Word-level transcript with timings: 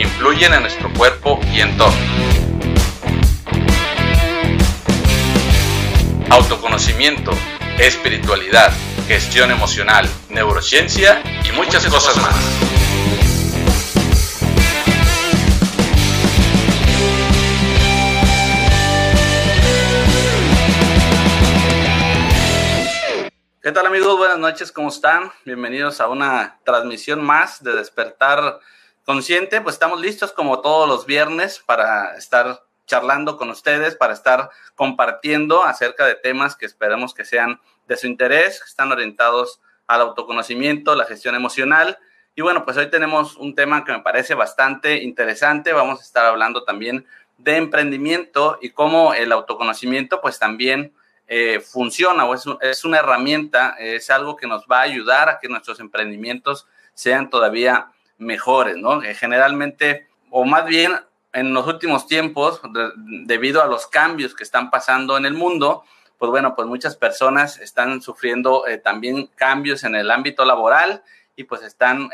influyen 0.00 0.54
en 0.54 0.60
nuestro 0.62 0.92
cuerpo 0.92 1.40
y 1.52 1.60
entorno. 1.60 1.98
Autoconocimiento, 6.30 7.32
espiritualidad, 7.78 8.72
gestión 9.08 9.50
emocional, 9.50 10.08
neurociencia 10.28 11.22
y 11.44 11.52
muchas, 11.52 11.86
cosas, 11.86 12.16
más. 12.18 12.34
¿Qué 23.60 23.72
tal 23.72 23.86
amigos? 23.86 24.16
Buenas 24.16 24.38
noches, 24.38 24.70
¿cómo 24.70 24.90
están? 24.90 25.32
Bienvenidos 25.44 26.00
a 26.00 26.08
una 26.08 26.58
transmisión 26.64 27.22
más 27.22 27.62
de 27.64 27.74
Despertar 27.74 28.60
Consciente. 29.08 29.62
Pues 29.62 29.76
estamos 29.76 30.02
listos 30.02 30.32
como 30.32 30.60
todos 30.60 30.86
los 30.86 31.06
viernes 31.06 31.62
para 31.64 32.14
estar 32.18 32.62
charlando 32.84 33.38
con 33.38 33.48
ustedes, 33.48 33.96
para 33.96 34.12
estar 34.12 34.50
compartiendo 34.74 35.64
acerca 35.64 36.04
de 36.04 36.14
temas 36.14 36.56
que 36.56 36.66
esperamos 36.66 37.14
que 37.14 37.24
sean 37.24 37.58
de 37.86 37.96
su 37.96 38.06
interés, 38.06 38.60
que 38.60 38.68
están 38.68 38.92
orientados 38.92 39.62
al 39.86 40.02
autoconocimiento, 40.02 40.94
la 40.94 41.06
gestión 41.06 41.34
emocional. 41.34 41.96
Y 42.34 42.42
bueno, 42.42 42.66
pues 42.66 42.76
hoy 42.76 42.90
tenemos 42.90 43.38
un 43.38 43.54
tema 43.54 43.82
que 43.82 43.92
me 43.92 44.00
parece 44.00 44.34
bastante 44.34 45.02
interesante. 45.02 45.72
Vamos 45.72 46.00
a 46.00 46.04
estar 46.04 46.26
hablando 46.26 46.64
también 46.64 47.06
de 47.38 47.56
emprendimiento 47.56 48.58
y 48.60 48.72
cómo 48.72 49.14
el 49.14 49.32
autoconocimiento 49.32 50.20
pues 50.20 50.38
también 50.38 50.92
eh, 51.28 51.60
funciona 51.60 52.26
o 52.26 52.34
es, 52.60 52.84
una 52.84 52.98
herramienta, 52.98 53.74
es 53.78 54.10
algo 54.10 54.36
que 54.36 54.46
nos 54.46 54.66
va 54.70 54.80
a 54.80 54.82
ayudar 54.82 55.30
a 55.30 55.38
que 55.38 55.48
nuestros 55.48 55.80
emprendimientos 55.80 56.66
sean 56.92 57.30
todavía 57.30 57.90
mejores, 58.18 58.76
¿no? 58.76 59.02
Eh, 59.02 59.14
generalmente, 59.14 60.08
o 60.30 60.44
más 60.44 60.66
bien 60.66 60.92
en 61.32 61.54
los 61.54 61.66
últimos 61.66 62.06
tiempos, 62.06 62.60
debido 63.24 63.62
a 63.62 63.66
los 63.66 63.86
cambios 63.86 64.34
que 64.34 64.44
están 64.44 64.70
pasando 64.70 65.16
en 65.16 65.26
el 65.26 65.34
mundo, 65.34 65.84
pues 66.18 66.30
bueno, 66.30 66.54
pues 66.56 66.66
muchas 66.66 66.96
personas 66.96 67.58
están 67.58 68.02
sufriendo 68.02 68.66
eh, 68.66 68.78
también 68.78 69.28
cambios 69.36 69.84
en 69.84 69.94
el 69.94 70.10
ámbito 70.10 70.44
laboral 70.44 71.02
y 71.36 71.44
pues 71.44 71.62
están 71.62 72.10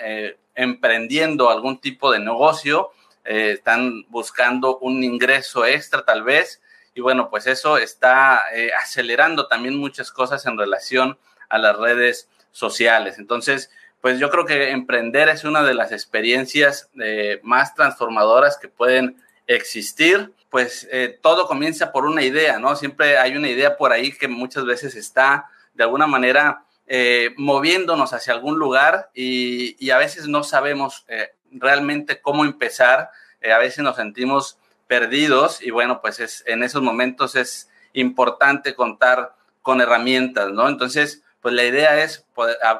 emprendiendo 0.55 1.49
algún 1.49 1.79
tipo 1.79 2.13
de 2.13 2.19
negocio, 2.19 2.91
están 3.25 4.05
buscando 4.11 4.77
un 4.81 5.03
ingreso 5.03 5.65
extra 5.65 6.05
tal 6.05 6.25
vez 6.25 6.61
y 6.95 7.01
bueno, 7.01 7.29
pues 7.29 7.47
eso 7.47 7.77
está 7.77 8.43
eh, 8.55 8.71
acelerando 8.73 9.49
también 9.49 9.77
muchas 9.77 10.13
cosas 10.13 10.47
en 10.47 10.57
relación 10.57 11.19
a 11.49 11.59
las 11.59 11.77
redes 11.77 12.29
sociales. 12.53 13.19
Entonces, 13.19 13.71
pues 14.05 14.19
yo 14.19 14.29
creo 14.29 14.45
que 14.45 14.69
emprender 14.69 15.31
es 15.31 15.45
una 15.45 15.63
de 15.63 15.73
las 15.73 15.91
experiencias 15.91 16.91
eh, 17.03 17.41
más 17.43 17.75
transformadoras 17.75 18.59
que 18.59 18.69
pueden 18.69 19.17
existir. 19.47 20.31
Pues 20.51 20.87
eh, 20.93 21.19
todo 21.23 21.47
comienza 21.47 21.91
por 21.91 22.05
una 22.05 22.23
idea, 22.23 22.59
¿no? 22.59 22.77
Siempre 22.77 23.17
hay 23.17 23.35
una 23.35 23.49
idea 23.49 23.79
por 23.79 23.93
ahí 23.93 24.13
que 24.13 24.29
muchas 24.29 24.67
veces 24.67 24.95
está 24.95 25.47
de 25.73 25.85
alguna 25.85 26.07
manera 26.07 26.65
moviéndonos 27.39 28.13
hacia 28.13 28.35
algún 28.35 28.59
lugar 28.59 29.09
y, 29.15 29.75
y 29.83 29.89
a 29.89 29.97
veces 29.97 30.29
no 30.29 30.45
sabemos 30.45 31.07
realmente 31.51 32.21
cómo 32.21 32.45
empezar. 32.45 33.09
a 33.43 33.57
veces 33.57 33.83
nos 33.83 33.97
sentimos 33.97 34.59
perdidos 34.87 35.63
y 35.63 35.71
bueno, 35.71 36.03
pues 36.03 36.21
es, 36.21 36.45
en 36.47 36.63
esos 36.63 36.83
momentos 36.83 37.37
es 37.37 37.71
importante 37.95 38.75
contar 38.75 39.35
con 39.63 39.81
herramientas, 39.81 40.53
¿no? 40.53 40.69
Entonces, 40.69 41.24
pues 41.45 41.55
la 41.55 41.65
idea 41.65 42.03
es 42.03 42.25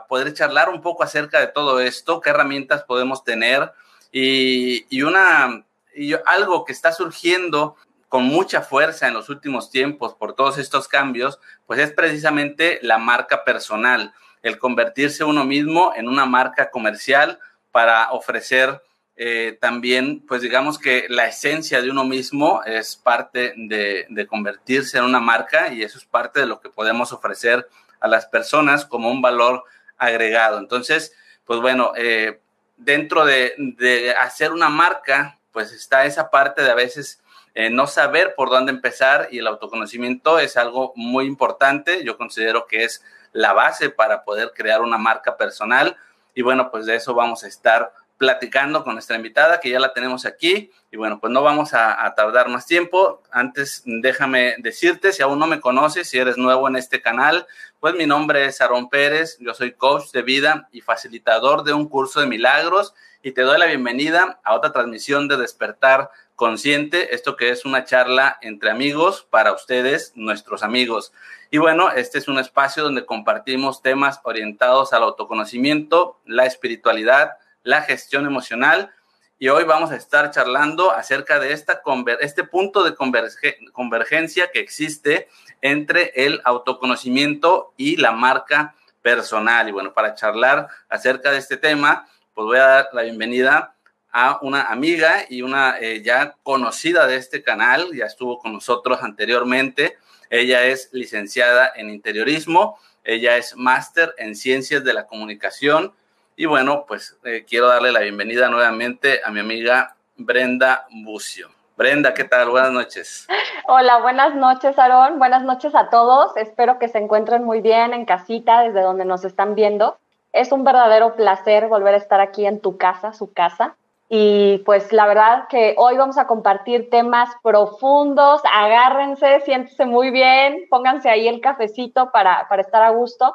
poder, 0.09 0.33
charlar 0.33 0.71
un 0.71 0.81
poco 0.81 1.03
acerca 1.03 1.39
de 1.39 1.49
todo 1.49 1.81
esto, 1.81 2.23
qué 2.23 2.31
herramientas 2.31 2.83
podemos 2.83 3.23
tener. 3.23 3.71
Y, 4.11 4.87
y 4.89 5.03
una, 5.03 5.67
y 5.95 6.15
algo 6.25 6.65
que 6.65 6.73
está 6.73 6.91
surgiendo 6.91 7.77
con 8.09 8.25
mucha 8.25 8.63
fuerza 8.63 9.07
en 9.07 9.13
los 9.13 9.29
últimos 9.29 9.71
tiempos 9.71 10.15
por 10.15 10.35
todos 10.35 10.57
estos 10.57 10.89
cambios, 10.89 11.39
pues 11.67 11.79
es 11.79 11.93
precisamente 11.93 12.79
la 12.81 12.97
marca 12.97 13.45
personal, 13.45 14.15
el 14.43 14.59
convertirse 14.59 15.25
uno 15.25 15.45
mismo 15.45 15.93
en 15.95 16.09
una 16.09 16.25
marca 16.25 16.71
comercial 16.71 17.39
para 17.71 18.13
ofrecer 18.13 18.81
eh, 19.17 19.59
también, 19.61 20.25
pues 20.27 20.41
digamos 20.41 20.79
que 20.79 21.05
la 21.11 21.27
esencia 21.27 21.83
de 21.83 21.91
uno 21.91 22.05
mismo 22.05 22.63
es 22.65 22.97
parte 22.97 23.53
de, 23.59 24.27
convertirse 24.27 24.97
en 24.97 25.05
una 25.05 25.21
marca 25.21 25.71
y 25.71 25.83
eso 25.83 25.99
es 25.99 26.07
parte 26.07 26.41
de 26.41 26.47
lo 26.47 26.61
que 26.61 26.71
podemos 26.71 27.13
ofrecer 27.13 27.69
a 28.05 28.09
las 28.09 28.27
personas 28.27 28.85
como 28.85 29.11
un 29.11 29.23
valor 29.23 29.65
agregado. 29.97 30.59
Entonces, 30.59 31.15
pues 31.47 31.59
bueno, 31.61 31.95
eh, 31.97 32.39
dentro 32.77 33.25
de, 33.25 34.15
hacer 34.21 34.53
una 34.53 34.69
marca, 34.69 35.39
pues 35.53 35.73
está 35.73 36.05
esa 36.05 36.29
parte 36.29 36.63
de 36.63 36.71
a 36.71 36.75
veces 36.75 37.23
eh, 37.55 37.71
no 37.71 37.87
saber 37.87 38.35
por 38.35 38.51
dónde 38.51 38.73
empezar 38.73 39.29
y 39.31 39.39
el 39.39 39.47
autoconocimiento 39.47 40.39
es 40.39 40.59
algo 40.59 40.93
muy 40.97 41.25
importante. 41.25 42.05
Yo 42.05 42.19
considero 42.19 42.67
que 42.67 42.85
es 42.85 43.03
la 43.33 43.55
base 43.55 43.89
para 43.89 44.23
poder 44.23 44.53
crear 44.55 44.83
una 44.83 44.99
marca 44.99 45.39
personal 45.39 45.97
y 46.35 46.43
bueno, 46.43 46.71
pues 46.71 46.85
de 46.85 46.97
eso 46.97 47.15
vamos 47.15 47.43
a 47.43 47.49
estar 47.49 47.95
platicando 48.25 48.85
con 48.85 48.95
nuestra 48.95 49.17
invitada, 49.17 49.61
que 49.61 49.69
ya 49.69 49.79
la 49.79 49.93
tenemos 49.93 50.25
aquí. 50.25 50.71
Y 50.91 50.97
bueno, 50.97 51.21
pues 51.21 51.31
no 51.31 51.43
vamos 51.43 51.75
a, 51.75 52.11
tardar 52.17 52.49
más 52.49 52.65
tiempo. 52.65 53.23
Antes, 53.31 53.83
déjame 53.85 54.55
decirte, 54.59 55.13
si 55.13 55.23
aún 55.23 55.39
no 55.39 55.47
me 55.47 55.61
conoces, 55.61 56.09
si 56.09 56.19
eres 56.19 56.39
nuevo 56.39 56.67
en 56.67 56.77
este 56.77 57.03
canal, 57.03 57.47
pues 57.81 57.95
mi 57.95 58.07
nombre 58.07 58.47
es 58.47 58.63
Aaron 58.63 58.89
Pérez, 58.89 59.37
yo 59.41 59.53
soy 59.53 59.73
coach 59.73 60.11
de 60.13 60.23
vida 60.23 60.69
y 60.73 60.81
facilitador 60.81 61.65
de 61.65 61.75
un 61.75 61.87
curso 61.87 62.21
de 62.21 62.27
milagros 62.27 62.95
y 63.23 63.33
te 63.33 63.43
doy 63.43 63.59
la 63.59 63.67
bienvenida 63.67 64.41
a 64.43 64.55
otra 64.55 64.73
transmisión 64.73 65.29
de 65.29 65.37
Despertar 65.37 66.11
Consciente, 66.35 67.15
esto 67.15 67.37
que 67.37 67.51
es 67.51 67.67
una 67.67 67.85
charla 67.85 68.39
entre 68.41 68.71
amigos 68.71 69.27
para 69.29 69.53
ustedes, 69.53 70.13
nuestros 70.15 70.63
amigos. 70.63 71.13
Y 71.51 71.59
bueno, 71.59 71.91
este 71.91 72.17
es 72.17 72.27
un 72.27 72.39
espacio 72.39 72.83
donde 72.83 73.05
compartimos 73.05 73.83
temas 73.83 74.21
orientados 74.25 74.95
al 74.95 75.03
autoconocimiento, 75.03 76.19
la 76.25 76.47
espiritualidad, 76.47 77.37
la 77.65 77.83
gestión 77.83 78.27
emocional. 78.27 78.95
Y 79.37 79.49
hoy 79.49 79.65
vamos 79.65 79.91
a 79.91 79.97
estar 79.97 80.31
charlando 80.31 80.93
acerca 80.93 81.41
de 81.41 81.53
esta 81.53 81.83
este 82.21 82.45
punto 82.45 82.85
de 82.85 82.95
convergencia 82.95 84.51
que 84.53 84.61
existe 84.61 85.29
entre 85.61 86.13
el 86.15 86.41
autoconocimiento 86.45 87.75
y 87.77 87.97
la 87.97 88.13
marca 88.13 88.77
personal. 89.03 89.69
Y 89.69 89.73
bueno, 89.73 89.93
para 89.93 90.15
charlar 90.15 90.69
acerca 90.89 91.33
de 91.33 91.39
este 91.39 91.57
tema, 91.57 92.07
pues 92.33 92.47
voy 92.47 92.59
a 92.59 92.67
dar 92.67 92.89
la 92.93 93.03
bienvenida 93.03 93.75
a 94.13 94.39
una 94.43 94.63
amiga 94.63 95.25
y 95.29 95.43
una 95.43 95.77
eh, 95.81 96.01
ya 96.03 96.37
conocida 96.45 97.09
de 97.09 97.17
este 97.17 97.43
canal, 97.43 97.93
ya 97.93 98.07
estuvo 98.07 98.39
con 98.39 98.53
nosotros 98.53 99.01
anteriormente. 99.03 99.99
Ella 100.31 100.65
es 100.65 100.91
licenciada 100.93 101.73
en 101.75 101.91
interiorismo, 101.91 102.79
ella 103.03 103.37
es 103.37 103.57
máster 103.57 104.15
en 104.17 104.37
ciencias 104.37 104.85
de 104.85 104.95
la 104.95 105.07
comunicación 105.07 105.93
y 106.37 106.47
bueno, 106.47 106.85
pues 106.87 107.17
eh, 107.25 107.45
quiero 107.49 107.69
darle 107.69 107.93
la 107.93 108.01
bienvenida 108.01 108.49
nuevamente 108.49 109.21
a 109.25 109.31
mi 109.31 109.41
amiga 109.41 109.95
Brenda 110.17 110.87
Bucio. 110.91 111.49
Brenda, 111.77 112.15
¿qué 112.15 112.25
tal? 112.25 112.51
Buenas 112.51 112.73
noches. 112.73 113.27
Hola, 113.67 113.99
buenas 113.99 114.35
noches, 114.35 114.79
Aarón. 114.79 115.19
Buenas 115.19 115.43
noches 115.43 115.75
a 115.75 115.91
todos. 115.91 116.37
Espero 116.37 116.79
que 116.79 116.89
se 116.89 116.99
encuentren 116.99 117.45
muy 117.45 117.61
bien 117.61 117.93
en 117.93 118.05
casita 118.05 118.63
desde 118.63 118.81
donde 118.81 119.05
nos 119.05 119.25
están 119.25 119.55
viendo. 119.55 119.97
Es 120.33 120.53
un 120.53 120.65
verdadero 120.65 121.15
placer 121.15 121.69
volver 121.69 121.95
a 121.95 121.99
estar 121.99 122.21
aquí 122.21 122.47
en 122.47 122.61
tu 122.61 122.77
casa, 122.79 123.13
su 123.13 123.33
casa. 123.33 123.77
Y 124.09 124.59
pues 124.59 124.93
la 124.93 125.07
verdad 125.07 125.49
que 125.49 125.75
hoy 125.79 125.97
vamos 125.97 126.19
a 126.19 126.27
compartir 126.27 126.91
temas 126.91 127.31
profundos. 127.43 128.41
Agárrense, 128.53 129.41
siéntense 129.41 129.85
muy 129.87 130.11
bien, 130.11 130.67
pónganse 130.69 131.11
ahí 131.11 131.27
el 131.27 131.41
cafecito 131.41 132.11
para, 132.13 132.47
para 132.49 132.63
estar 132.63 132.83
a 132.83 132.91
gusto 132.91 133.35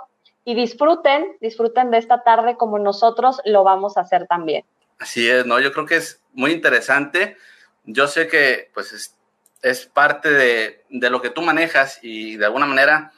y 0.50 0.56
disfruten, 0.56 1.38
disfruten 1.42 1.92
de 1.92 2.00
esta 2.00 2.24
tarde 2.24 2.57
como 2.57 2.80
nosotros 2.80 3.40
lo 3.46 3.63
vamos 3.63 3.98
a 3.98 4.01
hacer 4.01 4.25
también. 4.25 4.66
Así 4.98 5.30
es, 5.30 5.46
¿no? 5.46 5.60
Yo 5.60 5.72
creo 5.72 5.86
que 5.86 5.98
es 5.98 6.24
muy 6.34 6.51
interesante. 6.51 7.38
Yo 7.84 8.07
sé 8.07 8.28
que 8.28 8.72
pues 8.74 8.92
es, 8.92 9.16
es 9.62 9.86
parte 9.86 10.31
de, 10.31 10.84
de, 10.90 11.10
lo 11.12 11.22
que 11.22 11.30
tú 11.30 11.44
manejas 11.44 12.00
y 12.01 12.36
de 12.38 12.46
alguna 12.46 12.66
manera 12.66 13.12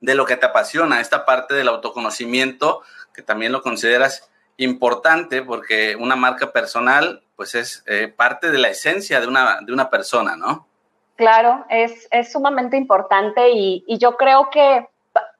de 0.00 0.14
lo 0.14 0.24
que 0.24 0.38
te 0.38 0.46
apasiona, 0.46 1.02
esta 1.02 1.26
parte 1.26 1.52
del 1.52 1.68
autoconocimiento, 1.68 2.80
que 3.12 3.20
también 3.20 3.52
lo 3.52 3.60
consideras 3.60 4.30
importante 4.56 5.42
porque 5.42 5.94
una 5.94 6.16
marca 6.16 6.52
personal 6.52 7.22
pues 7.36 7.54
es 7.54 7.84
eh, 7.86 8.08
parte 8.08 8.50
de 8.50 8.56
la 8.56 8.70
esencia 8.70 9.20
de 9.20 9.26
una, 9.26 9.58
de 9.60 9.74
una 9.74 9.90
persona, 9.90 10.36
¿no? 10.36 10.66
Claro, 11.16 11.66
es, 11.68 12.08
es 12.10 12.32
sumamente 12.32 12.78
importante 12.78 13.50
y, 13.50 13.84
y, 13.86 13.98
yo 13.98 14.16
creo 14.16 14.48
que 14.50 14.88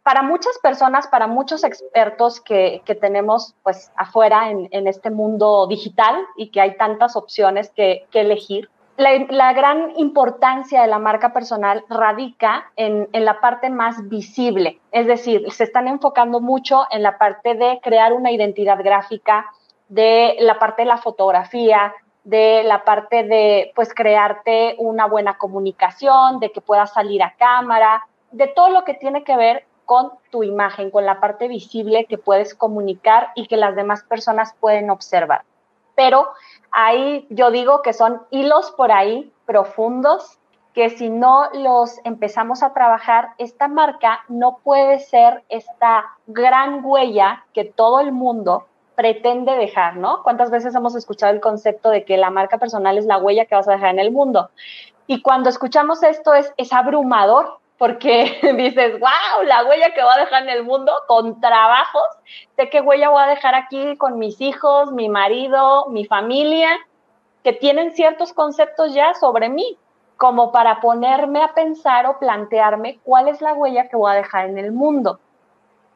para 0.09 0.23
muchas 0.23 0.59
personas, 0.63 1.07
para 1.07 1.27
muchos 1.27 1.65
expertos 1.65 2.41
que, 2.41 2.81
que 2.87 2.95
tenemos 2.95 3.55
pues 3.63 3.93
afuera 3.95 4.51
en, 4.51 4.67
en, 4.71 4.87
este 4.87 5.11
mundo 5.11 5.67
digital 5.67 6.17
y 6.35 6.51
que 6.51 6.63
hay 6.63 6.79
tantas 6.79 7.15
opciones 7.15 7.69
que, 7.77 8.07
que 8.11 8.23
elegir, 8.23 8.71
la, 8.97 9.11
la, 9.29 9.53
gran 9.53 9.93
importancia 9.99 10.81
de 10.81 10.87
la 10.87 10.99
marca 10.99 11.35
personal 11.35 11.85
radica 11.91 12.73
en, 12.77 13.07
en, 13.13 13.27
la 13.27 13.43
parte 13.43 13.69
más 13.69 14.09
visible, 14.09 14.81
es 14.93 15.07
decir, 15.07 15.45
se 15.53 15.65
están 15.65 15.87
enfocando 15.89 16.41
mucho 16.41 16.87
en 16.91 17.03
la 17.03 17.19
parte 17.19 17.55
de 17.55 17.79
crear 17.83 18.15
una 18.15 18.33
identidad 18.33 18.83
gráfica, 18.83 19.45
de 19.91 20.37
la 20.41 20.59
parte 20.59 20.83
de 20.83 20.89
la 20.89 20.97
fotografía, 20.97 21.93
de 22.25 22.63
la 22.65 22.83
parte 22.83 23.25
de 23.25 23.73
pues 23.75 23.93
crearte 23.93 24.75
una 24.79 25.05
buena 25.05 25.37
comunicación, 25.37 26.41
de 26.41 26.51
que 26.51 26.63
puedas 26.63 26.95
salir 26.95 27.23
a 27.23 27.35
cámara, 27.39 28.07
de 28.31 28.47
todo 28.47 28.71
lo 28.71 28.85
que 28.85 28.95
tiene 28.95 29.23
que 29.23 29.37
ver 29.37 29.68
con 29.89 30.11
tu 30.31 30.43
imagen, 30.43 30.91
con 30.91 31.07
la 31.07 31.19
parte 31.19 31.49
visible 31.49 32.05
que 32.05 32.19
puedes 32.19 32.55
comunicar 32.55 33.31
y 33.35 33.47
que 33.47 33.57
las 33.57 33.75
demás 33.75 34.03
personas 34.03 34.55
pueden 34.61 34.91
observar. 34.91 35.45
Pero 35.95 36.29
ahí 36.71 37.27
yo 37.31 37.51
digo 37.51 37.81
que 37.81 37.95
son 37.95 38.21
hilos 38.29 38.71
por 38.73 38.93
ahí 38.93 39.33
profundos 39.47 40.39
que 40.75 40.91
si 40.91 41.09
no 41.09 41.49
los 41.55 42.01
empezamos 42.05 42.63
a 42.63 42.75
trabajar, 42.75 43.31
esta 43.39 43.67
marca 43.67 44.21
no 44.29 44.59
puede 44.63 44.99
ser 44.99 45.43
esta 45.49 46.05
gran 46.27 46.85
huella 46.85 47.47
que 47.55 47.65
todo 47.65 48.01
el 48.01 48.13
mundo 48.13 48.67
pretende 48.95 49.57
dejar, 49.57 49.97
¿no? 49.97 50.23
¿Cuántas 50.23 50.51
veces 50.51 50.75
hemos 50.75 50.95
escuchado 50.97 51.33
el 51.33 51.41
concepto 51.41 51.89
de 51.89 52.05
que 52.05 52.19
la 52.19 52.29
marca 52.29 52.59
personal 52.59 52.99
es 52.99 53.07
la 53.07 53.17
huella 53.17 53.47
que 53.47 53.55
vas 53.55 53.69
a 53.69 53.73
dejar 53.73 53.89
en 53.89 54.01
el 54.01 54.13
mundo? 54.13 54.51
Y 55.07 55.23
cuando 55.23 55.49
escuchamos 55.49 56.03
esto 56.03 56.35
es, 56.35 56.53
es 56.59 56.75
abrumador 56.75 57.59
porque 57.79 58.39
dices, 58.57 58.99
wow, 59.01 59.45
la 59.45 59.65
huella 59.65 59.95
que 59.95 60.03
voy 60.03 60.13
a 60.15 60.21
dejar 60.21 60.43
en 60.43 60.51
el 60.51 60.65
mundo 60.65 60.93
con 61.07 61.41
trabajos, 61.41 62.03
sé 62.57 62.69
qué 62.69 62.81
huella 62.81 63.09
voy 63.09 63.23
a 63.23 63.29
dejar 63.29 63.55
aquí 63.55 63.97
con 63.97 64.19
mis 64.19 64.41
hijos, 64.41 64.93
mi 64.93 65.09
marido, 65.09 65.87
mi 65.89 66.05
familia, 66.05 66.71
que 67.45 67.53
tienen 67.53 67.93
ciertos 67.93 68.33
conceptos 68.33 68.93
ya 68.93 69.15
sobre 69.15 69.49
mí, 69.49 69.79
como 70.17 70.51
para 70.51 70.81
ponerme 70.81 71.43
a 71.43 71.55
pensar 71.55 72.07
o 72.07 72.19
plantearme 72.19 72.99
cuál 73.05 73.29
es 73.29 73.41
la 73.41 73.55
huella 73.55 73.89
que 73.89 73.97
voy 73.97 74.11
a 74.11 74.17
dejar 74.17 74.47
en 74.47 74.59
el 74.59 74.73
mundo. 74.73 75.21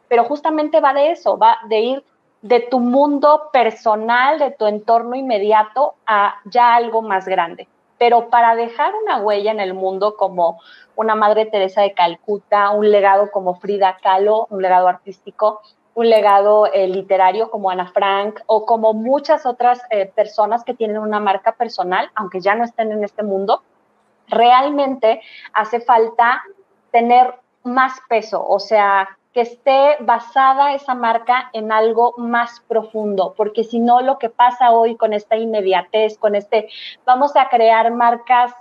Pero 0.09 0.25
justamente 0.25 0.81
va 0.81 0.95
de 0.95 1.11
eso, 1.11 1.37
va 1.37 1.59
de 1.69 1.81
ir 1.81 2.05
de 2.43 2.61
tu 2.61 2.79
mundo 2.79 3.51
personal, 3.53 4.39
de 4.39 4.53
tu 4.53 4.67
entorno 4.67 5.17
inmediato 5.17 5.95
a 6.07 6.37
ya 6.45 6.75
algo 6.75 7.03
más 7.03 7.27
grande. 7.27 7.67
Pero 8.03 8.31
para 8.31 8.57
dejar 8.57 8.93
una 8.97 9.19
huella 9.19 9.53
en 9.53 9.61
el 9.61 9.75
mundo 9.75 10.17
como 10.17 10.61
una 10.97 11.15
Madre 11.15 11.47
Teresa 11.47 11.83
de 11.83 11.95
Calcuta, 11.95 12.73
un 12.73 12.91
legado 12.91 13.31
como 13.31 13.55
Frida 13.55 13.97
Kahlo, 14.03 14.49
un 14.51 14.61
legado 14.61 14.89
artístico, 14.89 15.61
un 15.95 16.11
legado 16.11 16.67
eh, 16.67 16.89
literario 16.89 17.49
como 17.49 17.71
Ana 17.71 17.87
Frank 17.93 18.41
o 18.47 18.67
como 18.67 18.93
muchas 18.93 19.47
otras 19.47 19.83
eh, 19.91 20.07
personas 20.07 20.65
que 20.65 20.75
tienen 20.75 20.99
una 20.99 21.21
marca 21.21 21.53
personal, 21.53 22.11
aunque 22.17 22.41
ya 22.41 22.57
no 22.57 22.65
estén 22.65 22.91
en 22.91 23.05
este 23.05 23.23
mundo, 23.23 23.63
realmente 24.27 25.23
hace 25.53 25.79
falta 25.79 26.43
tener 26.91 27.37
más 27.63 28.01
peso, 28.09 28.45
o 28.45 28.59
sea, 28.59 29.17
que 29.33 29.41
esté 29.41 29.97
basada 30.01 30.75
esa 30.75 30.95
marca 30.95 31.51
en 31.53 31.73
algo 31.73 32.15
más 32.19 32.61
profundo, 32.69 33.35
porque 33.37 33.65
si 33.65 33.79
no 33.79 34.01
lo 34.01 34.19
que 34.19 34.29
pasa 34.29 34.73
hoy 34.73 34.97
con 34.97 35.13
esta 35.13 35.37
inmediatez, 35.37 36.19
con 36.19 36.35
este, 36.35 36.69
vamos 37.05 37.35
a 37.37 37.49
crear 37.49 37.91
marcas 37.93 38.53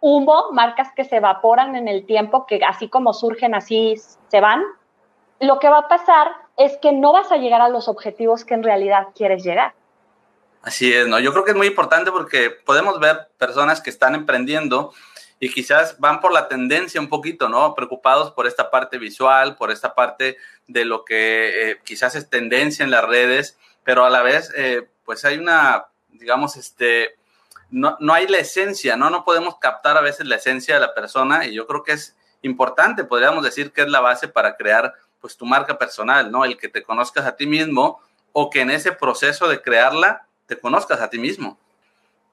humo, 0.00 0.50
marcas 0.52 0.88
que 0.94 1.04
se 1.04 1.16
evaporan 1.16 1.76
en 1.76 1.88
el 1.88 2.04
tiempo, 2.04 2.44
que 2.46 2.60
así 2.66 2.88
como 2.88 3.14
surgen, 3.14 3.54
así 3.54 3.94
se 4.28 4.40
van, 4.40 4.62
lo 5.40 5.58
que 5.58 5.68
va 5.68 5.78
a 5.78 5.88
pasar 5.88 6.32
es 6.56 6.76
que 6.78 6.92
no 6.92 7.12
vas 7.12 7.32
a 7.32 7.36
llegar 7.36 7.60
a 7.60 7.68
los 7.68 7.88
objetivos 7.88 8.44
que 8.44 8.54
en 8.54 8.62
realidad 8.62 9.08
quieres 9.14 9.42
llegar. 9.42 9.74
Así 10.62 10.92
es, 10.92 11.08
¿no? 11.08 11.18
Yo 11.18 11.32
creo 11.32 11.44
que 11.44 11.50
es 11.50 11.56
muy 11.56 11.66
importante 11.66 12.12
porque 12.12 12.50
podemos 12.50 13.00
ver 13.00 13.28
personas 13.38 13.80
que 13.80 13.90
están 13.90 14.14
emprendiendo 14.14 14.92
y 15.42 15.50
quizás 15.50 15.98
van 15.98 16.20
por 16.20 16.32
la 16.32 16.46
tendencia 16.46 17.00
un 17.00 17.08
poquito, 17.08 17.48
¿no? 17.48 17.74
Preocupados 17.74 18.30
por 18.30 18.46
esta 18.46 18.70
parte 18.70 18.96
visual, 18.96 19.56
por 19.56 19.72
esta 19.72 19.92
parte 19.92 20.36
de 20.68 20.84
lo 20.84 21.04
que 21.04 21.72
eh, 21.72 21.80
quizás 21.82 22.14
es 22.14 22.30
tendencia 22.30 22.84
en 22.84 22.92
las 22.92 23.04
redes, 23.04 23.58
pero 23.82 24.04
a 24.04 24.10
la 24.10 24.22
vez, 24.22 24.52
eh, 24.54 24.88
pues 25.04 25.24
hay 25.24 25.38
una, 25.38 25.86
digamos, 26.10 26.56
este, 26.56 27.16
no, 27.70 27.96
no 27.98 28.14
hay 28.14 28.28
la 28.28 28.38
esencia, 28.38 28.96
¿no? 28.96 29.10
No 29.10 29.24
podemos 29.24 29.58
captar 29.58 29.96
a 29.96 30.00
veces 30.00 30.28
la 30.28 30.36
esencia 30.36 30.76
de 30.76 30.80
la 30.80 30.94
persona 30.94 31.44
y 31.44 31.54
yo 31.54 31.66
creo 31.66 31.82
que 31.82 31.94
es 31.94 32.14
importante, 32.42 33.02
podríamos 33.02 33.42
decir 33.42 33.72
que 33.72 33.82
es 33.82 33.88
la 33.88 33.98
base 33.98 34.28
para 34.28 34.54
crear, 34.56 34.94
pues, 35.20 35.36
tu 35.36 35.44
marca 35.44 35.76
personal, 35.76 36.30
¿no? 36.30 36.44
El 36.44 36.56
que 36.56 36.68
te 36.68 36.84
conozcas 36.84 37.26
a 37.26 37.34
ti 37.34 37.48
mismo 37.48 38.00
o 38.32 38.48
que 38.48 38.60
en 38.60 38.70
ese 38.70 38.92
proceso 38.92 39.48
de 39.48 39.60
crearla 39.60 40.24
te 40.46 40.56
conozcas 40.56 41.00
a 41.00 41.10
ti 41.10 41.18
mismo. 41.18 41.58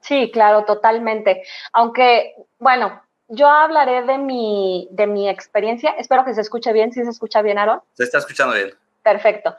Sí, 0.02 0.32
claro, 0.32 0.66
totalmente. 0.66 1.44
Aunque, 1.74 2.36
bueno, 2.58 3.02
yo 3.28 3.48
hablaré 3.48 4.04
de 4.04 4.18
mi, 4.18 4.88
de 4.92 5.08
mi 5.08 5.30
experiencia. 5.30 5.92
Espero 5.92 6.26
que 6.26 6.34
se 6.34 6.42
escuche 6.42 6.74
bien. 6.74 6.92
¿Sí 6.92 7.04
se 7.04 7.10
escucha 7.10 7.42
bien, 7.42 7.58
Aaron? 7.58 7.82
Se 7.94 8.04
está 8.04 8.18
escuchando 8.18 8.56
bien. 8.56 8.74
Perfecto. 9.04 9.56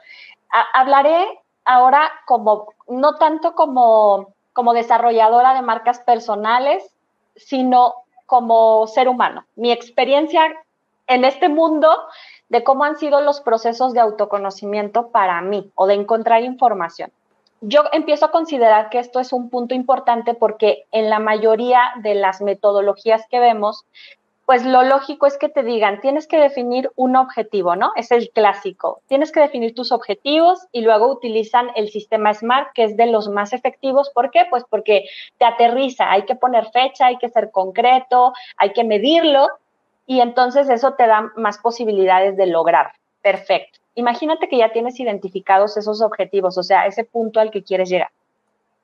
hablaré 0.73 1.25
ahora 1.65 2.11
como, 2.25 2.73
no 2.87 3.15
tanto 3.15 3.53
como, 3.55 4.33
como 4.53 4.73
desarrolladora 4.73 5.53
de 5.53 5.61
marcas 5.61 5.99
personales, 5.99 6.83
sino 7.35 7.95
como 8.25 8.87
ser 8.87 9.07
humano. 9.07 9.45
Mi 9.55 9.71
experiencia 9.71 10.41
en 11.07 11.25
este 11.25 11.49
mundo 11.49 11.89
de 12.49 12.63
cómo 12.63 12.83
han 12.83 12.97
sido 12.97 13.21
los 13.21 13.41
procesos 13.41 13.93
de 13.93 13.99
autoconocimiento 13.99 15.09
para 15.11 15.41
mí 15.41 15.71
o 15.75 15.87
de 15.87 15.93
encontrar 15.95 16.43
información 16.43 17.11
yo 17.61 17.83
empiezo 17.91 18.25
a 18.25 18.31
considerar 18.31 18.89
que 18.89 18.99
esto 18.99 19.19
es 19.19 19.31
un 19.31 19.49
punto 19.49 19.75
importante 19.75 20.33
porque 20.33 20.85
en 20.91 21.09
la 21.09 21.19
mayoría 21.19 21.91
de 22.01 22.15
las 22.15 22.41
metodologías 22.41 23.25
que 23.29 23.39
vemos, 23.39 23.85
pues 24.47 24.65
lo 24.65 24.81
lógico 24.83 25.27
es 25.27 25.37
que 25.37 25.47
te 25.47 25.63
digan, 25.63 26.01
tienes 26.01 26.27
que 26.27 26.37
definir 26.37 26.91
un 26.95 27.15
objetivo, 27.15 27.75
¿no? 27.75 27.91
Es 27.95 28.11
el 28.11 28.31
clásico. 28.31 29.01
Tienes 29.07 29.31
que 29.31 29.39
definir 29.39 29.75
tus 29.75 29.91
objetivos 29.91 30.67
y 30.71 30.81
luego 30.81 31.07
utilizan 31.07 31.69
el 31.75 31.89
sistema 31.89 32.33
SMART, 32.33 32.73
que 32.73 32.83
es 32.83 32.97
de 32.97 33.05
los 33.05 33.29
más 33.29 33.53
efectivos. 33.53 34.09
¿Por 34.09 34.31
qué? 34.31 34.47
Pues 34.49 34.65
porque 34.67 35.05
te 35.37 35.45
aterriza, 35.45 36.11
hay 36.11 36.23
que 36.23 36.35
poner 36.35 36.69
fecha, 36.71 37.05
hay 37.05 37.17
que 37.17 37.29
ser 37.29 37.51
concreto, 37.51 38.33
hay 38.57 38.73
que 38.73 38.83
medirlo 38.83 39.47
y 40.07 40.19
entonces 40.19 40.67
eso 40.69 40.95
te 40.95 41.05
da 41.05 41.31
más 41.35 41.59
posibilidades 41.59 42.35
de 42.35 42.47
lograr. 42.47 42.91
Perfecto 43.21 43.80
imagínate 43.95 44.47
que 44.47 44.57
ya 44.57 44.71
tienes 44.71 44.99
identificados 44.99 45.77
esos 45.77 46.01
objetivos, 46.01 46.57
o 46.57 46.63
sea, 46.63 46.85
ese 46.85 47.03
punto 47.03 47.39
al 47.39 47.51
que 47.51 47.63
quieres 47.63 47.89
llegar. 47.89 48.11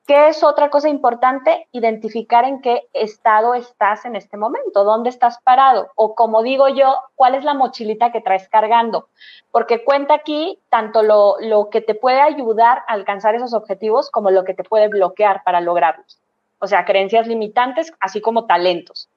¿Qué 0.08 0.28
es 0.28 0.42
otra 0.42 0.70
cosa 0.70 0.88
importante? 0.88 1.68
Identificar 1.70 2.46
en 2.46 2.62
qué 2.62 2.88
estado 2.94 3.52
estás 3.52 4.06
en 4.06 4.16
este 4.16 4.38
momento, 4.38 4.82
dónde 4.82 5.10
estás 5.10 5.38
parado 5.44 5.88
o 5.96 6.14
como 6.14 6.42
digo 6.42 6.66
yo, 6.70 6.96
cuál 7.14 7.34
es 7.34 7.44
la 7.44 7.52
mochilita 7.52 8.10
que 8.10 8.22
traes 8.22 8.48
cargando. 8.48 9.08
Porque 9.50 9.84
cuenta 9.84 10.14
aquí 10.14 10.58
tanto 10.70 11.02
lo, 11.02 11.36
lo 11.40 11.68
que 11.68 11.82
te 11.82 11.94
puede 11.94 12.22
ayudar 12.22 12.84
a 12.88 12.94
alcanzar 12.94 13.34
esos 13.34 13.52
objetivos 13.52 14.10
como 14.10 14.30
lo 14.30 14.44
que 14.44 14.54
te 14.54 14.64
puede 14.64 14.88
bloquear 14.88 15.42
para 15.44 15.60
lograrlos. 15.60 16.18
O 16.58 16.66
sea, 16.66 16.86
creencias 16.86 17.26
limitantes, 17.26 17.92
así 18.00 18.22
como 18.22 18.46
talentos. 18.46 19.10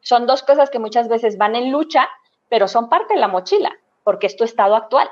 Son 0.00 0.26
dos 0.26 0.42
cosas 0.42 0.70
que 0.70 0.78
muchas 0.78 1.08
veces 1.08 1.36
van 1.36 1.56
en 1.56 1.70
lucha, 1.70 2.08
pero 2.48 2.68
son 2.68 2.88
parte 2.88 3.12
de 3.12 3.20
la 3.20 3.28
mochila, 3.28 3.70
porque 4.02 4.28
es 4.28 4.36
tu 4.36 4.44
estado 4.44 4.76
actual. 4.76 5.10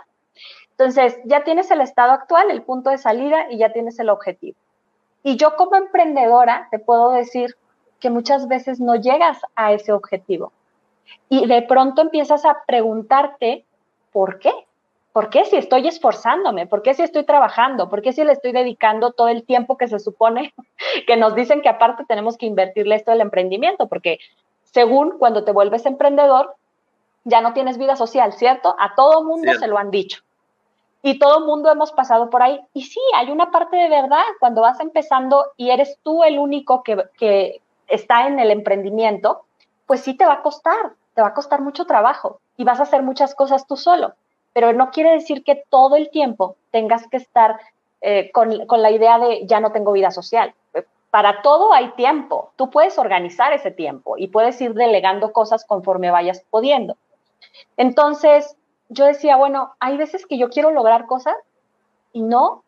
Entonces, 0.81 1.21
ya 1.25 1.45
tienes 1.45 1.71
el 1.71 1.83
estado 1.83 2.13
actual, 2.13 2.51
el 2.51 2.63
punto 2.63 2.89
de 2.89 2.97
salida 2.97 3.51
y 3.51 3.59
ya 3.59 3.71
tienes 3.71 3.99
el 3.99 4.09
objetivo. 4.09 4.57
Y 5.23 5.37
yo 5.37 5.55
como 5.55 5.77
emprendedora 5.77 6.69
te 6.71 6.79
puedo 6.79 7.11
decir 7.11 7.55
que 7.99 8.09
muchas 8.09 8.49
veces 8.49 8.81
no 8.81 8.97
llegas 8.97 9.43
a 9.57 9.75
ese 9.75 9.93
objetivo. 9.93 10.53
Y 11.29 11.47
de 11.47 11.61
pronto 11.61 12.01
empiezas 12.01 12.47
a 12.47 12.63
preguntarte, 12.67 13.67
¿por 14.11 14.39
qué? 14.39 14.55
¿Por 15.13 15.29
qué 15.29 15.45
si 15.45 15.57
estoy 15.57 15.87
esforzándome? 15.87 16.67
¿Por 16.67 16.81
qué 16.81 16.95
si 16.95 17.03
estoy 17.03 17.25
trabajando? 17.25 17.91
¿Por 17.91 18.01
qué 18.01 18.15
si 18.15 18.25
le 18.25 18.33
estoy 18.33 18.53
dedicando 18.53 19.13
todo 19.13 19.29
el 19.29 19.45
tiempo 19.45 19.77
que 19.77 19.87
se 19.87 19.99
supone 19.99 20.55
que 21.07 21.19
nos 21.19 21.35
dicen 21.35 21.61
que 21.61 21.69
aparte 21.69 22.07
tenemos 22.09 22.39
que 22.39 22.47
invertirle 22.47 22.95
esto 22.95 23.11
del 23.11 23.21
emprendimiento? 23.21 23.87
Porque 23.87 24.19
según 24.63 25.19
cuando 25.19 25.45
te 25.45 25.53
vuelves 25.53 25.85
emprendedor, 25.85 26.55
ya 27.25 27.43
no 27.43 27.53
tienes 27.53 27.77
vida 27.77 27.97
social, 27.97 28.33
¿cierto? 28.33 28.75
A 28.79 28.95
todo 28.95 29.23
mundo 29.25 29.53
se 29.53 29.67
lo 29.67 29.77
han 29.77 29.91
dicho 29.91 30.23
y 31.03 31.19
todo 31.19 31.39
el 31.39 31.45
mundo 31.45 31.71
hemos 31.71 31.93
pasado 31.93 32.31
por 32.31 32.43
ahí. 32.43 32.61
Y 32.75 32.83
sí, 32.83 33.01
hay 33.17 33.31
una 33.31 33.51
parte 33.51 33.77
de 33.77 33.89
verdad 33.89 34.25
cuando 34.39 34.61
vas 34.61 34.81
empezando 34.81 35.47
y 35.57 35.71
eres 35.71 35.99
tú 36.03 36.25
el 36.25 36.39
único 36.39 36.83
que, 36.83 37.61
está 37.89 38.29
en 38.29 38.39
el 38.39 38.53
emprendimiento, 38.53 39.43
pues 39.87 40.03
sí 40.03 40.15
te 40.15 40.25
va 40.25 40.35
a 40.35 40.43
costar, 40.43 40.93
te 41.15 41.23
va 41.23 41.29
a 41.29 41.35
costar 41.35 41.61
mucho 41.61 41.87
trabajo 41.87 42.39
y 42.57 42.63
vas 42.63 42.79
a 42.79 42.85
hacer 42.85 43.03
muchas 43.03 43.35
cosas 43.35 43.67
tú 43.67 43.77
solo. 43.77 44.13
Pero 44.53 44.73
no 44.73 44.93
quiere 44.93 45.11
decir 45.11 45.43
que 45.43 45.65
todo 45.69 45.97
el 45.97 46.09
tiempo 46.11 46.55
tengas 46.71 47.09
que 47.09 47.17
estar 47.17 47.59
eh, 48.01 48.31
con, 48.31 48.67
con, 48.67 48.81
la 48.81 48.93
idea 48.93 49.19
de 49.19 49.45
ya 49.45 49.59
no 49.59 49.73
tengo 49.73 49.91
vida 49.91 50.13
social. 50.13 50.55
para 51.11 51.43
todo 51.43 51.73
hay 51.73 51.91
tiempo. 51.97 52.53
Tú 52.55 52.71
puedes 52.71 52.97
organizar 52.97 53.53
ese 53.53 53.73
tiempo 53.73 54.17
y 54.17 54.29
puedes 54.29 54.61
ir 54.61 54.75
delegando 54.75 55.33
cosas 55.33 55.65
conforme 55.65 56.13
vayas 56.13 56.45
pudiendo. 56.49 56.97
Entonces, 57.77 58.57
yo 58.91 59.07
decía, 59.07 59.37
bueno, 59.37 59.75
hay 59.79 59.97
veces 59.97 60.27
que 60.27 60.37
yo 60.37 60.51
quiero 60.51 60.73
lograr 60.73 61.07
cosas 61.07 61.37
y 62.13 62.23
no, 62.23 62.65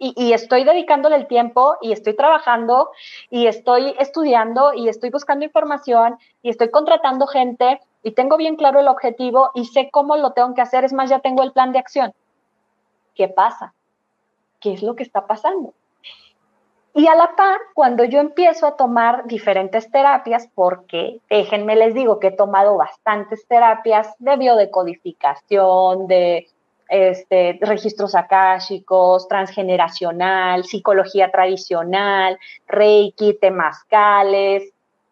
y, 0.00 0.32
estoy 0.32 0.62
dedicándole 0.62 1.16
el 1.16 1.26
tiempo 1.26 1.76
y 1.80 1.90
estoy 1.90 2.14
trabajando 2.14 2.90
y 3.30 3.48
estoy 3.48 3.96
estudiando 3.98 4.72
y 4.72 4.88
estoy 4.88 5.10
buscando 5.10 5.44
información 5.44 6.18
y 6.40 6.50
estoy 6.50 6.70
contratando 6.70 7.26
gente 7.26 7.80
y 8.04 8.12
tengo 8.12 8.36
bien 8.36 8.54
claro 8.54 8.78
el 8.78 8.86
objetivo 8.86 9.50
y 9.54 9.64
sé 9.64 9.90
cómo 9.90 10.16
lo 10.16 10.34
tengo 10.34 10.54
que 10.54 10.60
hacer. 10.60 10.84
Es 10.84 10.92
más, 10.92 11.10
ya 11.10 11.18
tengo 11.18 11.42
el 11.42 11.50
plan 11.50 11.72
de 11.72 11.80
acción. 11.80 12.14
¿Qué 13.16 13.26
pasa? 13.26 13.74
¿Qué 14.60 14.72
es 14.72 14.84
lo 14.84 14.94
que 14.94 15.02
está 15.02 15.26
pasando? 15.26 15.74
Y 16.98 17.06
a 17.06 17.14
la 17.14 17.36
par, 17.36 17.60
cuando 17.74 18.02
yo 18.02 18.18
empiezo 18.18 18.66
a 18.66 18.74
tomar 18.74 19.24
diferentes 19.28 19.88
terapias, 19.88 20.48
porque 20.52 21.20
déjenme 21.30 21.76
les 21.76 21.94
digo 21.94 22.18
que 22.18 22.26
he 22.26 22.32
tomado 22.32 22.76
bastantes 22.76 23.46
terapias 23.46 24.08
de 24.18 24.36
biodecodificación, 24.36 26.08
de 26.08 26.48
este, 26.88 27.56
registros 27.60 28.16
akáshicos, 28.16 29.28
transgeneracional, 29.28 30.64
psicología 30.64 31.30
tradicional, 31.30 32.36
reiki, 32.66 33.34
temazcales, 33.34 34.64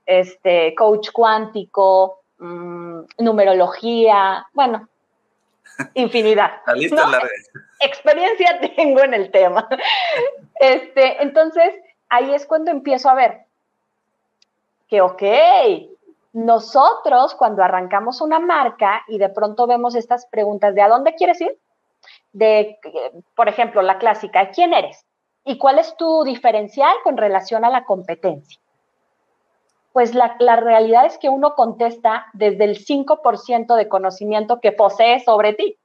este, 0.06 0.74
coach 0.74 1.10
cuántico, 1.12 2.18
mm, 2.40 2.98
numerología, 3.18 4.44
bueno, 4.54 4.88
infinidad. 5.94 6.50
La 6.66 6.72
lista 6.74 7.04
es 7.04 7.10
larga 7.10 7.28
experiencia 7.80 8.58
tengo 8.76 9.00
en 9.02 9.14
el 9.14 9.30
tema. 9.30 9.68
Este, 10.58 11.22
entonces, 11.22 11.74
ahí 12.08 12.34
es 12.34 12.46
cuando 12.46 12.70
empiezo 12.70 13.08
a 13.10 13.14
ver 13.14 13.46
que, 14.88 15.00
ok, 15.00 15.22
nosotros 16.32 17.34
cuando 17.34 17.62
arrancamos 17.62 18.20
una 18.20 18.38
marca 18.38 19.02
y 19.08 19.18
de 19.18 19.28
pronto 19.28 19.66
vemos 19.66 19.94
estas 19.94 20.26
preguntas 20.26 20.74
de 20.74 20.82
¿a 20.82 20.88
dónde 20.88 21.14
quieres 21.14 21.40
ir? 21.40 21.58
De, 22.32 22.78
por 23.34 23.48
ejemplo, 23.48 23.82
la 23.82 23.98
clásica, 23.98 24.50
¿quién 24.50 24.74
eres? 24.74 25.04
¿Y 25.44 25.58
cuál 25.58 25.78
es 25.78 25.96
tu 25.96 26.24
diferencial 26.24 26.94
con 27.04 27.16
relación 27.16 27.64
a 27.64 27.70
la 27.70 27.84
competencia? 27.84 28.60
Pues 29.92 30.14
la, 30.14 30.36
la 30.40 30.56
realidad 30.56 31.06
es 31.06 31.16
que 31.16 31.30
uno 31.30 31.54
contesta 31.54 32.26
desde 32.34 32.64
el 32.64 32.84
5% 32.84 33.74
de 33.74 33.88
conocimiento 33.88 34.60
que 34.60 34.72
posee 34.72 35.20
sobre 35.20 35.54
ti. 35.54 35.78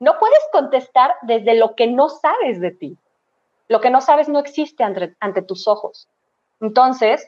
No 0.00 0.18
puedes 0.18 0.40
contestar 0.52 1.14
desde 1.22 1.54
lo 1.54 1.76
que 1.76 1.86
no 1.86 2.08
sabes 2.08 2.60
de 2.60 2.72
ti. 2.72 2.98
Lo 3.68 3.80
que 3.80 3.90
no 3.90 4.00
sabes 4.00 4.28
no 4.28 4.38
existe 4.38 4.84
ante, 4.84 5.42
tus 5.42 5.66
ojos. 5.66 6.08
Entonces, 6.60 7.26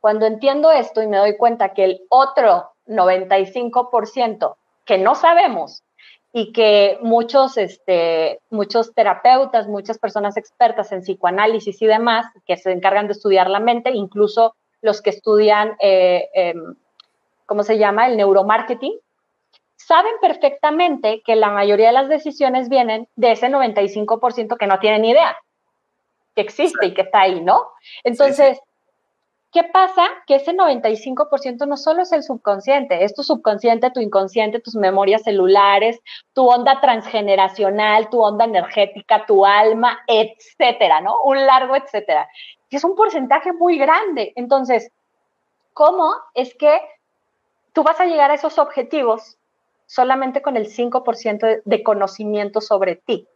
cuando 0.00 0.26
entiendo 0.26 0.70
esto 0.70 1.02
y 1.02 1.06
me 1.06 1.18
doy 1.18 1.36
cuenta 1.36 1.74
que 1.74 1.84
el 1.84 2.02
otro 2.08 2.72
95% 2.86 4.56
que 4.84 4.98
no 4.98 5.14
sabemos 5.14 5.84
y 6.32 6.52
que 6.52 6.98
muchos, 7.02 7.58
este, 7.58 8.40
muchos 8.50 8.94
terapeutas, 8.94 9.68
muchas 9.68 9.98
personas 9.98 10.36
expertas 10.36 10.90
en 10.92 11.02
psicoanálisis 11.02 11.80
y 11.82 11.86
demás, 11.86 12.26
que 12.46 12.56
se 12.56 12.72
encargan 12.72 13.06
de 13.06 13.12
estudiar 13.12 13.50
la 13.50 13.60
mente, 13.60 13.90
incluso 13.90 14.54
los 14.80 15.02
que 15.02 15.10
estudian, 15.10 15.76
eh, 15.80 16.28
em, 16.34 16.74
¿cómo 17.46 17.62
se 17.62 17.78
llama? 17.78 18.08
El 18.08 18.16
neuromarketing, 18.16 18.98
saben 19.86 20.12
perfectamente 20.20 21.22
que 21.24 21.36
la 21.36 21.50
mayoría 21.50 21.88
de 21.88 21.92
las 21.92 22.08
decisiones 22.08 22.68
vienen 22.68 23.08
de 23.16 23.32
ese 23.32 23.48
95% 23.48 24.56
que 24.56 24.66
no 24.66 24.78
tienen 24.78 25.04
idea 25.04 25.36
que 26.34 26.42
existe 26.42 26.86
y 26.86 26.94
que 26.94 27.02
está 27.02 27.22
ahí, 27.22 27.40
¿no? 27.40 27.68
Entonces, 28.04 28.58
¿qué 29.52 29.64
pasa? 29.64 30.06
Que 30.26 30.36
ese 30.36 30.52
95% 30.52 31.66
no 31.66 31.76
solo 31.76 32.02
es 32.02 32.12
el 32.12 32.22
subconsciente, 32.22 33.04
es 33.04 33.14
tu 33.14 33.22
subconsciente, 33.22 33.90
tu 33.90 34.00
inconsciente, 34.00 34.60
tus 34.60 34.74
memorias 34.74 35.22
celulares, 35.22 36.00
tu 36.32 36.48
onda 36.48 36.80
transgeneracional, 36.80 38.08
tu 38.08 38.22
onda 38.22 38.44
energética, 38.44 39.26
tu 39.26 39.44
alma, 39.44 40.00
etcétera, 40.06 41.00
¿no? 41.00 41.20
Un 41.24 41.44
largo 41.44 41.76
etcétera. 41.76 42.28
Y 42.70 42.76
es 42.76 42.84
un 42.84 42.96
porcentaje 42.96 43.52
muy 43.52 43.76
grande. 43.78 44.32
Entonces, 44.36 44.90
¿cómo 45.74 46.14
es 46.34 46.54
que 46.54 46.80
tú 47.74 47.82
vas 47.82 48.00
a 48.00 48.06
llegar 48.06 48.30
a 48.30 48.34
esos 48.34 48.58
objetivos 48.58 49.36
solamente 49.92 50.40
con 50.40 50.56
el 50.56 50.68
5% 50.68 51.60
de 51.66 51.82
conocimiento 51.82 52.62
sobre 52.62 52.96
ti. 52.96 53.28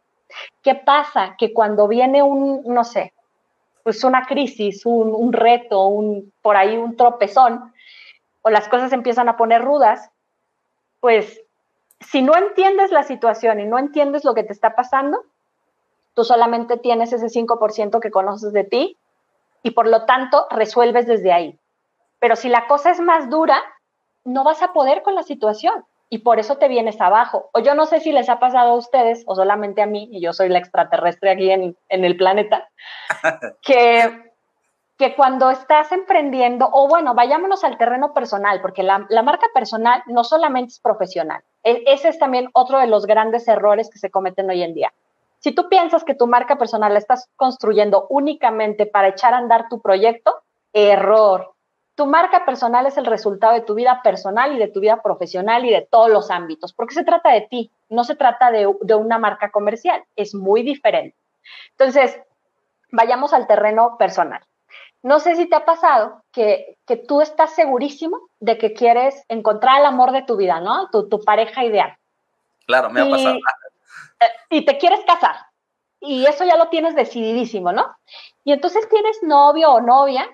¿Qué 0.63 0.75
pasa? 0.75 1.37
Que 1.37 1.53
cuando 1.53 1.87
viene 1.87 2.23
un, 2.23 2.63
no 2.65 2.83
sé, 2.83 3.13
pues 3.83 4.03
una 4.05 4.25
crisis, 4.25 4.87
un, 4.87 5.35
reto, 5.35 5.87
un, 5.87 6.33
por 6.41 6.57
ahí 6.57 6.79
un 6.79 6.97
tropezón, 6.97 7.75
o 8.41 8.49
las 8.49 8.69
cosas 8.69 8.91
empiezan 8.95 9.29
a 9.29 9.37
poner 9.37 9.63
rudas, 9.63 10.11
pues 11.01 11.43
si 12.01 12.23
no 12.23 12.35
entiendes 12.35 12.91
la 12.91 13.03
situación 13.03 13.61
y 13.61 13.67
no 13.67 13.79
entiendes 13.79 14.25
lo 14.25 14.33
que 14.33 14.43
te 14.43 14.55
está 14.55 14.75
pasando, 14.75 15.25
tú 16.15 16.25
solamente 16.25 16.79
tienes 16.79 17.13
ese 17.13 17.27
5% 17.27 18.01
que 18.01 18.11
conoces 18.11 18.55
de 18.55 18.65
ti 18.65 18.97
y 19.63 19.73
por 19.73 19.87
lo 19.87 20.07
tanto 20.07 20.47
resuelves 20.49 21.07
desde 21.07 21.33
ahí. 21.35 21.59
Pero 22.19 22.35
si 22.35 22.49
la 22.49 22.67
cosa 22.67 22.93
es 22.93 23.01
más 23.01 23.29
dura, 23.29 23.63
no 24.25 24.43
vas 24.43 24.63
a 24.63 24.73
poder 24.73 25.03
con 25.03 25.15
la 25.15 25.23
situación 25.23 25.85
y 26.09 26.19
por 26.19 26.39
eso 26.39 26.57
te 26.57 26.69
vienes 26.69 27.01
abajo. 27.01 27.51
O 27.53 27.59
yo 27.61 27.75
no 27.75 27.87
sé 27.87 28.01
si 28.01 28.13
les 28.13 28.29
ha 28.29 28.39
pasado 28.39 28.73
a 28.73 28.77
ustedes 28.77 29.25
o 29.27 29.35
solamente 29.35 29.83
a 29.83 29.87
mí, 29.87 30.09
y 30.13 30.21
yo 30.21 30.33
soy 30.33 30.49
la 30.49 30.59
extraterrestre 30.59 31.31
aquí 31.31 31.51
en, 31.51 31.77
el 31.89 32.17
planeta, 32.17 32.69
que, 33.63 34.33
que 34.99 35.15
cuando 35.15 35.51
estás 35.51 35.93
emprendiendo, 35.93 36.69
o 36.73 36.89
bueno, 36.89 37.15
vayámonos 37.15 37.65
al 37.65 37.79
terreno 37.79 38.15
personal, 38.15 38.61
porque 38.61 38.83
la, 38.83 39.07
la 39.09 39.23
marca 39.23 39.47
personal 39.53 40.03
no 40.07 40.25
solamente 40.25 40.73
es 40.73 40.81
profesional, 40.81 41.43
e, 41.65 41.83
ese 41.87 42.09
es 42.09 42.19
también 42.19 42.51
otro 42.53 42.79
de 42.79 42.87
los 42.87 43.07
grandes 43.07 43.49
errores 43.49 43.91
que 43.91 43.99
se 43.99 44.11
cometen 44.11 44.49
hoy 44.49 44.63
en 44.63 44.75
día. 44.75 44.93
Si 45.39 45.53
tú 45.53 45.69
piensas 45.69 46.05
que 46.05 46.15
tu 46.15 46.27
marca 46.27 46.57
personal 46.57 46.93
la 46.93 46.99
estás 46.99 47.29
construyendo 47.37 48.07
únicamente 48.09 48.87
para 48.87 49.09
echar 49.09 49.35
a 49.35 49.39
andar 49.39 49.69
tu 49.69 49.81
proyecto, 49.81 50.35
error. 50.73 51.56
Tu 51.97 52.05
marca 52.05 52.45
personal 52.45 52.87
es 52.87 52.99
el 52.99 53.07
resultado 53.07 53.55
de 53.55 53.62
tu 53.62 53.75
vida 53.75 54.03
personal 54.03 54.55
y 54.55 54.59
de 54.59 54.69
tu 54.69 54.81
vida 54.81 55.00
profesional 55.03 55.65
y 55.65 55.71
de 55.71 55.81
todos 55.81 56.11
los 56.11 56.31
ámbitos, 56.31 56.75
porque 56.75 56.95
se 56.95 57.05
trata 57.05 57.33
de 57.33 57.41
ti, 57.41 57.71
no 57.88 58.05
se 58.05 58.15
trata 58.15 58.50
de, 58.50 58.67
una 58.67 59.19
marca 59.19 59.50
comercial, 59.50 60.05
es 60.15 60.35
muy 60.35 60.62
diferente. 60.62 61.17
Entonces, 61.71 62.21
vayamos 62.93 63.33
al 63.33 63.47
terreno 63.47 63.97
personal. 63.97 64.43
No 65.03 65.21
sé 65.21 65.37
si 65.37 65.49
te 65.49 65.57
ha 65.57 65.65
pasado 65.65 66.23
que, 66.33 66.76
tú 67.09 67.23
estás 67.23 67.55
segurísimo 67.55 68.21
de 68.41 68.59
que 68.59 68.75
quieres 68.75 69.25
encontrar 69.29 69.81
el 69.81 69.87
amor 69.87 70.12
de 70.12 70.23
tu 70.23 70.37
vida, 70.37 70.61
¿no? 70.61 70.91
Tu, 70.91 71.21
pareja 71.25 71.65
ideal. 71.65 71.97
Claro, 72.67 72.91
me 72.91 73.00
ha 73.00 73.09
pasado. 73.09 73.38
Y 74.50 74.67
te 74.67 74.76
quieres 74.76 75.00
casar. 75.07 75.37
Y 76.00 76.26
eso 76.26 76.45
ya 76.45 76.57
lo 76.57 76.69
tienes 76.69 76.95
decididísimo, 76.95 77.73
¿no? 77.73 77.97
Y 78.45 78.53
entonces 78.53 78.87
tienes 78.91 79.23
novio 79.23 79.73
o 79.73 79.81
novia 79.81 80.29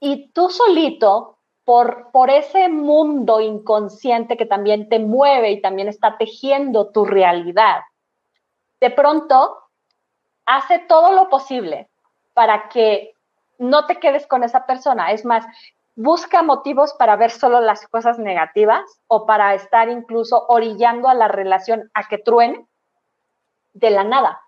y 0.00 0.28
tú 0.32 0.50
solito, 0.50 1.38
por, 1.64 2.10
por 2.12 2.30
ese 2.30 2.68
mundo 2.68 3.40
inconsciente 3.40 4.36
que 4.36 4.46
también 4.46 4.88
te 4.88 4.98
mueve 4.98 5.50
y 5.50 5.62
también 5.62 5.88
está 5.88 6.18
tejiendo 6.18 6.90
tu 6.90 7.04
realidad, 7.04 7.80
de 8.80 8.90
pronto 8.90 9.56
hace 10.44 10.78
todo 10.80 11.12
lo 11.12 11.30
posible 11.30 11.88
para 12.34 12.68
que 12.68 13.14
no 13.58 13.86
te 13.86 13.96
quedes 13.96 14.26
con 14.26 14.44
esa 14.44 14.66
persona. 14.66 15.12
Es 15.12 15.24
más, 15.24 15.46
busca 15.94 16.42
motivos 16.42 16.92
para 16.94 17.16
ver 17.16 17.30
solo 17.30 17.60
las 17.60 17.86
cosas 17.88 18.18
negativas 18.18 18.82
o 19.06 19.26
para 19.26 19.54
estar 19.54 19.88
incluso 19.88 20.44
orillando 20.48 21.08
a 21.08 21.14
la 21.14 21.28
relación 21.28 21.90
a 21.94 22.08
que 22.08 22.18
truene 22.18 22.66
de 23.72 23.90
la 23.90 24.04
nada. 24.04 24.40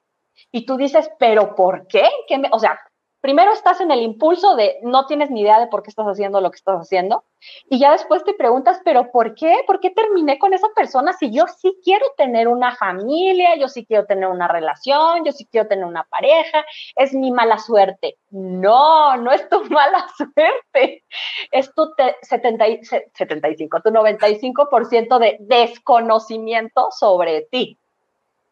Y 0.53 0.67
tú 0.67 0.77
dices, 0.77 1.11
pero 1.19 1.55
¿por 1.55 1.87
qué? 1.87 2.07
¿Qué 2.29 2.37
me, 2.37 2.51
o 2.53 2.59
sea, 2.59 2.79
primero 3.27 3.53
estás 3.53 3.81
en 3.81 3.91
el 3.91 4.03
impulso 4.03 4.55
de 4.55 4.79
no 4.83 5.05
tienes 5.07 5.33
ni 5.33 5.41
idea 5.41 5.59
de 5.59 5.67
por 5.67 5.83
qué 5.83 5.91
estás 5.91 6.07
haciendo 6.07 6.41
lo 6.41 6.53
que 6.53 6.59
estás 6.59 6.79
haciendo 6.79 7.25
y 7.69 7.81
ya 7.81 7.91
después 7.91 8.23
te 8.23 8.35
preguntas, 8.35 8.81
pero 8.85 9.11
¿por 9.11 9.35
qué? 9.35 9.53
¿Por 9.67 9.81
qué 9.81 9.91
terminé 9.91 10.39
con 10.39 10.55
esa 10.55 10.69
persona 10.77 11.13
si 11.13 11.33
yo 11.33 11.43
sí 11.49 11.77
quiero 11.83 12.07
tener 12.17 12.47
una 12.47 12.77
familia, 12.77 13.57
yo 13.57 13.67
sí 13.67 13.85
quiero 13.85 14.07
tener 14.07 14.29
una 14.29 14.47
relación, 14.47 15.25
yo 15.25 15.33
sí 15.33 15.45
quiero 15.51 15.67
tener 15.67 15.87
una 15.87 16.05
pareja? 16.05 16.65
Es 16.95 17.15
mi 17.15 17.33
mala 17.33 17.59
suerte. 17.59 18.17
No, 18.31 19.17
no 19.17 19.33
es 19.33 19.49
tu 19.49 19.65
mala 19.71 20.07
suerte. 20.17 21.03
Es 21.51 21.75
tu 21.75 21.93
75, 22.23 23.81
tu 23.81 23.91
95% 23.91 25.19
de 25.19 25.37
desconocimiento 25.41 26.93
sobre 26.93 27.41
ti. 27.51 27.77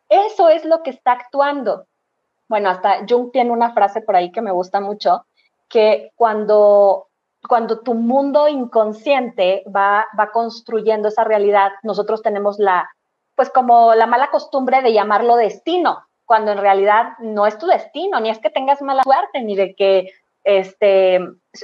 Eso 0.08 0.48
es 0.48 0.64
lo 0.64 0.82
que 0.82 0.90
está 0.90 1.12
actuando 1.12 1.86
bueno, 2.48 2.70
hasta 2.70 3.04
Jung 3.08 3.30
tiene 3.32 3.50
una 3.50 3.72
frase 3.72 4.00
por 4.00 4.16
ahí 4.16 4.30
que 4.30 4.42
me 4.42 4.52
gusta 4.52 4.80
mucho, 4.80 5.26
que 5.68 6.12
cuando, 6.14 7.08
cuando 7.48 7.80
tu 7.80 7.94
mundo 7.94 8.48
inconsciente 8.48 9.64
va, 9.74 10.06
va 10.18 10.30
construyendo 10.30 11.08
esa 11.08 11.24
realidad, 11.24 11.72
nosotros 11.82 12.22
tenemos 12.22 12.58
la, 12.58 12.88
pues 13.34 13.50
como 13.50 13.94
la 13.94 14.06
mala 14.06 14.30
costumbre 14.30 14.82
de 14.82 14.92
llamarlo 14.92 15.36
destino. 15.36 16.04
cuando 16.26 16.52
en 16.52 16.58
realidad 16.58 17.18
no 17.18 17.46
es 17.46 17.58
tu 17.58 17.66
destino, 17.66 18.18
ni 18.18 18.30
es 18.30 18.38
que 18.38 18.48
tengas 18.48 18.80
mala 18.80 19.02
suerte, 19.02 19.42
ni 19.42 19.56
de 19.56 19.74
que 19.74 20.10
este, 20.42 21.16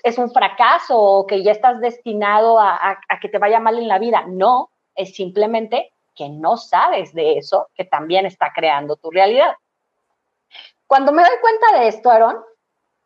es 0.02 0.18
un 0.18 0.30
fracaso 0.30 0.98
o 0.98 1.26
que 1.26 1.42
ya 1.42 1.52
estás 1.52 1.80
destinado 1.80 2.58
a, 2.58 2.98
que 3.20 3.28
te 3.28 3.38
vaya 3.38 3.60
mal 3.60 3.78
en 3.78 3.88
la 3.88 3.98
vida. 3.98 4.24
No, 4.26 4.70
es 4.94 5.14
simplemente 5.14 5.92
que 6.14 6.28
no 6.28 6.56
sabes 6.56 7.14
de 7.14 7.38
eso 7.38 7.68
que 7.74 7.84
también 7.84 8.26
está 8.26 8.52
creando 8.54 8.96
tu 8.96 9.10
realidad. 9.10 9.54
Cuando 10.90 11.12
me 11.12 11.22
doy 11.22 11.38
cuenta 11.40 11.78
de 11.78 11.86
esto, 11.86 12.10
Aaron, 12.10 12.44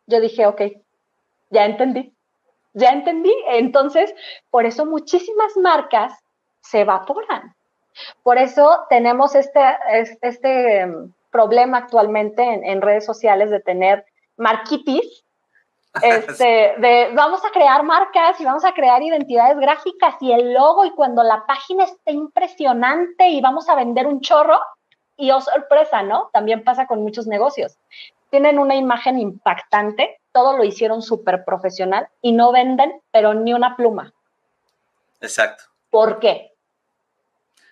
yo 0.07 0.19
dije, 0.19 0.47
ok, 0.47 0.59
ya 1.51 1.65
entendí, 1.65 2.11
ya 2.73 2.89
entendí. 2.89 3.31
Entonces, 3.47 4.11
por 4.49 4.65
eso 4.65 4.87
muchísimas 4.87 5.55
marcas 5.55 6.11
se 6.61 6.79
evaporan. 6.79 7.53
Por 8.23 8.39
eso 8.39 8.87
tenemos 8.89 9.35
este, 9.35 9.61
este 10.23 10.79
em, 10.79 11.13
problema 11.29 11.77
actualmente 11.77 12.41
en, 12.43 12.81
redes 12.81 13.05
sociales 13.05 13.51
de 13.51 13.59
tener 13.59 14.03
marquitis, 14.35 15.23
este, 16.01 16.73
de 16.79 17.11
vamos 17.13 17.45
a 17.45 17.51
crear 17.51 17.83
marcas 17.83 18.41
y 18.41 18.45
vamos 18.45 18.65
a 18.65 18.73
crear 18.73 19.03
identidades 19.03 19.59
gráficas 19.59 20.15
y 20.21 20.31
el 20.31 20.55
logo 20.55 20.85
y 20.85 20.91
cuando 20.95 21.21
la 21.21 21.45
página 21.45 21.83
esté 21.83 22.13
impresionante 22.13 23.29
y 23.29 23.41
vamos 23.41 23.69
a 23.69 23.75
vender 23.75 24.07
un 24.07 24.21
chorro 24.21 24.59
y 25.17 25.31
oh 25.31 25.41
sorpresa, 25.41 26.03
¿no? 26.03 26.29
También 26.33 26.63
pasa 26.63 26.87
con 26.87 27.01
muchos 27.01 27.27
negocios. 27.27 27.77
Tienen 28.29 28.59
una 28.59 28.75
imagen 28.75 29.19
impactante, 29.19 30.19
todo 30.31 30.57
lo 30.57 30.63
hicieron 30.63 31.01
súper 31.01 31.45
profesional 31.45 32.09
y 32.21 32.33
no 32.33 32.51
venden, 32.51 33.01
pero 33.11 33.33
ni 33.33 33.53
una 33.53 33.75
pluma. 33.75 34.13
Exacto. 35.21 35.63
¿Por 35.89 36.19
qué? 36.19 36.51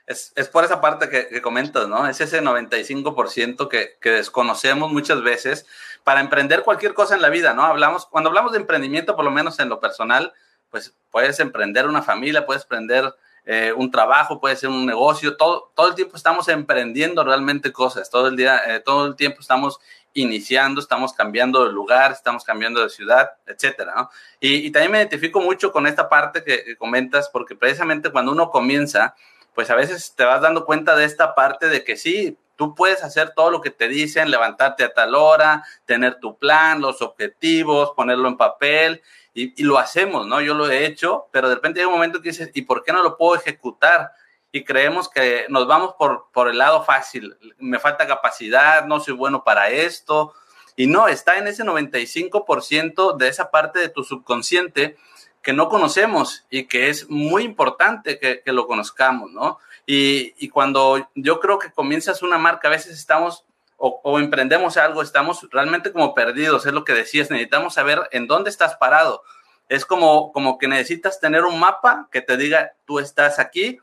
Es, 0.06 0.34
por 0.52 0.66
esa 0.66 0.82
parte 0.82 1.10
que, 1.10 1.42
comentas, 1.42 1.88
¿no? 1.88 2.08
Es 2.08 2.20
ese 2.20 2.42
95% 2.42 3.70
que, 3.70 3.98
que 4.02 4.12
desconocemos 4.12 4.92
muchas 4.92 5.24
veces 5.24 5.66
para 6.04 6.20
emprender 6.20 6.64
cualquier 6.64 6.94
cosa 6.94 7.16
en 7.16 7.22
la 7.22 7.30
vida, 7.30 7.54
¿no? 7.54 7.64
Hablamos, 7.64 8.06
cuando 8.06 8.30
hablamos 8.30 8.52
de 8.52 8.60
emprendimiento, 8.60 9.16
por 9.16 9.24
lo 9.24 9.32
menos 9.32 9.60
en 9.60 9.70
lo 9.70 9.80
personal, 9.80 10.34
pues 10.70 10.94
puedes 11.10 11.40
emprender 11.40 11.88
una 11.88 12.02
familia, 12.02 12.46
puedes 12.46 12.64
emprender 12.64 13.14
eh, 13.46 13.74
un 13.76 13.92
trabajo, 13.92 14.40
puede 14.40 14.56
ser 14.56 14.70
un 14.70 14.86
negocio, 14.86 15.36
todo, 15.36 15.72
todo 15.76 15.90
el 15.90 15.96
tiempo 15.96 16.16
estamos 16.16 16.48
emprendiendo 16.48 17.24
realmente 17.26 17.74
cosas, 17.74 18.10
todo 18.10 18.28
el 18.28 18.38
día, 18.38 18.62
eh, 18.68 18.80
todo 18.80 19.06
el 19.08 19.16
tiempo 19.18 19.42
estamos 19.42 19.80
iniciando, 20.14 20.80
estamos 20.80 21.12
cambiando 21.12 21.66
de 21.66 21.74
lugar, 21.74 22.12
estamos 22.12 22.46
cambiando 22.46 22.82
de 22.82 22.90
ciudad, 22.90 23.32
etcétera, 23.46 23.94
¿no? 23.96 24.10
Y, 24.40 24.72
también 24.72 24.92
me 24.92 24.98
identifico 25.00 25.42
mucho 25.42 25.72
con 25.72 25.88
esta 25.88 26.08
parte 26.08 26.44
que 26.44 26.78
comentas, 26.78 27.30
porque 27.30 27.56
precisamente 27.56 28.12
cuando 28.12 28.32
uno 28.32 28.50
comienza, 28.50 29.16
pues 29.54 29.70
a 29.70 29.76
veces 29.76 30.14
te 30.16 30.24
vas 30.24 30.42
dando 30.42 30.66
cuenta 30.66 30.96
de 30.96 31.06
esta 31.06 31.36
parte 31.36 31.68
de 31.68 31.84
que 31.84 31.98
sí, 31.98 32.38
tú 32.56 32.76
puedes 32.76 33.04
hacer 33.04 33.32
todo 33.36 33.52
lo 33.52 33.60
que 33.60 33.72
te 33.72 33.88
dicen, 33.88 34.32
levantarte 34.32 34.84
a 34.84 34.94
tal 34.94 35.16
hora, 35.16 35.66
tener 35.86 36.20
tu 36.20 36.38
plan, 36.38 36.80
los 36.80 37.02
objetivos, 37.02 37.92
ponerlo 37.96 38.28
en 38.28 38.38
papel 38.38 39.02
y, 39.34 39.64
lo 39.64 39.80
hacemos, 39.80 40.28
¿no? 40.28 40.42
Yo 40.42 40.54
lo 40.54 40.70
he 40.70 40.86
hecho, 40.86 41.28
pero 41.32 41.50
de 41.50 41.56
repente 41.56 41.80
hay 41.80 41.86
un 41.86 41.94
momento 41.94 42.22
que 42.22 42.30
dices, 42.30 42.52
¿y 42.54 42.64
por 42.64 42.84
qué 42.84 42.94
no 42.94 43.02
lo 43.02 43.18
puedo 43.18 43.36
ejecutar? 43.36 44.12
Y 44.52 44.64
creemos 44.64 45.10
que 45.10 45.46
nos 45.50 45.66
vamos 45.68 45.96
por, 45.98 46.28
por 46.32 46.48
el 46.48 46.60
lado 46.60 46.84
fácil, 46.84 47.36
me 47.58 47.80
falta 47.80 48.06
capacidad, 48.06 48.86
no 48.86 49.00
soy 49.00 49.16
bueno 49.16 49.44
para 49.44 49.70
esto. 49.70 50.34
Y 50.76 50.88
no, 50.88 51.08
está 51.08 51.38
en 51.38 51.48
ese 51.48 51.64
95% 51.64 53.18
de 53.18 53.28
esa 53.28 53.52
parte 53.52 53.80
de 53.80 53.90
tu 53.90 54.04
subconsciente 54.04 54.98
que 55.44 55.54
no 55.54 55.68
conocemos 55.70 56.46
y 56.50 56.66
que 56.66 56.90
es 56.90 57.10
muy 57.10 57.44
importante 57.44 58.18
que, 58.18 58.42
lo 58.46 58.66
conozcamos, 58.66 59.32
¿no? 59.32 59.60
Y, 59.86 60.48
cuando 60.50 61.10
yo 61.16 61.40
creo 61.40 61.60
que 61.60 61.72
comienzas 61.72 62.24
una 62.24 62.38
marca, 62.38 62.70
a 62.70 62.72
veces 62.72 62.98
estamos 62.98 63.46
o, 63.86 64.18
emprendemos 64.18 64.78
algo, 64.78 65.02
estamos 65.02 65.46
realmente 65.52 65.92
como 65.92 66.14
perdidos, 66.14 66.66
es 66.66 66.72
lo 66.72 66.86
que 66.86 66.94
decías, 66.94 67.30
necesitamos 67.30 67.74
saber 67.74 68.08
en 68.12 68.28
dónde 68.28 68.50
estás 68.50 68.78
parado. 68.78 69.24
Es 69.68 69.86
como, 69.86 70.32
como 70.32 70.58
que 70.58 70.70
necesitas 70.70 71.20
tener 71.20 71.44
un 71.44 71.60
mapa 71.60 72.08
que 72.10 72.22
te 72.22 72.38
diga, 72.38 72.72
tú 72.86 73.00
estás 73.00 73.40
aquí, 73.40 73.80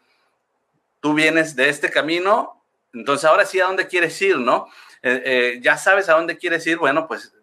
tú 1.00 1.12
vienes 1.12 1.54
de 1.54 1.68
este 1.68 1.90
camino, 1.90 2.62
entonces 2.94 3.26
ahora 3.26 3.44
sí 3.44 3.60
a 3.60 3.66
dónde 3.66 3.88
quieres 3.88 4.20
ir, 4.22 4.38
¿no? 4.38 4.68
Eh, 5.02 5.22
eh, 5.24 5.60
ya 5.62 5.76
sabes 5.76 6.08
a 6.08 6.14
dónde 6.14 6.38
quieres 6.38 6.66
ir, 6.66 6.78
bueno, 6.78 7.06
pues 7.06 7.34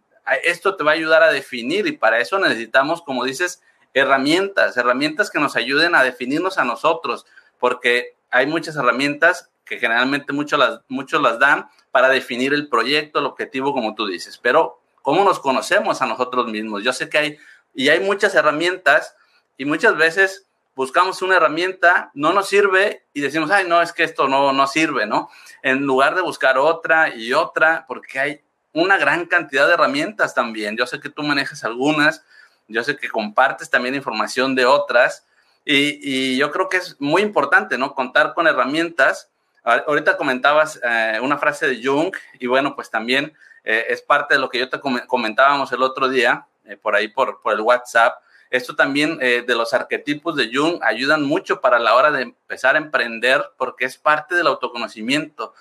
esto 0.44 0.76
te 0.76 0.84
va 0.84 0.92
a 0.92 0.96
ayudar 0.96 1.22
a 1.22 1.32
definir 1.32 1.86
y 1.86 1.92
para 1.92 2.20
eso 2.20 2.40
necesitamos, 2.40 3.04
como 3.04 3.24
dices, 3.24 3.62
herramientas, 3.94 4.78
herramientas 4.78 5.30
que 5.30 5.40
nos 5.40 5.56
ayuden 5.56 5.94
a 5.94 6.04
definirnos 6.04 6.58
a 6.58 6.64
nosotros, 6.64 7.28
porque 7.60 8.16
hay 8.32 8.48
muchas 8.48 8.76
herramientas 8.78 9.52
que 9.68 9.78
generalmente 9.78 10.34
muchos 10.34 10.58
las, 10.60 10.82
muchos 10.88 11.22
las 11.22 11.40
dan 11.40 11.70
para 11.92 12.10
definir 12.10 12.54
el 12.54 12.68
proyecto, 12.68 13.20
el 13.20 13.26
objetivo, 13.26 13.74
como 13.74 13.96
tú 13.96 14.08
dices, 14.08 14.38
pero 14.38 14.80
¿cómo 15.02 15.24
nos 15.24 15.40
conocemos 15.40 16.02
a 16.02 16.06
nosotros 16.06 16.48
mismos? 16.48 16.84
Yo 16.84 16.94
sé 16.94 17.10
que 17.10 17.18
hay, 17.18 17.38
y 17.74 17.90
hay 17.90 18.00
muchas 18.00 18.36
herramientas, 18.36 19.16
y 19.58 19.66
muchas 19.66 19.98
veces 19.98 20.46
buscamos 20.76 21.22
una 21.24 21.38
herramienta, 21.38 22.12
no 22.14 22.34
nos 22.34 22.48
sirve 22.48 23.04
y 23.14 23.22
decimos, 23.22 23.50
ay, 23.50 23.66
no, 23.68 23.82
es 23.82 23.92
que 23.92 24.04
esto 24.04 24.28
no, 24.28 24.54
no 24.54 24.68
sirve, 24.68 25.08
¿no? 25.08 25.30
En 25.64 25.84
lugar 25.84 26.14
de 26.14 26.22
buscar 26.22 26.60
otra 26.60 27.16
y 27.16 27.34
otra, 27.34 27.86
porque 27.88 28.20
hay 28.20 28.42
una 28.74 28.98
gran 28.98 29.26
cantidad 29.26 29.68
de 29.68 29.74
herramientas 29.74 30.36
también. 30.36 30.78
Yo 30.78 30.86
sé 30.86 31.00
que 31.00 31.10
tú 31.10 31.24
manejas 31.24 31.64
algunas, 31.64 32.24
yo 32.68 32.84
sé 32.84 32.96
que 32.96 33.10
compartes 33.10 33.72
también 33.72 33.96
información 33.96 34.54
de 34.54 34.66
otras 34.66 35.26
y, 35.66 36.38
yo 36.38 36.52
creo 36.52 36.70
que 36.70 36.78
es 36.78 36.96
muy 37.00 37.22
importante, 37.22 37.78
¿no? 37.78 37.94
Contar 37.94 38.34
con 38.34 38.48
herramientas. 38.48 39.30
Ahorita 39.68 40.16
comentabas 40.16 40.80
eh, 40.82 41.20
una 41.22 41.38
frase 41.38 41.68
de 41.68 41.86
Jung 41.86 42.16
y 42.40 42.48
bueno, 42.48 42.74
pues 42.74 42.90
también 42.90 43.34
eh, 43.66 43.88
es 43.90 44.02
parte 44.02 44.36
de 44.36 44.40
lo 44.40 44.48
que 44.48 44.60
yo 44.60 44.70
te 44.70 44.80
comentábamos 44.80 45.74
el 45.74 45.84
otro 45.84 46.08
día, 46.08 46.48
eh, 46.64 46.78
por 46.78 46.96
ahí 46.96 47.10
por, 47.10 47.42
por 47.42 47.54
el 47.54 47.60
WhatsApp. 47.60 48.16
Esto 48.50 48.78
también 48.78 49.18
de 49.18 49.56
los 49.56 49.74
arquetipos 49.74 50.38
de 50.38 50.50
Jung 50.54 50.82
ayudan 50.82 51.22
mucho 51.26 51.60
para 51.60 51.80
la 51.80 51.96
hora 51.96 52.12
de 52.12 52.22
empezar 52.22 52.76
a 52.76 52.78
emprender 52.78 53.44
porque 53.58 53.84
es 53.84 53.98
parte 53.98 54.36
del 54.36 54.48
autoconocimiento. 54.48 55.54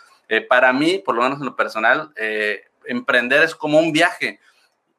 para 0.48 0.72
mí, 0.72 1.02
por 1.04 1.16
lo 1.16 1.22
menos 1.22 1.40
en 1.40 1.46
lo 1.46 1.56
personal, 1.56 2.12
emprender 2.84 3.42
es 3.42 3.56
como 3.56 3.80
un 3.80 3.90
viaje 3.90 4.38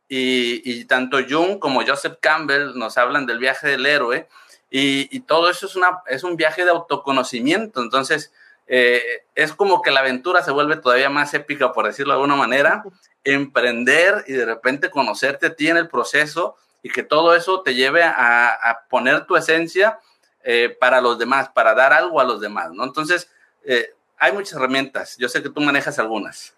y, 0.10 0.84
tanto 0.84 1.20
Jung 1.30 1.60
como 1.60 1.86
Joseph 1.88 2.18
Campbell 2.20 2.74
nos 2.76 2.98
hablan 2.98 3.26
del 3.26 3.40
viaje 3.40 3.70
del 3.70 3.86
héroe 3.86 4.28
y, 4.70 5.22
todo 5.22 5.50
eso 5.50 5.66
es, 5.66 5.78
una, 5.78 6.02
es 6.08 6.26
un 6.26 6.36
viaje 6.36 6.66
de 6.66 6.72
autoconocimiento. 6.72 7.82
Entonces, 7.82 8.34
eh, 8.68 9.02
es 9.36 9.54
como 9.54 9.82
que 9.82 9.92
la 9.92 10.02
aventura 10.02 10.44
se 10.44 10.52
vuelve 10.52 10.76
todavía 10.76 11.10
más 11.10 11.34
épica, 11.34 11.72
por 11.72 11.86
decirlo 11.86 12.14
de 12.14 12.20
alguna 12.20 12.36
manera, 12.36 12.84
emprender 13.24 14.26
y 14.28 14.34
de 14.34 14.46
repente 14.46 14.90
conocerte 14.90 15.48
a 15.48 15.56
ti 15.56 15.70
en 15.70 15.78
el 15.78 15.88
proceso 15.88 16.56
y 16.84 16.90
que 16.90 17.04
todo 17.04 17.36
eso 17.36 17.62
te 17.62 17.76
lleve 17.76 18.04
a, 18.04 18.86
poner 18.90 19.26
tu 19.26 19.36
esencia 19.36 20.00
eh, 20.44 20.76
para 20.80 21.02
los 21.02 21.18
demás, 21.18 21.50
para 21.50 21.74
dar 21.74 21.94
algo 21.94 22.20
a 22.20 22.24
los 22.24 22.40
demás, 22.40 22.72
¿no? 22.72 22.84
Entonces, 22.84 23.30
eh, 23.64 23.94
hay 24.18 24.32
muchas 24.32 24.54
herramientas. 24.54 25.18
Yo 25.18 25.30
sé 25.30 25.42
que 25.42 25.50
tú 25.50 25.62
manejas 25.62 26.00
algunas. 26.00 26.56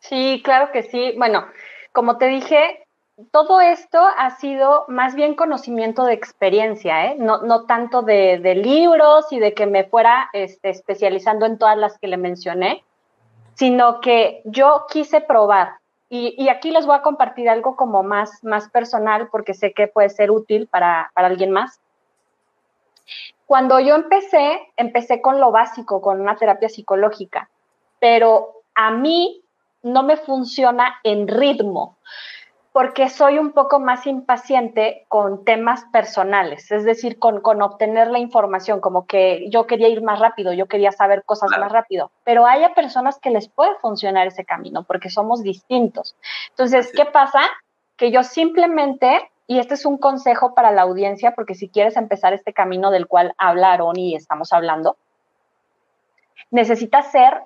Sí, 0.00 0.40
claro 0.44 0.70
que 0.72 0.82
sí. 0.82 1.14
Bueno, 1.16 1.46
como 1.92 2.18
te 2.18 2.26
dije, 2.26 2.85
todo 3.30 3.60
esto 3.60 3.98
ha 3.98 4.30
sido 4.36 4.84
más 4.88 5.14
bien 5.14 5.34
conocimiento 5.34 6.04
de 6.04 6.12
experiencia, 6.12 7.06
¿eh? 7.06 7.16
no, 7.18 7.64
tanto 7.64 8.02
de, 8.02 8.38
libros 8.54 9.32
y 9.32 9.38
de 9.38 9.54
que 9.54 9.66
me 9.66 9.84
fuera 9.84 10.28
este, 10.32 10.70
especializando 10.70 11.46
en 11.46 11.58
todas 11.58 11.78
las 11.78 11.98
que 11.98 12.08
le 12.08 12.18
mencioné, 12.18 12.84
sino 13.54 14.00
que 14.00 14.42
yo 14.44 14.84
quise 14.90 15.20
probar. 15.20 15.78
Y, 16.08 16.48
aquí 16.50 16.70
les 16.70 16.86
voy 16.86 16.94
a 16.94 17.02
compartir 17.02 17.48
algo 17.48 17.74
como 17.74 18.04
más, 18.04 18.44
más 18.44 18.68
personal 18.68 19.28
porque 19.28 19.54
sé 19.54 19.72
que 19.72 19.88
puede 19.88 20.08
ser 20.08 20.30
útil 20.30 20.68
para, 20.68 21.10
para 21.14 21.26
alguien 21.26 21.50
más. 21.50 21.80
Cuando 23.46 23.80
yo 23.80 23.96
empecé, 23.96 24.60
empecé 24.76 25.20
con 25.20 25.40
lo 25.40 25.50
básico, 25.50 26.00
con 26.00 26.20
una 26.20 26.36
terapia 26.36 26.68
psicológica, 26.68 27.48
pero 27.98 28.62
a 28.74 28.92
mí 28.92 29.42
no 29.82 30.02
me 30.02 30.16
funciona 30.16 30.96
en 31.02 31.26
ritmo 31.26 31.96
porque 32.76 33.08
soy 33.08 33.38
un 33.38 33.52
poco 33.52 33.80
más 33.80 34.06
impaciente 34.06 35.06
con 35.08 35.46
temas 35.46 35.86
personales, 35.94 36.70
es 36.70 36.84
decir, 36.84 37.18
con, 37.18 37.40
con 37.40 37.62
obtener 37.62 38.08
la 38.08 38.18
información, 38.18 38.82
como 38.82 39.06
que 39.06 39.48
yo 39.48 39.66
quería 39.66 39.88
ir 39.88 40.02
más 40.02 40.20
rápido, 40.20 40.52
yo 40.52 40.66
quería 40.66 40.92
saber 40.92 41.24
cosas 41.24 41.48
más 41.58 41.72
rápido, 41.72 42.10
pero 42.22 42.44
hay 42.44 42.68
personas 42.74 43.18
que 43.18 43.30
les 43.30 43.48
puede 43.48 43.74
funcionar 43.76 44.26
ese 44.26 44.44
camino 44.44 44.82
porque 44.82 45.08
somos 45.08 45.42
distintos. 45.42 46.16
Entonces, 46.50 46.92
¿qué 46.94 47.06
pasa? 47.06 47.40
Que 47.96 48.10
yo 48.10 48.22
simplemente, 48.22 49.26
y 49.46 49.58
este 49.58 49.72
es 49.72 49.86
un 49.86 49.96
consejo 49.96 50.54
para 50.54 50.70
la 50.70 50.82
audiencia, 50.82 51.34
porque 51.34 51.54
si 51.54 51.70
quieres 51.70 51.96
empezar 51.96 52.34
este 52.34 52.52
camino 52.52 52.90
del 52.90 53.06
cual 53.06 53.32
hablaron 53.38 53.98
y 53.98 54.14
estamos 54.14 54.52
hablando, 54.52 54.98
necesitas 56.50 57.10
ser 57.10 57.40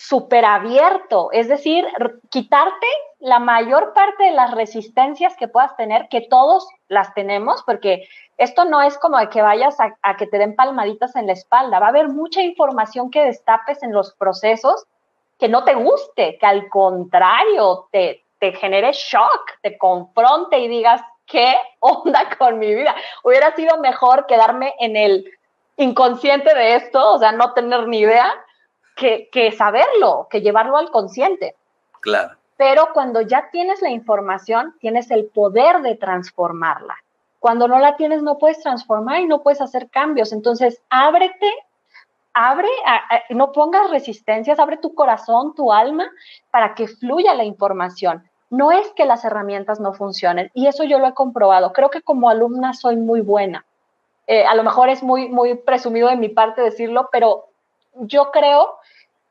súper 0.00 0.46
abierto, 0.46 1.28
es 1.30 1.46
decir, 1.46 1.86
quitarte 2.30 2.86
la 3.18 3.38
mayor 3.38 3.92
parte 3.92 4.24
de 4.24 4.30
las 4.30 4.52
resistencias 4.52 5.36
que 5.36 5.46
puedas 5.46 5.76
tener, 5.76 6.08
que 6.08 6.22
todos 6.22 6.66
las 6.88 7.12
tenemos, 7.12 7.62
porque 7.64 8.08
esto 8.38 8.64
no 8.64 8.80
es 8.80 8.96
como 8.96 9.18
de 9.18 9.28
que 9.28 9.42
vayas 9.42 9.76
a, 9.78 10.16
que 10.16 10.26
te 10.26 10.38
den 10.38 10.56
palmaditas 10.56 11.14
en 11.16 11.26
la 11.26 11.34
espalda, 11.34 11.78
va 11.80 11.86
a 11.86 11.90
haber 11.90 12.08
mucha 12.08 12.40
información 12.40 13.10
que 13.10 13.26
destapes 13.26 13.82
en 13.82 13.92
los 13.92 14.14
procesos 14.14 14.86
que 15.38 15.48
no 15.48 15.64
te 15.64 15.74
guste, 15.74 16.38
que 16.38 16.46
al 16.46 16.70
contrario 16.70 17.88
te, 17.92 18.24
te 18.38 18.52
genere 18.52 18.92
shock, 18.92 19.58
te 19.60 19.76
confronte 19.76 20.60
y 20.60 20.68
digas, 20.68 21.02
¿qué 21.26 21.56
onda 21.80 22.26
con 22.38 22.58
mi 22.58 22.74
vida? 22.74 22.94
Hubiera 23.22 23.54
sido 23.54 23.76
mejor 23.78 24.24
quedarme 24.24 24.72
en 24.78 24.96
el 24.96 25.30
inconsciente 25.76 26.54
de 26.54 26.76
esto, 26.76 27.12
o 27.12 27.18
sea, 27.18 27.32
no 27.32 27.52
tener 27.52 27.86
ni 27.86 27.98
idea, 27.98 28.32
que, 29.00 29.30
que 29.32 29.50
saberlo, 29.52 30.28
que 30.30 30.42
llevarlo 30.42 30.76
al 30.76 30.90
consciente. 30.90 31.56
Claro. 32.00 32.36
Pero 32.58 32.90
cuando 32.92 33.22
ya 33.22 33.48
tienes 33.50 33.80
la 33.80 33.88
información, 33.88 34.74
tienes 34.80 35.10
el 35.10 35.24
poder 35.24 35.80
de 35.80 35.96
transformarla. 35.96 36.94
Cuando 37.38 37.66
no 37.66 37.78
la 37.78 37.96
tienes, 37.96 38.22
no 38.22 38.36
puedes 38.36 38.60
transformar 38.60 39.20
y 39.20 39.26
no 39.26 39.42
puedes 39.42 39.62
hacer 39.62 39.88
cambios. 39.88 40.30
Entonces, 40.34 40.82
ábrete, 40.90 41.50
abre, 42.34 42.68
no 43.30 43.52
pongas 43.52 43.90
resistencias, 43.90 44.58
abre 44.58 44.76
tu 44.76 44.94
corazón, 44.94 45.54
tu 45.54 45.72
alma, 45.72 46.10
para 46.50 46.74
que 46.74 46.86
fluya 46.86 47.34
la 47.34 47.44
información. 47.44 48.28
No 48.50 48.72
es 48.72 48.92
que 48.92 49.06
las 49.06 49.24
herramientas 49.24 49.80
no 49.80 49.94
funcionen, 49.94 50.50
y 50.52 50.66
eso 50.66 50.84
yo 50.84 50.98
lo 50.98 51.06
he 51.06 51.14
comprobado. 51.14 51.72
Creo 51.72 51.88
que 51.88 52.02
como 52.02 52.28
alumna 52.28 52.74
soy 52.74 52.96
muy 52.96 53.22
buena. 53.22 53.64
Eh, 54.26 54.44
a 54.44 54.54
lo 54.54 54.62
mejor 54.62 54.90
es 54.90 55.02
muy, 55.02 55.28
muy 55.28 55.54
presumido 55.54 56.08
de 56.08 56.16
mi 56.16 56.28
parte 56.28 56.60
decirlo, 56.60 57.08
pero 57.10 57.49
yo 58.00 58.30
creo 58.30 58.78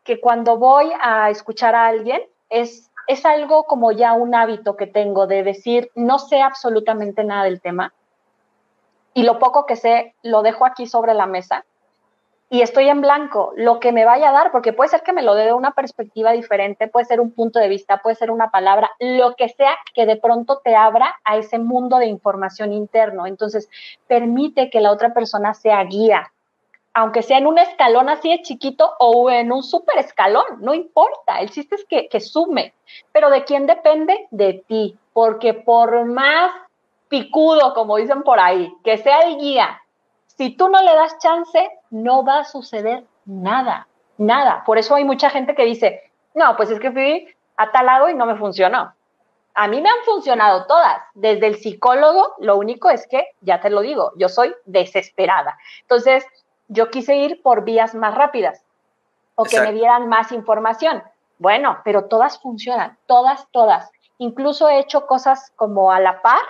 que 0.04 0.20
cuando 0.20 0.58
voy 0.58 0.92
a 1.02 1.30
escuchar 1.30 1.76
a 1.76 1.88
alguien 1.88 2.22
es, 2.50 2.90
es 3.08 3.26
algo 3.26 3.66
como 3.66 3.92
ya 3.92 4.14
un 4.14 4.34
hábito 4.36 4.76
que 4.76 4.88
tengo 4.88 5.28
de 5.28 5.44
decir, 5.44 5.92
no 5.96 6.20
sé 6.20 6.42
absolutamente 6.42 7.24
nada 7.24 7.44
del 7.44 7.62
tema 7.62 7.94
y 9.14 9.24
lo 9.24 9.40
poco 9.40 9.66
que 9.66 9.76
sé 9.76 10.16
lo 10.24 10.42
dejo 10.42 10.66
aquí 10.66 10.88
sobre 10.88 11.14
la 11.14 11.26
mesa 11.26 11.66
y 12.52 12.62
estoy 12.62 12.90
en 12.90 13.02
blanco, 13.02 13.54
lo 13.56 13.80
que 13.80 13.92
me 13.92 14.06
vaya 14.06 14.30
a 14.30 14.32
dar, 14.32 14.52
porque 14.52 14.74
puede 14.74 14.90
ser 14.90 15.04
que 15.04 15.14
me 15.14 15.22
lo 15.22 15.36
dé 15.36 15.46
de 15.46 15.54
una 15.54 15.72
perspectiva 15.72 16.32
diferente, 16.32 16.88
puede 16.88 17.06
ser 17.06 17.22
un 17.22 17.32
punto 17.32 17.60
de 17.60 17.70
vista, 17.70 18.02
puede 18.02 18.16
ser 18.16 18.32
una 18.32 18.50
palabra, 18.50 18.90
lo 19.00 19.36
que 19.36 19.50
sea 19.50 19.76
que 19.94 20.08
de 20.08 20.16
pronto 20.16 20.60
te 20.64 20.76
abra 20.76 21.16
a 21.24 21.38
ese 21.38 21.60
mundo 21.60 21.98
de 21.98 22.08
información 22.08 22.74
interno. 22.74 23.28
Entonces, 23.28 23.70
permite 24.08 24.72
que 24.72 24.82
la 24.82 24.92
otra 24.92 25.14
persona 25.14 25.54
sea 25.54 25.84
guía, 25.84 26.32
aunque 26.94 27.22
sea 27.22 27.38
en 27.38 27.48
un 27.48 27.58
escalón 27.60 28.10
así 28.10 28.30
de 28.30 28.42
chiquito 28.42 28.94
o 29.00 29.30
en 29.30 29.52
un 29.52 29.64
super 29.64 29.98
escalón, 29.98 30.46
no 30.60 30.74
importa, 30.74 31.40
el 31.40 31.50
chiste 31.50 31.76
es 31.76 31.86
que, 31.86 32.08
que 32.10 32.20
sume, 32.20 32.74
pero 33.12 33.30
¿de 33.30 33.44
quién 33.44 33.68
depende? 33.68 34.28
De 34.32 34.64
ti, 34.68 34.98
porque 35.14 35.54
por 35.54 36.06
más 36.06 36.52
picudo, 37.08 37.74
como 37.74 37.98
dicen 37.98 38.24
por 38.24 38.40
ahí, 38.40 38.74
que 38.84 38.98
sea 38.98 39.20
el 39.22 39.38
guía, 39.38 39.82
si 40.40 40.52
tú 40.52 40.70
no 40.70 40.82
le 40.82 40.96
das 40.96 41.18
chance, 41.20 41.70
no 41.90 42.24
va 42.24 42.40
a 42.40 42.46
suceder 42.46 43.04
nada, 43.26 43.88
nada. 44.18 44.64
Por 44.66 44.78
eso 44.78 44.96
hay 44.96 45.04
mucha 45.04 45.30
gente 45.30 45.54
que 45.54 45.66
dice, 45.66 46.04
no, 46.34 46.56
pues 46.56 46.70
es 46.70 46.80
que 46.80 46.92
fui 46.92 47.28
a 47.58 47.72
tal 47.72 47.86
lado 47.86 48.10
y 48.10 48.16
no 48.16 48.26
me 48.26 48.38
funcionó. 48.38 48.94
A 49.54 49.68
mí 49.68 49.82
me 49.82 49.90
han 49.90 50.04
funcionado 50.06 50.66
todas. 50.66 51.02
Desde 51.14 51.48
el 51.48 51.58
psicólogo, 51.58 52.36
lo 52.40 52.56
único 52.56 52.90
es 52.90 53.06
que, 53.08 53.28
ya 53.42 53.60
te 53.60 53.70
lo 53.70 53.82
digo, 53.82 54.14
yo 54.16 54.30
soy 54.30 54.56
desesperada. 54.66 55.58
Entonces, 55.82 56.26
yo 56.70 56.90
quise 56.90 57.18
ir 57.18 57.42
por 57.42 57.66
vías 57.66 57.94
más 57.94 58.16
rápidas 58.16 58.64
o 59.36 59.44
que 59.44 59.60
me 59.60 59.74
dieran 59.74 60.08
más 60.08 60.32
información. 60.32 61.04
Bueno, 61.40 61.80
pero 61.84 62.06
todas 62.06 62.40
funcionan, 62.40 62.98
todas, 63.06 63.48
todas. 63.52 63.92
Incluso 64.18 64.70
he 64.70 64.80
hecho 64.80 65.08
cosas 65.08 65.52
como 65.56 65.92
a 65.92 66.00
la 66.00 66.22
par, 66.22 66.42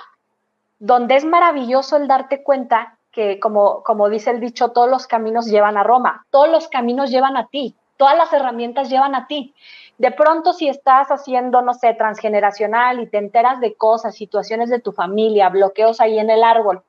donde 0.79 1.15
es 1.15 1.25
maravilloso 1.25 1.97
el 1.97 2.07
darte 2.07 2.43
cuenta 2.43 2.97
que, 3.11 3.39
como, 3.39 3.83
como 3.83 4.09
dice 4.09 4.31
el 4.31 4.39
dicho, 4.39 4.69
todos 4.69 4.89
los 4.89 5.07
caminos 5.07 5.45
llevan 5.45 5.77
a 5.77 5.83
Roma, 5.83 6.25
todos 6.31 6.49
los 6.49 6.67
caminos 6.67 7.11
llevan 7.11 7.37
a 7.37 7.47
ti, 7.47 7.75
todas 7.97 8.17
las 8.17 8.33
herramientas 8.33 8.89
llevan 8.89 9.15
a 9.15 9.27
ti. 9.27 9.53
De 9.97 10.11
pronto, 10.11 10.53
si 10.53 10.67
estás 10.67 11.09
haciendo, 11.09 11.61
no 11.61 11.73
sé, 11.73 11.93
transgeneracional 11.93 12.99
y 12.99 13.07
te 13.07 13.17
enteras 13.17 13.59
de 13.59 13.75
cosas, 13.75 14.15
situaciones 14.15 14.69
de 14.69 14.79
tu 14.79 14.91
familia, 14.91 15.49
bloqueos 15.49 16.01
ahí 16.01 16.17
en 16.17 16.29
el 16.29 16.43
árbol, 16.43 16.81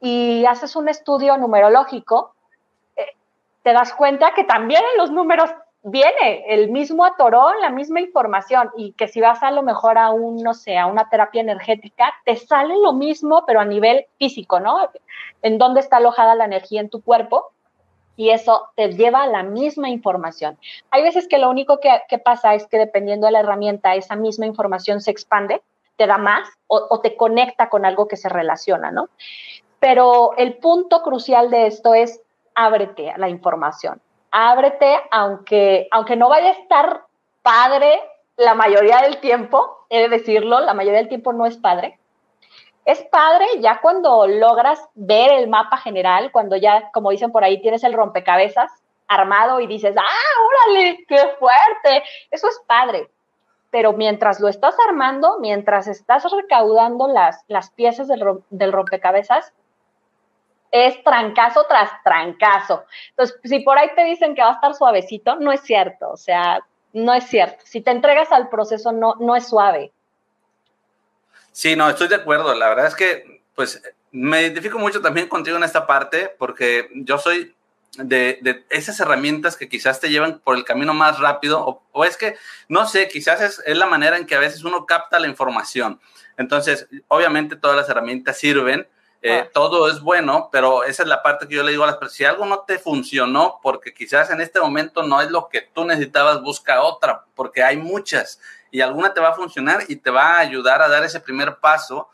y 0.00 0.44
haces 0.44 0.76
un 0.76 0.88
estudio 0.88 1.36
numerológico, 1.38 2.34
te 3.66 3.72
das 3.72 3.92
cuenta 3.94 4.32
que 4.32 4.44
también 4.44 4.80
en 4.92 4.96
los 4.96 5.10
números 5.10 5.50
viene 5.82 6.44
el 6.46 6.70
mismo 6.70 7.04
atorón, 7.04 7.60
la 7.60 7.70
misma 7.70 8.00
información 8.00 8.70
y 8.76 8.92
que 8.92 9.08
si 9.08 9.20
vas 9.20 9.42
a 9.42 9.50
lo 9.50 9.64
mejor 9.64 9.98
a 9.98 10.12
un, 10.12 10.36
no 10.36 10.54
sé, 10.54 10.78
a 10.78 10.86
una 10.86 11.08
terapia 11.08 11.40
energética, 11.40 12.14
te 12.24 12.36
sale 12.36 12.76
lo 12.80 12.92
mismo, 12.92 13.42
pero 13.44 13.58
a 13.58 13.64
nivel 13.64 14.06
físico, 14.20 14.60
¿no? 14.60 14.88
En 15.42 15.58
dónde 15.58 15.80
está 15.80 15.96
alojada 15.96 16.36
la 16.36 16.44
energía 16.44 16.80
en 16.80 16.90
tu 16.90 17.02
cuerpo 17.02 17.50
y 18.14 18.30
eso 18.30 18.68
te 18.76 18.92
lleva 18.92 19.24
a 19.24 19.26
la 19.26 19.42
misma 19.42 19.90
información. 19.90 20.56
Hay 20.92 21.02
veces 21.02 21.26
que 21.26 21.38
lo 21.38 21.50
único 21.50 21.80
que, 21.80 22.18
pasa 22.18 22.54
es 22.54 22.68
que 22.68 22.78
dependiendo 22.78 23.26
de 23.26 23.32
la 23.32 23.40
herramienta, 23.40 23.96
esa 23.96 24.14
misma 24.14 24.46
información 24.46 25.00
se 25.00 25.10
expande, 25.10 25.60
te 25.96 26.06
da 26.06 26.18
más 26.18 26.48
o, 26.68 26.86
o 26.88 27.00
te 27.00 27.16
conecta 27.16 27.68
con 27.68 27.84
algo 27.84 28.06
que 28.06 28.16
se 28.16 28.28
relaciona, 28.28 28.92
¿no? 28.92 29.08
Pero 29.80 30.36
el 30.36 30.54
punto 30.54 31.02
crucial 31.02 31.50
de 31.50 31.66
esto 31.66 31.94
es 31.94 32.20
ábrete 32.56 33.10
a 33.10 33.18
la 33.18 33.28
información. 33.28 34.00
Ábrete, 34.32 34.96
aunque, 35.12 35.86
aunque 35.92 36.16
no 36.16 36.28
vaya 36.28 36.48
a 36.48 36.52
estar 36.52 37.04
padre 37.42 38.00
la 38.36 38.54
mayoría 38.54 39.02
del 39.02 39.18
tiempo, 39.18 39.86
he 39.88 40.00
de 40.00 40.08
decirlo, 40.08 40.58
la 40.60 40.74
mayoría 40.74 40.98
del 40.98 41.08
tiempo 41.08 41.32
no 41.32 41.46
es 41.46 41.56
padre. 41.56 41.98
Es 42.84 43.02
padre 43.04 43.46
ya 43.60 43.80
cuando 43.80 44.26
logras 44.26 44.88
ver 44.94 45.30
el 45.32 45.48
mapa 45.48 45.76
general, 45.76 46.32
cuando 46.32 46.56
ya, 46.56 46.90
como 46.92 47.10
dicen 47.10 47.32
por 47.32 47.44
ahí, 47.44 47.60
tienes 47.60 47.84
el 47.84 47.92
rompecabezas 47.92 48.70
armado 49.08 49.60
y 49.60 49.66
dices, 49.66 49.94
ah, 49.96 50.72
órale, 50.72 51.04
qué 51.06 51.18
fuerte. 51.38 52.02
Eso 52.30 52.48
es 52.48 52.60
padre. 52.66 53.08
Pero 53.70 53.92
mientras 53.92 54.40
lo 54.40 54.48
estás 54.48 54.76
armando, 54.88 55.38
mientras 55.40 55.86
estás 55.88 56.24
recaudando 56.30 57.08
las, 57.08 57.44
las 57.48 57.70
piezas 57.70 58.08
del, 58.08 58.22
del 58.50 58.72
rompecabezas, 58.72 59.52
es 60.70 61.02
trancazo 61.02 61.64
tras 61.68 61.90
trancazo. 62.02 62.84
Entonces, 63.10 63.38
si 63.44 63.60
por 63.60 63.78
ahí 63.78 63.88
te 63.94 64.04
dicen 64.04 64.34
que 64.34 64.42
va 64.42 64.50
a 64.50 64.54
estar 64.54 64.74
suavecito, 64.74 65.36
no 65.36 65.52
es 65.52 65.60
cierto, 65.60 66.10
o 66.10 66.16
sea, 66.16 66.60
no 66.92 67.14
es 67.14 67.24
cierto. 67.24 67.64
Si 67.64 67.80
te 67.80 67.90
entregas 67.90 68.32
al 68.32 68.48
proceso, 68.48 68.92
no, 68.92 69.14
no 69.20 69.36
es 69.36 69.48
suave. 69.48 69.92
Sí, 71.52 71.76
no, 71.76 71.88
estoy 71.88 72.08
de 72.08 72.16
acuerdo. 72.16 72.54
La 72.54 72.68
verdad 72.68 72.86
es 72.86 72.94
que, 72.94 73.42
pues, 73.54 73.82
me 74.12 74.42
identifico 74.42 74.78
mucho 74.78 75.00
también 75.00 75.28
contigo 75.28 75.56
en 75.56 75.64
esta 75.64 75.86
parte, 75.86 76.34
porque 76.38 76.88
yo 76.94 77.18
soy 77.18 77.54
de, 77.98 78.64
esas 78.70 79.00
herramientas 79.00 79.56
que 79.56 79.68
quizás 79.68 80.00
te 80.00 80.10
llevan 80.10 80.38
por 80.40 80.56
el 80.56 80.64
camino 80.64 80.94
más 80.94 81.18
rápido, 81.18 81.82
o, 81.92 82.04
es 82.04 82.16
que, 82.16 82.36
no 82.68 82.86
sé, 82.86 83.08
quizás 83.08 83.40
es, 83.40 83.62
es, 83.64 83.76
la 83.76 83.86
manera 83.86 84.16
en 84.16 84.26
que 84.26 84.34
a 84.34 84.40
veces 84.40 84.64
uno 84.64 84.86
capta 84.86 85.18
la 85.18 85.28
información. 85.28 86.00
Entonces, 86.36 86.88
obviamente 87.08 87.56
todas 87.56 87.76
las 87.76 87.88
herramientas 87.88 88.38
sirven, 88.38 88.86
eh, 89.28 89.40
ah. 89.42 89.50
todo 89.52 89.90
es 89.90 90.00
bueno, 90.00 90.50
pero 90.52 90.84
esa 90.84 91.02
es 91.02 91.08
la 91.08 91.20
parte 91.20 91.48
que 91.48 91.56
yo 91.56 91.64
le 91.64 91.72
digo 91.72 91.82
a 91.82 91.88
las 91.88 91.96
personas, 91.96 92.16
si 92.16 92.24
algo 92.24 92.46
no 92.46 92.60
te 92.60 92.78
funcionó, 92.78 93.58
porque 93.60 93.92
quizás 93.92 94.30
en 94.30 94.40
este 94.40 94.60
momento 94.60 95.02
no 95.02 95.20
es 95.20 95.30
lo 95.30 95.48
que 95.48 95.62
tú 95.62 95.84
necesitabas, 95.84 96.42
busca 96.42 96.82
otra, 96.82 97.24
porque 97.34 97.64
hay 97.64 97.76
muchas 97.76 98.40
y 98.70 98.82
alguna 98.82 99.14
te 99.14 99.20
va 99.20 99.30
a 99.30 99.34
funcionar 99.34 99.84
y 99.88 99.96
te 99.96 100.10
va 100.10 100.34
a 100.34 100.38
ayudar 100.38 100.80
a 100.80 100.88
dar 100.88 101.02
ese 101.02 101.18
primer 101.18 101.56
paso. 101.56 102.08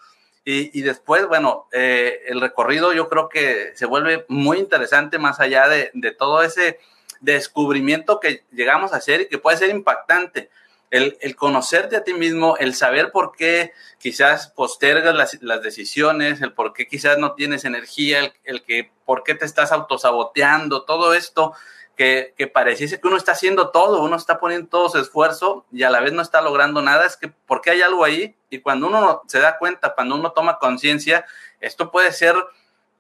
Y, 0.45 0.83
después, 0.83 1.29
bueno, 1.29 1.69
eh, 1.71 2.23
el 2.27 2.41
recorrido 2.41 2.93
yo 2.93 3.09
creo 3.09 3.29
que 3.29 3.73
se 3.77 3.87
vuelve 3.87 4.25
muy 4.27 4.59
interesante 4.59 5.19
más 5.19 5.39
allá 5.39 5.69
de, 5.69 5.93
de 5.95 6.11
todo 6.11 6.43
ese 6.43 6.81
descubrimiento 7.21 8.19
que 8.19 8.45
llegamos 8.51 8.93
a 8.93 8.97
hacer 8.97 9.21
y 9.21 9.29
que 9.29 9.39
puede 9.39 9.57
ser 9.59 9.71
impactante 9.71 10.51
el, 10.93 11.37
conocerte 11.37 11.97
a 11.97 12.05
ti 12.05 12.13
mismo, 12.13 12.59
el 12.59 12.75
saber 12.75 13.13
por 13.13 13.33
qué 13.33 13.73
quizás 13.99 14.49
postergas 14.49 15.41
las, 15.41 15.63
decisiones, 15.63 16.43
el 16.43 16.53
por 16.53 16.75
qué 16.75 16.87
quizás 16.87 17.17
no 17.17 17.33
tienes 17.33 17.65
energía, 17.65 18.31
el, 18.45 18.63
que 18.63 18.93
por 19.07 19.23
qué 19.23 19.35
te 19.35 19.47
estás 19.47 19.73
autosaboteando, 19.73 20.85
todo 20.85 21.15
esto 21.15 21.55
que, 21.97 22.35
que, 22.37 22.47
pareciese 22.47 23.01
que 23.01 23.09
uno 23.09 23.17
está 23.17 23.33
haciendo 23.33 23.71
todo, 23.71 24.03
uno 24.03 24.17
está 24.17 24.39
poniendo 24.39 24.69
todo 24.69 24.91
su 24.91 24.99
esfuerzo 24.99 25.65
y 25.73 25.83
a 25.83 25.91
la 25.91 26.01
vez 26.01 26.13
no 26.13 26.21
está 26.21 26.43
logrando 26.43 26.83
nada, 26.83 27.07
es 27.07 27.17
que 27.17 27.33
porque 27.47 27.71
hay 27.71 27.81
algo 27.81 28.05
ahí 28.05 28.37
y 28.51 28.59
cuando 28.59 28.87
uno 28.89 29.23
se 29.29 29.41
da 29.41 29.57
cuenta, 29.57 29.95
cuando 29.95 30.15
uno 30.17 30.33
toma 30.33 30.59
conciencia, 30.59 31.25
esto 31.61 31.91
puede 31.91 32.13
ser 32.13 32.37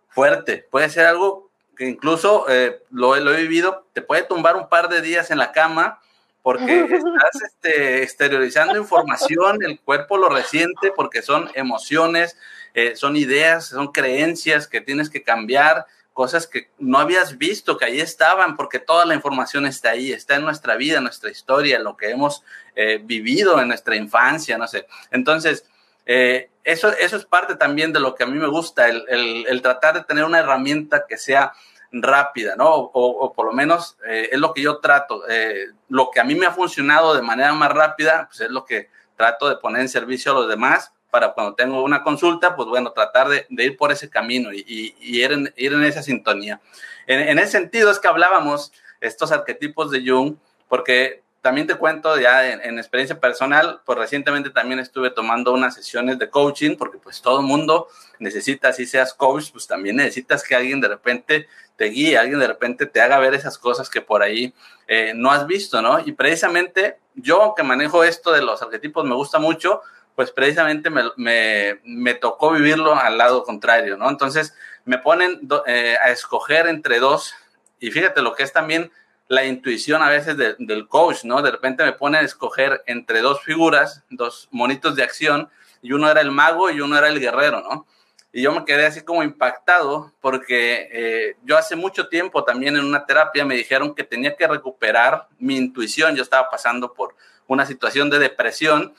fuerte, 0.08 0.66
puede 0.70 0.88
ser 0.88 1.04
algo 1.04 1.50
que 1.76 1.86
incluso 1.86 2.46
eh, 2.48 2.82
lo, 2.90 3.14
lo 3.16 3.34
he 3.34 3.42
vivido, 3.42 3.86
te 3.92 4.00
puede 4.00 4.22
tumbar 4.22 4.56
un 4.56 4.70
par 4.70 4.88
de 4.88 5.02
días 5.02 5.30
en 5.30 5.36
la 5.36 5.52
cama 5.52 6.00
porque 6.42 6.80
estás 6.90 7.42
este, 7.44 8.02
exteriorizando 8.02 8.76
información, 8.76 9.58
el 9.62 9.80
cuerpo 9.80 10.18
lo 10.18 10.28
resiente 10.28 10.92
porque 10.94 11.22
son 11.22 11.50
emociones, 11.54 12.36
eh, 12.74 12.96
son 12.96 13.16
ideas, 13.16 13.66
son 13.66 13.92
creencias 13.92 14.66
que 14.66 14.80
tienes 14.80 15.08
que 15.08 15.22
cambiar, 15.22 15.86
cosas 16.12 16.46
que 16.46 16.68
no 16.78 16.98
habías 16.98 17.38
visto, 17.38 17.78
que 17.78 17.86
ahí 17.86 18.00
estaban, 18.00 18.56
porque 18.56 18.78
toda 18.78 19.06
la 19.06 19.14
información 19.14 19.66
está 19.66 19.90
ahí, 19.90 20.12
está 20.12 20.36
en 20.36 20.42
nuestra 20.42 20.76
vida, 20.76 20.98
en 20.98 21.04
nuestra 21.04 21.30
historia, 21.30 21.76
en 21.76 21.84
lo 21.84 21.96
que 21.96 22.10
hemos 22.10 22.44
eh, 22.76 23.00
vivido 23.02 23.60
en 23.60 23.68
nuestra 23.68 23.96
infancia, 23.96 24.58
no 24.58 24.68
sé. 24.68 24.86
Entonces, 25.10 25.64
eh, 26.04 26.50
eso, 26.64 26.92
eso 26.92 27.16
es 27.16 27.24
parte 27.24 27.56
también 27.56 27.92
de 27.92 28.00
lo 28.00 28.14
que 28.14 28.24
a 28.24 28.26
mí 28.26 28.38
me 28.38 28.46
gusta, 28.46 28.88
el, 28.88 29.04
el, 29.08 29.46
el 29.48 29.62
tratar 29.62 29.94
de 29.94 30.04
tener 30.04 30.24
una 30.24 30.40
herramienta 30.40 31.06
que 31.08 31.16
sea 31.16 31.52
rápida, 31.92 32.56
¿no? 32.56 32.70
O, 32.74 33.32
por 33.32 33.46
lo 33.46 33.52
menos 33.52 33.96
eh, 34.06 34.30
es 34.32 34.38
lo 34.38 34.52
que 34.52 34.62
yo 34.62 34.78
trato. 34.78 35.28
Eh, 35.28 35.66
lo 35.88 36.10
que 36.10 36.20
a 36.20 36.24
mí 36.24 36.34
me 36.34 36.46
ha 36.46 36.52
funcionado 36.52 37.14
de 37.14 37.22
manera 37.22 37.52
más 37.52 37.70
rápida, 37.70 38.26
pues 38.28 38.40
es 38.40 38.50
lo 38.50 38.64
que 38.64 38.88
trato 39.16 39.48
de 39.48 39.56
poner 39.56 39.82
en 39.82 39.88
servicio 39.88 40.32
a 40.32 40.34
los 40.34 40.48
demás 40.48 40.92
para 41.10 41.34
cuando 41.34 41.54
tengo 41.54 41.82
una 41.84 42.02
consulta, 42.02 42.56
pues 42.56 42.68
bueno, 42.68 42.92
tratar 42.92 43.28
de, 43.28 43.46
ir 43.50 43.76
por 43.76 43.92
ese 43.92 44.08
camino 44.08 44.50
y, 44.52 44.94
ir, 44.98 45.32
en, 45.32 45.84
esa 45.84 46.02
sintonía. 46.02 46.60
En, 47.06 47.20
en, 47.20 47.38
ese 47.38 47.52
sentido 47.52 47.90
es 47.90 47.98
que 47.98 48.08
hablábamos 48.08 48.72
estos 49.00 49.30
arquetipos 49.30 49.90
de 49.90 50.08
Jung, 50.08 50.36
porque 50.68 51.21
también 51.42 51.66
te 51.66 51.74
cuento 51.74 52.18
ya 52.18 52.52
en, 52.52 52.78
experiencia 52.78 53.18
personal, 53.18 53.80
pues 53.84 53.98
recientemente 53.98 54.50
también 54.50 54.78
estuve 54.78 55.10
tomando 55.10 55.52
unas 55.52 55.74
sesiones 55.74 56.18
de 56.20 56.30
coaching, 56.30 56.76
porque 56.76 56.98
pues 56.98 57.20
todo 57.20 57.40
el 57.40 57.46
mundo 57.46 57.88
necesita, 58.20 58.72
si 58.72 58.86
seas 58.86 59.12
coach, 59.12 59.50
pues 59.50 59.66
también 59.66 59.96
necesitas 59.96 60.44
que 60.44 60.54
alguien 60.54 60.80
de 60.80 60.86
repente 60.86 61.48
te 61.74 61.86
guíe, 61.86 62.16
alguien 62.16 62.38
de 62.38 62.46
repente 62.46 62.86
te 62.86 63.00
haga 63.00 63.18
ver 63.18 63.34
esas 63.34 63.58
cosas 63.58 63.90
que 63.90 64.00
por 64.00 64.22
ahí 64.22 64.54
eh, 64.86 65.14
no 65.16 65.32
has 65.32 65.48
visto, 65.48 65.82
¿no? 65.82 65.98
Y 65.98 66.12
precisamente 66.12 66.98
yo 67.16 67.54
que 67.56 67.64
manejo 67.64 68.04
esto 68.04 68.30
de 68.30 68.42
los 68.42 68.62
arquetipos 68.62 69.04
me 69.04 69.16
gusta 69.16 69.40
mucho, 69.40 69.82
pues 70.14 70.30
precisamente 70.30 70.90
me, 70.90 71.80
me, 71.82 72.14
tocó 72.14 72.52
vivirlo 72.52 72.94
al 72.94 73.18
lado 73.18 73.42
contrario, 73.42 73.96
¿no? 73.96 74.08
Entonces 74.08 74.54
me 74.84 74.98
ponen 74.98 75.40
eh, 75.66 75.96
a 76.00 76.10
escoger 76.10 76.68
entre 76.68 77.00
dos, 77.00 77.34
y 77.80 77.90
fíjate 77.90 78.22
lo 78.22 78.34
que 78.34 78.44
es 78.44 78.52
también 78.52 78.92
la 79.32 79.46
intuición 79.46 80.02
a 80.02 80.10
veces 80.10 80.36
del 80.36 80.88
coach, 80.88 81.24
¿no? 81.24 81.40
De 81.40 81.50
repente 81.50 81.82
me 81.82 81.94
pone 81.94 82.18
a 82.18 82.20
escoger 82.20 82.82
entre 82.84 83.22
dos 83.22 83.40
figuras, 83.40 84.02
dos 84.10 84.46
monitos 84.50 84.94
de 84.94 85.04
acción, 85.04 85.48
y 85.80 85.92
uno 85.92 86.10
era 86.10 86.20
el 86.20 86.30
mago 86.30 86.70
y 86.70 86.82
uno 86.82 86.98
era 86.98 87.08
el 87.08 87.18
guerrero, 87.18 87.62
¿no? 87.62 87.86
Y 88.30 88.42
yo 88.42 88.52
me 88.52 88.66
quedé 88.66 88.84
así 88.84 89.00
como 89.00 89.22
impactado 89.22 90.12
porque 90.20 90.86
eh, 90.92 91.36
yo 91.44 91.56
hace 91.56 91.76
mucho 91.76 92.08
tiempo 92.08 92.44
también 92.44 92.76
en 92.76 92.84
una 92.84 93.06
terapia 93.06 93.46
me 93.46 93.54
dijeron 93.54 93.94
que 93.94 94.04
tenía 94.04 94.36
que 94.36 94.46
recuperar 94.46 95.28
mi 95.38 95.56
intuición. 95.56 96.14
Yo 96.14 96.22
estaba 96.22 96.50
pasando 96.50 96.92
por 96.92 97.14
una 97.46 97.64
situación 97.64 98.10
de 98.10 98.18
depresión 98.18 98.92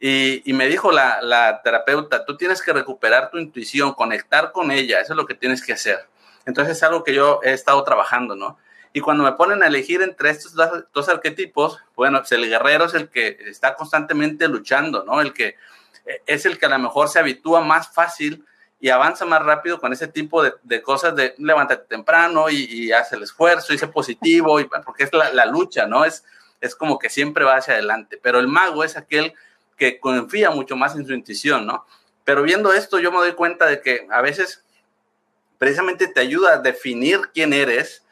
y, 0.00 0.42
me 0.52 0.66
dijo 0.66 0.90
la, 0.90 1.22
la, 1.22 1.62
terapeuta, 1.62 2.24
tú 2.24 2.36
tienes 2.36 2.60
que 2.60 2.72
recuperar 2.72 3.30
tu 3.30 3.38
intuición, 3.38 3.94
conectar 3.94 4.50
con 4.50 4.72
ella, 4.72 4.98
eso 4.98 5.12
es 5.12 5.16
lo 5.16 5.26
que 5.26 5.34
tienes 5.34 5.64
que 5.64 5.74
hacer. 5.74 6.08
Entonces 6.44 6.76
es 6.76 6.82
algo 6.82 7.04
que 7.04 7.14
yo 7.14 7.38
he 7.44 7.52
estado 7.52 7.84
trabajando, 7.84 8.34
¿no? 8.34 8.58
Y 8.92 9.00
cuando 9.00 9.22
me 9.22 9.32
ponen 9.32 9.62
a 9.62 9.66
elegir 9.66 10.02
entre 10.02 10.30
estos 10.30 10.54
dos, 10.92 11.08
arquetipos, 11.08 11.78
bueno, 11.94 12.18
pues 12.18 12.32
el 12.32 12.48
guerrero 12.48 12.86
es 12.86 12.94
el 12.94 13.08
que 13.08 13.38
está 13.46 13.76
constantemente 13.76 14.48
luchando, 14.48 15.04
¿no? 15.04 15.20
El 15.20 15.32
que 15.32 15.56
eh, 16.06 16.22
es 16.26 16.44
el 16.44 16.58
que 16.58 16.66
a 16.66 16.70
lo 16.70 16.78
mejor 16.78 17.08
se 17.08 17.20
habitúa 17.20 17.60
más 17.60 17.92
fácil 17.92 18.44
y 18.80 18.88
avanza 18.88 19.24
más 19.26 19.42
rápido 19.42 19.78
con 19.78 19.92
ese 19.92 20.08
tipo 20.08 20.42
de, 20.42 20.82
cosas 20.82 21.14
de 21.14 21.34
levántate 21.38 21.84
temprano 21.86 22.48
y, 22.48 22.64
y, 22.64 22.92
hace 22.92 23.14
el 23.14 23.22
esfuerzo 23.22 23.74
y 23.74 23.78
sé 23.78 23.86
positivo, 23.86 24.58
y, 24.58 24.64
porque 24.64 25.04
es 25.04 25.10
la, 25.12 25.46
lucha, 25.46 25.86
¿no? 25.86 26.04
Es, 26.04 26.24
es 26.60 26.74
como 26.74 26.98
que 26.98 27.10
siempre 27.10 27.44
va 27.44 27.56
hacia 27.56 27.74
adelante. 27.74 28.18
Pero 28.20 28.40
el 28.40 28.48
mago 28.48 28.82
es 28.82 28.96
aquel 28.96 29.34
que 29.76 30.00
confía 30.00 30.50
mucho 30.50 30.76
más 30.76 30.96
en 30.96 31.06
su 31.06 31.12
intuición, 31.12 31.66
¿no? 31.66 31.86
Pero 32.24 32.42
viendo 32.42 32.72
esto, 32.72 32.98
yo 32.98 33.12
me 33.12 33.18
doy 33.18 33.32
cuenta 33.32 33.66
de 33.66 33.82
que 33.82 34.06
a 34.10 34.20
veces 34.22 34.64
precisamente 35.58 36.08
te 36.08 36.20
ayuda 36.20 36.54
a 36.54 36.58
definir 36.58 37.20
quién 37.34 37.52
eres 37.52 38.02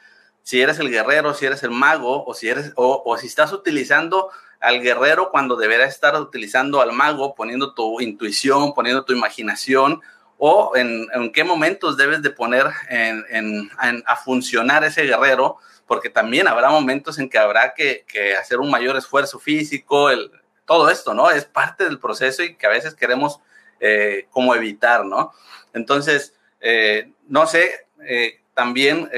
si 0.42 0.60
eres 0.60 0.78
el 0.78 0.90
guerrero, 0.90 1.34
si 1.34 1.46
eres 1.46 1.62
el 1.62 1.70
mago, 1.70 2.24
o 2.24 2.34
si 2.34 2.48
eres, 2.48 2.72
o, 2.76 3.16
si 3.18 3.26
estás 3.26 3.52
utilizando 3.52 4.30
al 4.60 4.80
guerrero 4.80 5.30
cuando 5.30 5.56
deberás 5.56 5.90
estar 5.90 6.20
utilizando 6.20 6.80
al 6.80 6.92
mago, 6.92 7.34
poniendo 7.34 7.74
tu 7.74 8.00
intuición, 8.00 8.74
poniendo 8.74 9.04
tu 9.04 9.12
imaginación, 9.12 10.00
o 10.38 10.72
en, 10.76 11.32
qué 11.32 11.44
momentos 11.44 11.96
debes 11.96 12.22
de 12.22 12.30
poner 12.30 12.66
en, 12.88 13.70
a 14.06 14.16
funcionar 14.16 14.84
ese 14.84 15.02
guerrero, 15.02 15.58
porque 15.86 16.10
también 16.10 16.46
habrá 16.46 16.70
momentos 16.70 17.18
en 17.18 17.28
que 17.28 17.38
habrá 17.38 17.74
que, 17.74 18.04
hacer 18.40 18.60
un 18.60 18.70
mayor 18.70 18.96
esfuerzo 18.96 19.38
físico, 19.38 20.10
el, 20.10 20.30
todo 20.64 20.90
esto, 20.90 21.14
¿no? 21.14 21.30
Es 21.30 21.46
parte 21.46 21.84
del 21.84 21.98
proceso 21.98 22.42
y 22.42 22.54
que 22.54 22.66
a 22.66 22.70
veces 22.70 22.94
queremos 22.94 23.40
eh, 23.80 24.28
como 24.30 24.54
evitar, 24.54 25.04
¿no? 25.04 25.32
Entonces, 25.72 26.34
eh, 26.60 27.12
no 27.26 27.46
sé, 27.46 27.86
eh, 28.06 28.40
también 28.54 29.10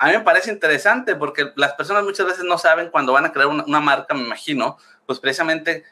a 0.00 0.06
mí 0.06 0.12
me 0.12 0.20
parece 0.20 0.50
interesante 0.50 1.14
porque 1.14 1.52
las 1.56 1.74
personas 1.74 2.04
muchas 2.04 2.24
veces 2.24 2.44
no 2.44 2.56
saben 2.56 2.88
cuando 2.88 3.12
van 3.12 3.26
a 3.26 3.32
crear 3.32 3.48
una, 3.48 3.80
marca, 3.80 4.14
me 4.14 4.22
imagino, 4.22 4.78
pues 5.04 5.20
precisamente 5.20 5.84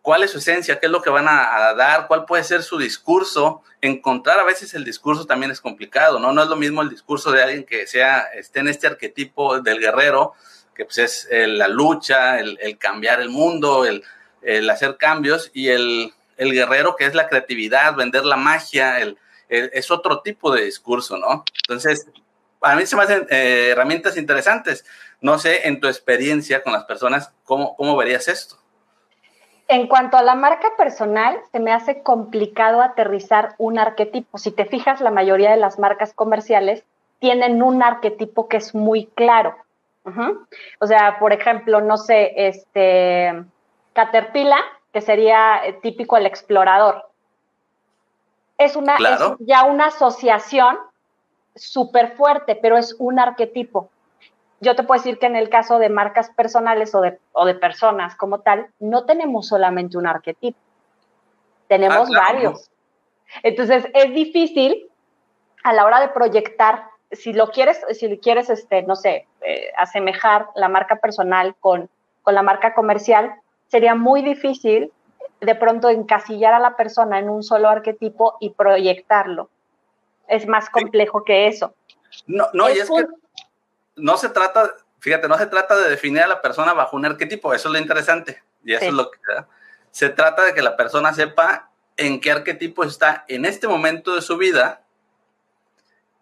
cuál 0.00 0.22
es 0.22 0.30
su 0.30 0.38
esencia, 0.38 0.80
qué 0.80 0.86
es 0.86 0.92
lo 0.92 1.02
que 1.02 1.10
van 1.10 1.26
a, 1.28 1.74
dar, 1.74 2.06
cuál 2.06 2.24
puede 2.24 2.42
ser 2.42 2.62
su 2.62 2.78
discurso. 2.78 3.62
Encontrar 3.82 4.40
a 4.40 4.44
veces 4.44 4.72
el 4.72 4.82
discurso 4.82 5.26
también 5.26 5.52
es 5.52 5.60
complicado, 5.60 6.18
¿no? 6.18 6.32
No 6.32 6.42
es 6.42 6.48
lo 6.48 6.56
mismo 6.56 6.80
el 6.80 6.88
discurso 6.88 7.32
de 7.32 7.42
alguien 7.42 7.64
que 7.64 7.86
sea, 7.86 8.20
esté 8.34 8.60
en 8.60 8.68
este 8.68 8.86
arquetipo 8.86 9.60
del 9.60 9.78
guerrero, 9.78 10.32
que 10.74 10.86
pues 10.86 10.96
es 10.96 11.28
eh, 11.30 11.46
la 11.46 11.68
lucha, 11.68 12.38
el, 12.38 12.78
cambiar 12.78 13.20
el 13.20 13.28
mundo, 13.28 13.84
el, 13.84 14.70
hacer 14.70 14.96
cambios, 14.96 15.50
y 15.52 15.68
el, 15.68 16.14
guerrero 16.38 16.96
que 16.96 17.04
es 17.04 17.14
la 17.14 17.28
creatividad, 17.28 17.94
vender 17.94 18.24
la 18.24 18.36
magia, 18.36 19.00
el, 19.00 19.18
es 19.50 19.90
otro 19.90 20.22
tipo 20.22 20.50
de 20.50 20.64
discurso, 20.64 21.18
¿no? 21.18 21.44
Entonces, 21.68 22.06
a 22.60 22.76
mí 22.76 22.86
se 22.86 22.96
me 22.96 23.02
hacen 23.02 23.26
eh, 23.30 23.70
herramientas 23.72 24.16
interesantes. 24.16 24.84
No 25.20 25.38
sé, 25.38 25.68
en 25.68 25.80
tu 25.80 25.88
experiencia 25.88 26.62
con 26.62 26.72
las 26.72 26.84
personas, 26.84 27.32
¿cómo, 27.44 27.76
¿cómo 27.76 27.96
verías 27.96 28.28
esto? 28.28 28.56
En 29.68 29.86
cuanto 29.86 30.16
a 30.16 30.22
la 30.22 30.34
marca 30.34 30.68
personal, 30.76 31.38
se 31.52 31.60
me 31.60 31.72
hace 31.72 32.02
complicado 32.02 32.82
aterrizar 32.82 33.54
un 33.58 33.78
arquetipo. 33.78 34.38
Si 34.38 34.50
te 34.50 34.64
fijas, 34.64 35.00
la 35.00 35.10
mayoría 35.10 35.50
de 35.50 35.56
las 35.56 35.78
marcas 35.78 36.12
comerciales 36.12 36.82
tienen 37.20 37.62
un 37.62 37.82
arquetipo 37.82 38.48
que 38.48 38.56
es 38.56 38.74
muy 38.74 39.06
claro. 39.06 39.54
O 40.80 40.86
sea, 40.88 41.20
por 41.20 41.32
ejemplo, 41.32 41.80
no 41.80 41.98
sé, 41.98 42.32
este 42.34 43.44
Caterpillar, 43.92 44.62
que 44.92 45.00
sería 45.00 45.60
eh, 45.64 45.74
típico 45.74 46.16
el 46.16 46.26
explorador. 46.26 47.04
Es 48.58 48.74
una 48.74 48.96
es 48.96 49.20
ya 49.38 49.64
una 49.64 49.86
asociación 49.86 50.78
súper 51.54 52.16
fuerte, 52.16 52.56
pero 52.56 52.76
es 52.76 52.96
un 52.98 53.18
arquetipo. 53.18 53.90
Yo 54.60 54.76
te 54.76 54.82
puedo 54.82 55.00
decir 55.00 55.18
que 55.18 55.26
en 55.26 55.36
el 55.36 55.48
caso 55.48 55.78
de 55.78 55.88
marcas 55.88 56.30
personales 56.30 56.94
o 56.94 57.00
de, 57.00 57.18
o 57.32 57.46
de 57.46 57.54
personas 57.54 58.14
como 58.14 58.40
tal, 58.40 58.68
no 58.78 59.04
tenemos 59.04 59.48
solamente 59.48 59.96
un 59.96 60.06
arquetipo, 60.06 60.58
tenemos 61.66 62.10
ah, 62.14 62.18
varios. 62.26 62.70
Entonces, 63.42 63.86
es 63.94 64.12
difícil 64.12 64.88
a 65.64 65.72
la 65.72 65.84
hora 65.84 66.00
de 66.00 66.08
proyectar, 66.08 66.84
si 67.10 67.32
lo 67.32 67.50
quieres, 67.50 67.80
si 67.92 68.18
quieres, 68.18 68.50
este, 68.50 68.82
no 68.82 68.96
sé, 68.96 69.26
eh, 69.40 69.70
asemejar 69.76 70.48
la 70.54 70.68
marca 70.68 70.96
personal 70.96 71.54
con, 71.58 71.88
con 72.22 72.34
la 72.34 72.42
marca 72.42 72.74
comercial, 72.74 73.34
sería 73.68 73.94
muy 73.94 74.22
difícil 74.22 74.92
de 75.40 75.54
pronto 75.54 75.88
encasillar 75.88 76.52
a 76.52 76.60
la 76.60 76.76
persona 76.76 77.18
en 77.18 77.30
un 77.30 77.42
solo 77.42 77.68
arquetipo 77.68 78.36
y 78.40 78.50
proyectarlo 78.50 79.48
es 80.30 80.46
más 80.46 80.70
complejo 80.70 81.24
que 81.24 81.48
eso. 81.48 81.74
No, 82.26 82.46
no, 82.52 82.70
y 82.70 82.78
es 82.78 82.88
que 82.88 83.06
no 83.96 84.16
se 84.16 84.30
trata, 84.30 84.74
fíjate, 85.00 85.28
no 85.28 85.36
se 85.36 85.46
trata 85.46 85.76
de 85.76 85.90
definir 85.90 86.22
a 86.22 86.28
la 86.28 86.40
persona 86.40 86.72
bajo 86.72 86.96
un 86.96 87.04
arquetipo, 87.04 87.52
eso 87.52 87.68
es 87.68 87.72
lo 87.72 87.78
interesante. 87.78 88.42
Y 88.64 88.74
eso 88.74 88.86
es 88.86 88.92
lo 88.92 89.10
que 89.10 89.18
se 89.90 90.08
trata 90.08 90.44
de 90.44 90.54
que 90.54 90.62
la 90.62 90.76
persona 90.76 91.12
sepa 91.12 91.70
en 91.96 92.20
qué 92.20 92.30
arquetipo 92.30 92.84
está 92.84 93.24
en 93.28 93.44
este 93.44 93.66
momento 93.68 94.14
de 94.14 94.22
su 94.22 94.36
vida 94.36 94.84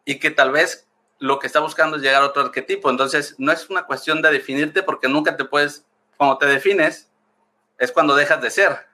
y 0.05 0.19
que 0.19 0.31
tal 0.31 0.51
vez 0.51 0.89
lo 1.19 1.39
que 1.39 1.47
está 1.47 1.61
buscando 1.61 1.97
es 1.97 2.03
llegar 2.03 2.23
a 2.23 2.27
otro 2.27 2.43
arquetipo. 2.43 2.91
Entonces, 2.91 3.35
no 3.39 3.53
es 3.53 3.69
una 3.69 3.87
cuestión 3.87 4.23
de 4.23 4.31
definirte 4.31 4.83
porque 4.83 5.09
nunca 5.09 5.37
te 5.37 5.45
puedes, 5.45 5.85
cuando 6.17 6.39
te 6.39 6.47
defines, 6.47 7.11
es 7.79 7.93
cuando 7.93 8.15
dejas 8.15 8.41
de 8.41 8.51
ser. 8.51 8.87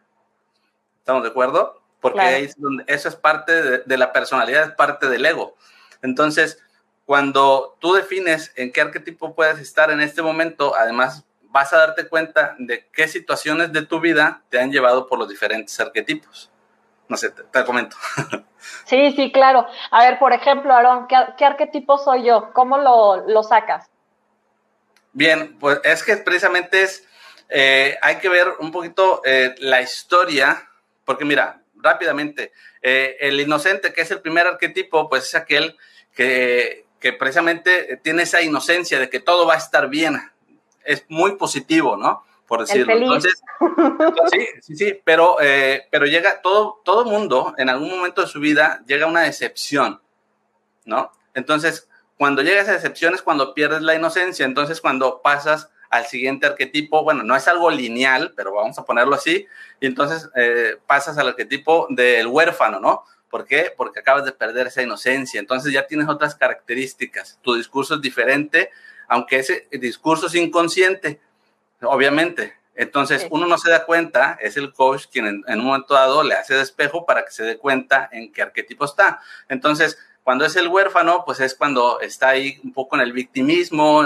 ¿Estamos 0.99 1.23
de 1.23 1.29
acuerdo? 1.29 1.84
Porque 2.05 2.51
eso 2.87 3.09
es 3.09 3.17
parte 3.17 3.81
de, 3.81 3.97
la 3.97 4.13
personalidad, 4.13 4.65
es 4.65 4.73
parte 4.73 5.09
del 5.09 5.25
ego. 5.25 5.57
Entonces, 6.03 6.63
cuando 7.07 7.79
tú 7.81 7.95
defines 7.95 8.53
en 8.57 8.73
qué 8.73 8.83
arquetipo 8.83 9.35
puedes 9.35 9.59
estar 9.59 9.91
en 9.91 10.03
este 10.03 10.21
momento, 10.21 10.75
además 10.77 11.25
vas 11.45 11.73
a 11.73 11.79
darte 11.79 12.07
cuenta 12.07 12.57
de 12.59 12.87
qué 12.93 13.09
situaciones 13.09 13.73
de 13.73 13.87
tu 13.87 14.01
vida 14.01 14.43
te 14.51 14.61
han 14.61 14.71
llevado 14.71 15.07
por 15.07 15.19
los 15.19 15.31
diferentes 15.31 15.81
arquetipos. 15.81 16.51
No 17.09 17.17
sé, 17.17 17.31
te, 17.31 17.65
comento. 17.65 17.97
Sí, 18.85 19.13
sí, 19.13 19.33
claro. 19.33 19.67
A 19.91 20.05
ver, 20.05 20.19
por 20.19 20.35
ejemplo, 20.35 20.75
Aaron, 20.75 21.07
¿qué, 21.09 21.45
arquetipo 21.45 21.97
soy 21.97 22.25
yo? 22.25 22.51
¿Cómo 22.53 22.77
lo, 22.77 23.43
sacas? 23.43 23.89
Bien, 25.15 25.59
pues 25.59 25.81
es 25.85 26.03
que 26.03 26.19
precisamente 26.19 26.83
es, 26.83 27.07
eh, 27.49 27.97
hay 28.03 28.17
que 28.19 28.29
ver 28.29 28.49
un 28.59 28.73
poquito 28.73 29.23
eh, 29.25 29.55
la 29.59 29.81
historia, 29.81 30.69
porque 31.05 31.25
mira, 31.25 31.64
rápidamente. 31.85 32.53
Eh, 32.83 33.17
el 33.21 33.41
inocente, 33.41 33.93
que 33.93 34.01
es 34.01 34.11
el 34.11 34.21
primer 34.21 34.47
arquetipo, 34.47 35.09
pues 35.09 35.25
es 35.25 35.35
aquel 35.37 35.77
que, 36.15 36.87
que, 36.99 37.13
precisamente 37.13 38.01
tiene 38.03 38.25
esa 38.25 38.43
inocencia 38.43 38.99
de 38.99 39.09
que 39.09 39.21
todo 39.21 39.47
va 39.47 39.55
a 39.55 39.59
estar 39.59 39.89
bien. 39.89 40.19
Es 40.85 41.05
muy 41.09 41.37
positivo, 41.37 41.97
¿no? 41.97 42.25
Por 42.49 42.61
decirlo. 42.61 42.95
Entonces, 42.95 43.41
sí, 44.33 44.47
sí, 44.61 44.77
sí, 44.77 45.01
pero, 45.05 45.37
eh, 45.41 45.87
pero 45.91 46.07
llega 46.07 46.43
todo, 46.43 46.81
todo 46.85 47.05
mundo 47.05 47.55
en 47.59 47.69
algún 47.69 47.91
momento 47.91 48.23
de 48.23 48.29
su 48.29 48.41
vida 48.41 48.83
llega 48.87 49.07
a 49.07 49.09
una 49.09 49.23
decepción, 49.23 50.01
¿no? 50.85 51.13
Entonces, 51.35 51.89
cuando 52.17 52.43
llegas 52.43 52.69
a 52.69 52.73
decepción 52.73 53.15
es 53.15 53.23
cuando 53.23 53.55
pierdes 53.55 53.83
la 53.83 53.95
inocencia, 53.95 54.45
entonces 54.47 54.81
cuando 54.81 55.21
pasas 55.23 55.71
al 55.95 56.07
siguiente 56.07 56.47
arquetipo, 56.47 57.05
bueno, 57.05 57.23
no 57.23 57.37
es 57.37 57.47
algo 57.47 57.71
lineal, 57.71 58.33
pero 58.35 58.53
vamos 58.53 58.77
a 58.79 58.85
ponerlo 58.85 59.15
así, 59.15 59.47
y 59.79 59.87
entonces 59.87 60.29
eh, 60.35 60.77
pasas 60.89 61.17
al 61.19 61.29
arquetipo 61.29 61.87
del 61.89 62.27
huérfano, 62.27 62.81
¿no? 62.81 63.05
¿Por 63.31 63.47
qué? 63.47 63.73
Porque 63.77 64.01
acabas 64.01 64.25
de 64.25 64.33
perder 64.33 64.67
esa 64.67 64.83
inocencia, 64.83 65.39
entonces 65.39 65.73
ya 65.73 65.87
tienes 65.87 66.09
otras 66.09 66.35
características, 66.35 67.39
tu 67.43 67.55
discurso 67.55 67.95
es 67.95 68.01
diferente, 68.01 68.71
aunque 69.07 69.39
ese 69.39 69.69
discurso 69.71 70.27
es 70.27 70.35
inconsciente, 70.35 71.21
obviamente. 71.81 72.55
Entonces 72.75 73.29
uno 73.31 73.47
no 73.47 73.57
se 73.57 73.71
da 73.71 73.85
cuenta, 73.85 74.37
es 74.41 74.57
el 74.57 74.73
coach 74.73 75.05
quien 75.13 75.27
en, 75.29 75.45
en 75.47 75.61
un 75.61 75.67
momento 75.67 75.95
dado 75.95 76.25
le 76.25 76.35
hace 76.35 76.55
despejo 76.55 77.07
para 77.07 77.25
que 77.25 77.31
se 77.31 77.45
dé 77.45 77.57
cuenta 77.57 78.09
en 78.11 78.33
qué 78.33 78.43
arquetipo 78.43 78.85
está. 78.85 79.21
Entonces, 79.49 79.97
cuando 80.25 80.45
es 80.45 80.57
el 80.57 80.67
huérfano, 80.67 81.23
pues 81.25 81.39
es 81.39 81.55
cuando 81.55 82.01
está 82.01 82.31
ahí 82.31 82.59
un 82.65 82.73
poco 82.73 82.97
en 82.97 83.03
el 83.03 83.13
victimismo, 83.13 84.03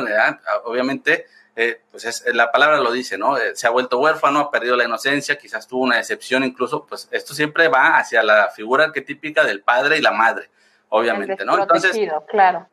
obviamente, 0.64 1.26
eh, 1.60 1.80
pues 1.90 2.04
es, 2.04 2.24
la 2.32 2.52
palabra 2.52 2.78
lo 2.78 2.92
dice, 2.92 3.18
¿no? 3.18 3.36
Eh, 3.36 3.56
se 3.56 3.66
ha 3.66 3.70
vuelto 3.70 3.98
huérfano, 3.98 4.38
ha 4.38 4.50
perdido 4.52 4.76
la 4.76 4.84
inocencia, 4.84 5.36
quizás 5.36 5.66
tuvo 5.66 5.82
una 5.82 5.96
decepción 5.96 6.44
incluso, 6.44 6.86
pues 6.86 7.08
esto 7.10 7.34
siempre 7.34 7.66
va 7.66 7.98
hacia 7.98 8.22
la 8.22 8.48
figura 8.50 8.84
arquetípica 8.84 9.42
del 9.42 9.62
padre 9.62 9.98
y 9.98 10.00
la 10.00 10.12
madre, 10.12 10.50
obviamente, 10.88 11.44
¿no? 11.44 11.60
Entonces, 11.60 11.98
claro. 12.28 12.68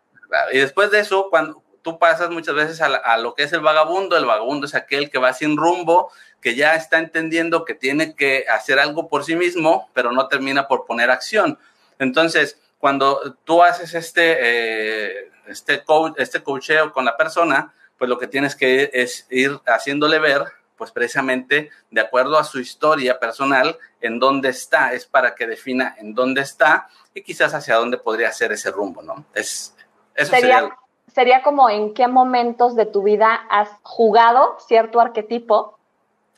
Y 0.53 0.59
después 0.59 0.91
de 0.91 0.99
eso, 0.99 1.31
cuando 1.31 1.63
tú 1.81 1.97
pasas 1.97 2.29
muchas 2.29 2.53
veces 2.53 2.79
a, 2.79 2.85
a, 2.85 3.17
lo 3.17 3.33
que 3.33 3.41
es 3.41 3.53
el 3.53 3.61
vagabundo, 3.61 4.17
el 4.17 4.25
vagabundo 4.25 4.67
es 4.67 4.75
aquel 4.75 5.09
que 5.09 5.17
va 5.17 5.33
sin 5.33 5.57
rumbo, 5.57 6.11
que 6.39 6.53
ya 6.53 6.75
está 6.75 6.99
entendiendo 6.99 7.65
que 7.65 7.73
tiene 7.73 8.13
que 8.13 8.45
hacer 8.47 8.77
algo 8.77 9.07
por 9.07 9.23
sí 9.23 9.35
mismo, 9.35 9.89
pero 9.93 10.11
no 10.11 10.27
termina 10.27 10.67
por 10.67 10.85
poner 10.85 11.09
acción. 11.09 11.57
Entonces, 11.97 12.61
cuando 12.77 13.35
tú 13.45 13.63
haces 13.63 13.95
este, 13.95 14.37
eh, 14.37 15.31
este, 15.47 15.83
coach, 15.83 16.13
este 16.17 16.43
coacheo 16.43 16.93
con 16.93 17.03
la 17.03 17.17
persona, 17.17 17.73
pues 17.97 18.09
lo 18.09 18.17
que 18.17 18.27
tienes 18.27 18.55
que 18.55 18.89
es 18.93 19.27
ir 19.29 19.59
haciéndole 19.65 20.19
ver, 20.19 20.43
pues 20.77 20.91
precisamente 20.91 21.69
de 21.89 22.01
acuerdo 22.01 22.37
a 22.37 22.43
su 22.43 22.59
historia 22.59 23.19
personal, 23.19 23.77
en 24.01 24.19
dónde 24.19 24.49
está, 24.49 24.93
es 24.93 25.05
para 25.05 25.35
que 25.35 25.47
defina 25.47 25.95
en 25.97 26.13
dónde 26.13 26.41
está 26.41 26.89
y 27.13 27.23
quizás 27.23 27.53
hacia 27.53 27.75
dónde 27.75 27.97
podría 27.97 28.31
ser 28.31 28.51
ese 28.51 28.71
rumbo, 28.71 29.01
¿no? 29.01 29.25
Es, 29.33 29.75
eso 30.15 30.31
sería, 30.31 30.69
sería, 31.13 31.43
como 31.43 31.69
en 31.69 31.93
qué 31.93 32.07
momentos 32.07 32.75
de 32.75 32.85
tu 32.85 33.03
vida 33.03 33.33
has 33.49 33.69
jugado 33.83 34.57
cierto 34.59 34.99
arquetipo. 34.99 35.77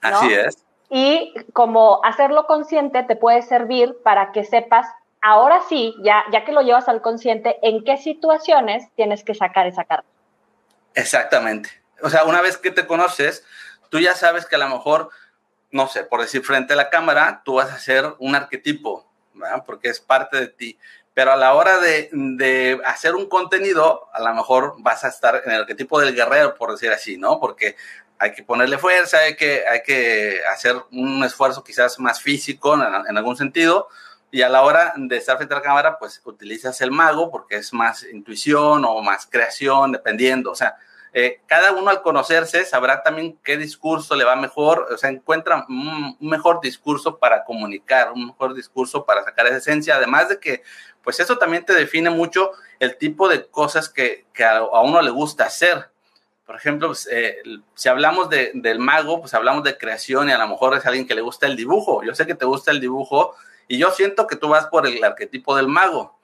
Así 0.02 0.34
es. 0.34 0.64
Y 0.90 1.34
como 1.54 2.00
hacerlo 2.06 2.46
consciente 2.46 3.04
te 3.04 3.16
puede 3.16 3.42
servir 3.42 3.98
para 4.04 4.32
que 4.32 4.46
sepas 4.46 4.88
ahora 5.22 5.62
sí, 5.68 5.96
ya, 6.04 6.24
ya 6.32 6.46
que 6.46 6.54
lo 6.54 6.62
llevas 6.62 6.88
al 6.88 7.02
consciente, 7.02 7.58
¿en 7.62 7.84
qué 7.84 7.98
situaciones 7.98 8.88
tienes 8.96 9.24
que 9.24 9.34
sacar 9.36 9.68
esa 9.68 9.84
carta? 9.84 10.08
Exactamente. 10.98 11.70
O 12.02 12.10
sea, 12.10 12.24
una 12.24 12.42
vez 12.42 12.58
que 12.58 12.72
te 12.72 12.88
conoces, 12.88 13.44
tú 13.90 14.00
ya 14.00 14.16
sabes 14.16 14.48
que 14.48 14.56
a 14.56 14.60
lo 14.60 14.68
mejor, 14.68 15.12
no 15.70 15.88
sé, 15.88 16.04
por 16.04 16.22
decir 16.22 16.44
frente 16.44 16.74
a 16.74 16.76
la 16.76 16.90
cámara, 16.90 17.44
tú 17.46 17.54
vas 17.56 17.72
a 17.72 17.78
ser 17.78 18.16
un 18.18 18.34
arquetipo, 18.34 19.08
¿verdad? 19.36 19.64
porque 19.64 19.90
es 19.90 20.00
parte 20.00 20.38
de 20.38 20.48
ti. 20.48 20.80
Pero 21.14 21.34
a 21.34 21.36
la 21.36 21.54
hora 21.54 21.78
de, 21.78 22.10
de, 22.12 22.82
hacer 22.84 23.14
un 23.14 23.30
contenido, 23.30 24.10
a 24.12 24.22
lo 24.22 24.34
mejor 24.34 24.74
vas 24.80 25.04
a 25.04 25.10
estar 25.10 25.44
en 25.46 25.52
el 25.52 25.62
arquetipo 25.62 26.00
del 26.00 26.16
guerrero, 26.16 26.56
por 26.56 26.72
decir 26.72 26.92
así, 26.92 27.16
¿no? 27.16 27.40
Porque 27.40 27.76
hay 28.18 28.34
que 28.34 28.42
ponerle 28.42 28.80
fuerza, 28.80 29.20
hay 29.20 29.36
que, 29.36 29.68
hay 29.68 29.84
que 29.84 30.42
hacer 30.52 30.76
un 30.92 31.24
esfuerzo 31.24 31.64
quizás 31.64 32.00
más 32.00 32.22
físico 32.22 32.74
en, 32.74 32.82
en 32.82 33.18
algún 33.18 33.38
sentido, 33.38 33.88
y 34.32 34.42
a 34.42 34.50
la 34.50 34.64
hora 34.64 34.94
de 34.96 35.18
estar 35.18 35.38
frente 35.38 35.54
a 35.54 35.58
la 35.58 35.64
cámara, 35.64 36.00
pues 36.00 36.22
utilizas 36.26 36.82
el 36.82 36.90
mago 36.90 37.30
porque 37.30 37.58
es 37.58 37.72
más 37.72 38.04
intuición 38.04 38.84
o 38.84 39.02
más 39.02 39.28
creación, 39.28 39.92
dependiendo. 39.92 40.52
O 40.52 40.56
sea, 40.56 40.76
eh, 41.20 41.42
cada 41.48 41.72
uno 41.72 41.90
al 41.90 42.04
conocerse 42.04 42.64
sabrá 42.64 43.02
también 43.02 43.40
qué 43.44 43.58
discurso 43.58 44.16
le 44.16 44.24
va 44.24 44.36
mejor, 44.36 44.88
o 44.92 44.98
sea, 45.00 45.10
encuentra 45.10 45.66
un, 45.68 46.16
mejor 46.20 46.62
discurso 46.62 47.18
para 47.18 47.44
comunicar, 47.44 48.12
un 48.12 48.28
mejor 48.28 48.54
discurso 48.54 49.04
para 49.04 49.24
sacar 49.24 49.48
esa 49.48 49.58
esencia, 49.58 49.96
además 49.96 50.30
de 50.30 50.40
que, 50.40 50.62
pues 51.02 51.20
eso 51.20 51.40
también 51.40 51.66
te 51.66 51.74
define 51.74 52.12
mucho 52.12 52.52
el 52.78 53.00
tipo 53.00 53.28
de 53.28 53.48
cosas 53.48 53.90
que, 53.90 54.28
que 54.32 54.44
a, 54.44 54.58
a, 54.58 54.82
uno 54.82 55.02
le 55.02 55.10
gusta 55.10 55.46
hacer. 55.46 55.90
Por 56.46 56.56
ejemplo, 56.56 56.90
pues, 56.90 57.10
eh, 57.12 57.38
si 57.74 57.90
hablamos 57.90 58.30
de, 58.30 58.52
del 58.54 58.78
mago, 58.78 59.20
pues 59.20 59.34
hablamos 59.34 59.64
de 59.64 59.76
creación 59.76 60.30
y 60.30 60.34
a 60.34 60.38
lo 60.38 60.48
mejor 60.48 60.78
es 60.78 60.86
alguien 60.86 61.08
que 61.08 61.16
le 61.16 61.22
gusta 61.22 61.48
el 61.48 61.56
dibujo. 61.56 62.04
Yo 62.04 62.14
sé 62.14 62.28
que 62.28 62.36
te 62.36 62.46
gusta 62.46 62.70
el 62.70 62.80
dibujo 62.80 63.34
y 63.68 63.80
yo 63.80 63.90
siento 63.90 64.28
que 64.28 64.36
tú 64.36 64.50
vas 64.50 64.68
por 64.68 64.86
el 64.86 65.04
arquetipo 65.04 65.56
del 65.56 65.68
mago, 65.68 66.16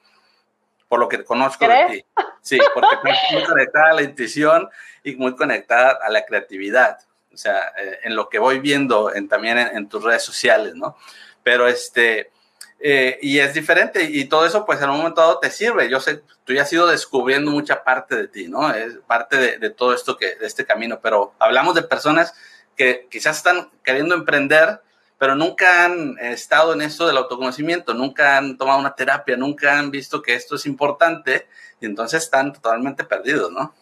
por 0.88 0.99
lo 0.99 1.10
que 1.10 1.23
conozco 1.23 1.67
de 1.67 1.86
ti. 1.89 2.06
Sí, 2.43 2.60
porque 2.73 2.95
estás 2.95 3.32
muy 3.32 3.43
conectada 3.45 3.91
a 3.91 3.93
la 3.93 4.01
intuición 4.03 4.69
y 5.01 5.15
muy 5.15 5.34
conectada 5.36 5.97
a 6.06 6.10
la 6.10 6.25
creatividad. 6.25 6.99
O 7.34 7.38
sea, 7.38 7.73
eh, 7.77 7.99
en 8.03 8.15
lo 8.15 8.27
que 8.27 8.38
voy 8.38 8.60
viendo 8.60 9.13
en, 9.15 9.29
también 9.29 9.58
en, 9.58 9.77
en, 9.77 9.88
tus 9.88 10.03
redes 10.03 10.23
sociales, 10.23 10.75
¿no? 10.75 10.97
Pero 11.41 11.67
este, 11.67 12.32
eh, 12.79 13.17
y 13.21 13.39
es 13.39 13.53
diferente 13.53 14.03
y 14.03 14.25
todo 14.25 14.45
eso 14.45 14.65
pues 14.65 14.82
en 14.82 14.89
un 14.89 14.97
momento 14.97 15.21
dado 15.21 15.39
te 15.39 15.49
sirve. 15.49 15.89
Yo 15.89 16.01
sé, 16.01 16.21
tú 16.43 16.51
ya 16.53 16.63
has 16.63 16.73
ido 16.73 16.86
descubriendo 16.86 17.49
mucha 17.49 17.82
parte 17.82 18.17
de 18.17 18.27
ti, 18.27 18.49
¿no? 18.49 18.69
Es 18.73 18.95
parte 19.08 19.38
de, 19.38 19.58
de 19.58 19.69
todo 19.69 19.93
esto 19.93 20.17
que, 20.17 20.36
de 20.36 20.45
este 20.45 20.65
camino, 20.65 20.99
pero 21.01 21.34
hablamos 21.39 21.75
de 21.75 21.84
personas 21.84 22.34
que 22.75 23.08
quizás 23.10 23.38
están 23.38 23.71
queriendo 23.84 24.15
emprender, 24.15 24.82
pero 25.23 25.36
nunca 25.36 25.86
han 25.86 26.17
estado 26.19 26.73
en 26.73 26.81
esto 26.81 27.07
del 27.07 27.15
autoconocimiento, 27.15 27.93
nunca 27.93 28.36
han 28.36 28.57
tomado 28.57 28.77
una 28.77 28.93
terapia, 28.93 29.38
nunca 29.38 29.79
han 29.79 29.89
visto 29.89 30.21
que 30.21 30.33
esto 30.33 30.55
es 30.57 30.65
importante 30.65 31.47
y 31.79 31.86
entonces 31.86 32.23
están 32.23 32.51
totalmente 32.51 33.05
perdidos, 33.05 33.49
¿no? 33.49 33.73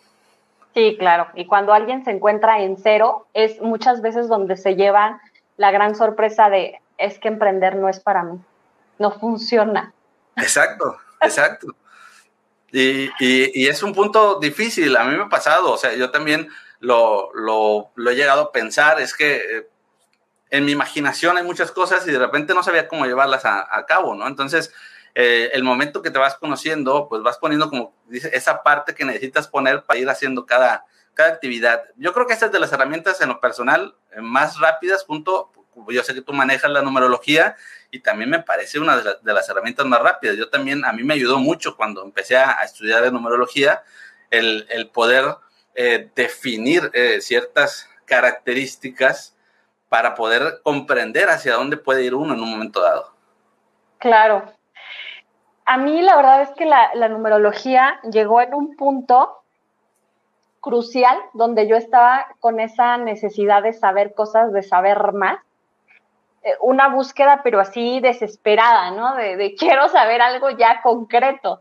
Sí, 0.75 0.97
claro. 0.99 1.29
Y 1.33 1.47
cuando 1.47 1.73
alguien 1.73 2.05
se 2.05 2.11
encuentra 2.11 2.61
en 2.61 2.77
cero, 2.77 3.25
es 3.33 3.59
muchas 3.59 4.03
veces 4.03 4.27
donde 4.27 4.55
se 4.55 4.75
llevan 4.75 5.19
la 5.57 5.71
gran 5.71 5.95
sorpresa 5.95 6.51
de, 6.51 6.79
es 6.99 7.17
que 7.17 7.29
emprender 7.29 7.75
no 7.75 7.89
es 7.89 7.99
para 7.99 8.21
mí, 8.21 8.39
no 8.99 9.09
funciona. 9.09 9.93
Exacto, 10.35 10.95
exacto. 11.21 11.73
Y, 12.71 13.05
y, 13.19 13.63
y 13.63 13.67
es 13.67 13.81
un 13.81 13.95
punto 13.95 14.37
difícil, 14.37 14.95
a 14.95 15.05
mí 15.05 15.17
me 15.17 15.23
ha 15.23 15.29
pasado, 15.29 15.71
o 15.71 15.77
sea, 15.77 15.95
yo 15.95 16.11
también 16.11 16.49
lo, 16.81 17.33
lo, 17.33 17.89
lo 17.95 18.11
he 18.11 18.15
llegado 18.15 18.41
a 18.41 18.51
pensar, 18.51 19.01
es 19.01 19.15
que 19.17 19.70
en 20.51 20.65
mi 20.65 20.73
imaginación 20.73 21.37
hay 21.37 21.43
muchas 21.43 21.71
cosas 21.71 22.05
y 22.07 22.11
de 22.11 22.19
repente 22.19 22.53
no 22.53 22.61
sabía 22.61 22.89
cómo 22.89 23.05
llevarlas 23.05 23.45
a, 23.45 23.85
cabo, 23.87 24.15
¿no? 24.15 24.27
Entonces, 24.27 24.73
eh, 25.15 25.49
el 25.53 25.63
momento 25.63 26.01
que 26.01 26.11
te 26.11 26.19
vas 26.19 26.35
conociendo, 26.35 27.07
pues 27.09 27.23
vas 27.23 27.37
poniendo 27.37 27.69
como 27.69 27.95
esa 28.11 28.61
parte 28.61 28.93
que 28.93 29.05
necesitas 29.05 29.47
poner 29.47 29.83
para 29.83 29.99
ir 29.99 30.09
haciendo 30.09 30.45
cada, 30.45 30.85
cada 31.13 31.29
actividad. 31.29 31.83
Yo 31.95 32.13
creo 32.13 32.27
que 32.27 32.33
esta 32.33 32.47
es 32.47 32.51
de 32.51 32.59
las 32.59 32.71
herramientas 32.73 33.21
en 33.21 33.29
lo 33.29 33.39
personal 33.39 33.95
eh, 34.11 34.19
más 34.19 34.59
rápidas, 34.59 35.05
junto, 35.05 35.51
yo 35.87 36.03
sé 36.03 36.13
que 36.13 36.21
tú 36.21 36.33
manejas 36.33 36.69
la 36.69 36.81
numerología 36.81 37.55
y 37.89 37.99
también 37.99 38.29
me 38.29 38.43
parece 38.43 38.77
una 38.77 38.97
de, 38.97 39.05
la, 39.05 39.15
de, 39.21 39.33
las 39.33 39.47
herramientas 39.47 39.85
más 39.85 40.01
rápidas. 40.01 40.35
Yo 40.35 40.49
también, 40.49 40.83
a 40.83 40.91
mí 40.91 41.03
me 41.03 41.13
ayudó 41.13 41.39
mucho 41.39 41.77
cuando 41.77 42.03
empecé 42.03 42.35
a, 42.35 42.61
estudiar 42.63 43.03
de 43.03 43.11
numerología, 43.11 43.83
el, 44.29 44.67
el 44.69 44.89
poder 44.89 45.37
eh, 45.75 46.09
definir 46.13 46.91
ciertas 47.21 47.87
características 48.05 49.35
para 49.91 50.15
poder 50.15 50.61
comprender 50.63 51.27
hacia 51.27 51.55
dónde 51.55 51.75
puede 51.75 52.05
ir 52.05 52.15
uno 52.15 52.33
en 52.33 52.39
un 52.39 52.49
momento 52.49 52.81
dado. 52.81 53.11
Claro. 53.97 54.45
A 55.65 55.77
mí 55.77 56.01
la 56.01 56.15
verdad 56.15 56.43
es 56.43 56.51
que 56.51 56.63
la, 56.63 57.09
numerología 57.09 57.99
llegó 58.09 58.39
en 58.39 58.53
un 58.53 58.77
punto 58.77 59.43
crucial 60.61 61.17
donde 61.33 61.67
yo 61.67 61.75
estaba 61.75 62.25
con 62.39 62.61
esa 62.61 62.95
necesidad 62.99 63.63
de 63.63 63.73
saber 63.73 64.13
cosas, 64.13 64.53
de 64.53 64.63
saber 64.63 65.11
más. 65.11 65.39
Eh, 66.43 66.55
una 66.61 66.87
búsqueda, 66.87 67.41
pero 67.43 67.59
así 67.59 67.99
desesperada, 67.99 68.91
¿no? 68.91 69.15
De 69.15 69.55
quiero 69.59 69.89
saber 69.89 70.21
algo 70.21 70.51
ya 70.51 70.81
concreto. 70.81 71.59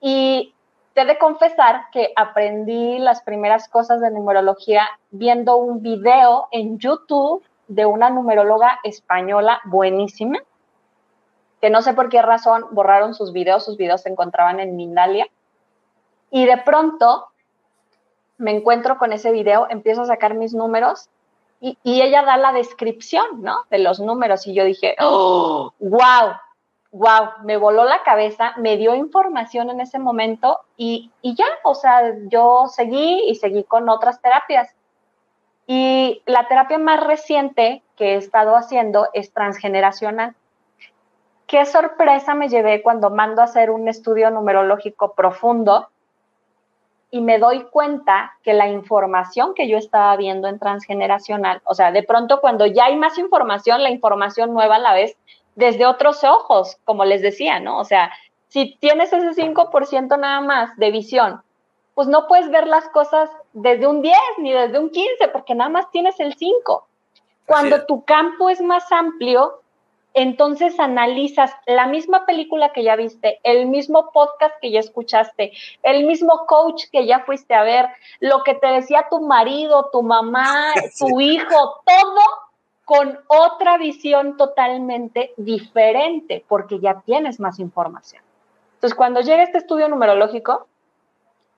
Y 0.00 0.54
te 0.96 1.04
de 1.04 1.18
confesar 1.18 1.90
que 1.92 2.10
aprendí 2.16 2.98
las 2.98 3.20
primeras 3.20 3.68
cosas 3.68 4.00
de 4.00 4.10
numerología 4.10 4.88
viendo 5.10 5.58
un 5.58 5.82
video 5.82 6.48
en 6.52 6.78
YouTube 6.78 7.44
de 7.68 7.84
una 7.84 8.08
numeróloga 8.08 8.80
española 8.82 9.60
buenísima, 9.64 10.38
que 11.60 11.68
no 11.68 11.82
sé 11.82 11.92
por 11.92 12.08
qué 12.08 12.22
razón 12.22 12.64
borraron 12.70 13.12
sus 13.12 13.34
videos, 13.34 13.66
sus 13.66 13.76
videos 13.76 14.00
se 14.00 14.08
encontraban 14.08 14.58
en 14.58 14.74
Mindalia. 14.74 15.26
Y 16.30 16.46
de 16.46 16.56
pronto 16.56 17.26
me 18.38 18.56
encuentro 18.56 18.96
con 18.96 19.12
ese 19.12 19.32
video, 19.32 19.66
empiezo 19.68 20.00
a 20.00 20.06
sacar 20.06 20.32
mis 20.32 20.54
números 20.54 21.10
y, 21.60 21.76
y 21.82 22.00
ella 22.00 22.22
da 22.22 22.38
la 22.38 22.54
descripción, 22.54 23.42
¿no? 23.42 23.64
De 23.68 23.80
los 23.80 24.00
números 24.00 24.46
y 24.46 24.54
yo 24.54 24.64
dije, 24.64 24.96
¡oh! 24.98 25.74
¡Wow! 25.78 26.36
Wow, 26.96 27.44
me 27.44 27.56
voló 27.56 27.84
la 27.84 28.02
cabeza, 28.02 28.54
me 28.56 28.76
dio 28.76 28.94
información 28.94 29.70
en 29.70 29.80
ese 29.80 29.98
momento 29.98 30.60
y, 30.76 31.10
y, 31.20 31.34
ya, 31.34 31.46
o 31.62 31.74
sea, 31.74 32.14
yo 32.28 32.66
seguí 32.68 33.22
y 33.28 33.34
seguí 33.34 33.64
con 33.64 33.88
otras 33.88 34.20
terapias. 34.20 34.74
Y 35.66 36.22
la 36.26 36.48
terapia 36.48 36.78
más 36.78 37.04
reciente 37.04 37.82
que 37.96 38.14
he 38.14 38.16
estado 38.16 38.56
haciendo 38.56 39.08
es 39.12 39.32
transgeneracional. 39.32 40.34
Qué 41.46 41.64
sorpresa 41.66 42.34
me 42.34 42.48
llevé 42.48 42.82
cuando 42.82 43.10
mando 43.10 43.42
a 43.42 43.44
hacer 43.44 43.70
un 43.70 43.88
estudio 43.88 44.30
numerológico 44.30 45.12
profundo 45.14 45.88
y 47.10 47.20
me 47.20 47.38
doy 47.38 47.64
cuenta 47.64 48.32
que 48.42 48.52
la 48.52 48.68
información 48.68 49.54
que 49.54 49.68
yo 49.68 49.78
estaba 49.78 50.16
viendo 50.16 50.48
en 50.48 50.58
transgeneracional, 50.58 51.62
o 51.64 51.74
sea, 51.74 51.92
de 51.92 52.02
pronto 52.02 52.40
cuando 52.40 52.66
ya 52.66 52.86
hay 52.86 52.96
más 52.96 53.16
información, 53.18 53.82
la 53.82 53.90
información 53.90 54.52
nueva 54.52 54.76
a 54.76 54.80
la 54.80 54.92
vez 54.92 55.16
desde 55.56 55.86
otros 55.86 56.22
ojos, 56.22 56.78
como 56.84 57.04
les 57.04 57.22
decía, 57.22 57.58
¿no? 57.58 57.78
O 57.78 57.84
sea, 57.84 58.12
si 58.48 58.76
tienes 58.78 59.12
ese 59.12 59.30
5% 59.30 60.18
nada 60.18 60.40
más 60.40 60.76
de 60.76 60.90
visión, 60.90 61.42
pues 61.94 62.06
no 62.08 62.28
puedes 62.28 62.50
ver 62.50 62.66
las 62.66 62.88
cosas 62.90 63.30
desde 63.54 63.86
un 63.86 64.02
10 64.02 64.16
ni 64.38 64.52
desde 64.52 64.78
un 64.78 64.90
15, 64.90 65.28
porque 65.28 65.54
nada 65.54 65.70
más 65.70 65.90
tienes 65.90 66.20
el 66.20 66.34
5. 66.34 66.86
Cuando 67.46 67.86
tu 67.86 68.04
campo 68.04 68.50
es 68.50 68.60
más 68.60 68.90
amplio, 68.92 69.60
entonces 70.12 70.78
analizas 70.80 71.52
la 71.66 71.86
misma 71.86 72.26
película 72.26 72.72
que 72.72 72.82
ya 72.82 72.96
viste, 72.96 73.38
el 73.44 73.66
mismo 73.66 74.10
podcast 74.12 74.54
que 74.60 74.70
ya 74.70 74.80
escuchaste, 74.80 75.52
el 75.82 76.04
mismo 76.06 76.46
coach 76.46 76.84
que 76.90 77.06
ya 77.06 77.20
fuiste 77.20 77.54
a 77.54 77.62
ver, 77.62 77.88
lo 78.20 78.42
que 78.42 78.54
te 78.54 78.66
decía 78.66 79.06
tu 79.10 79.20
marido, 79.20 79.90
tu 79.92 80.02
mamá, 80.02 80.72
tu 80.98 81.20
hijo, 81.20 81.80
todo 81.84 82.45
con 82.86 83.18
otra 83.26 83.78
visión 83.78 84.36
totalmente 84.36 85.34
diferente, 85.36 86.44
porque 86.48 86.78
ya 86.78 87.00
tienes 87.00 87.40
más 87.40 87.58
información. 87.58 88.22
Entonces, 88.74 88.96
cuando 88.96 89.20
llega 89.22 89.42
este 89.42 89.58
estudio 89.58 89.88
numerológico 89.88 90.68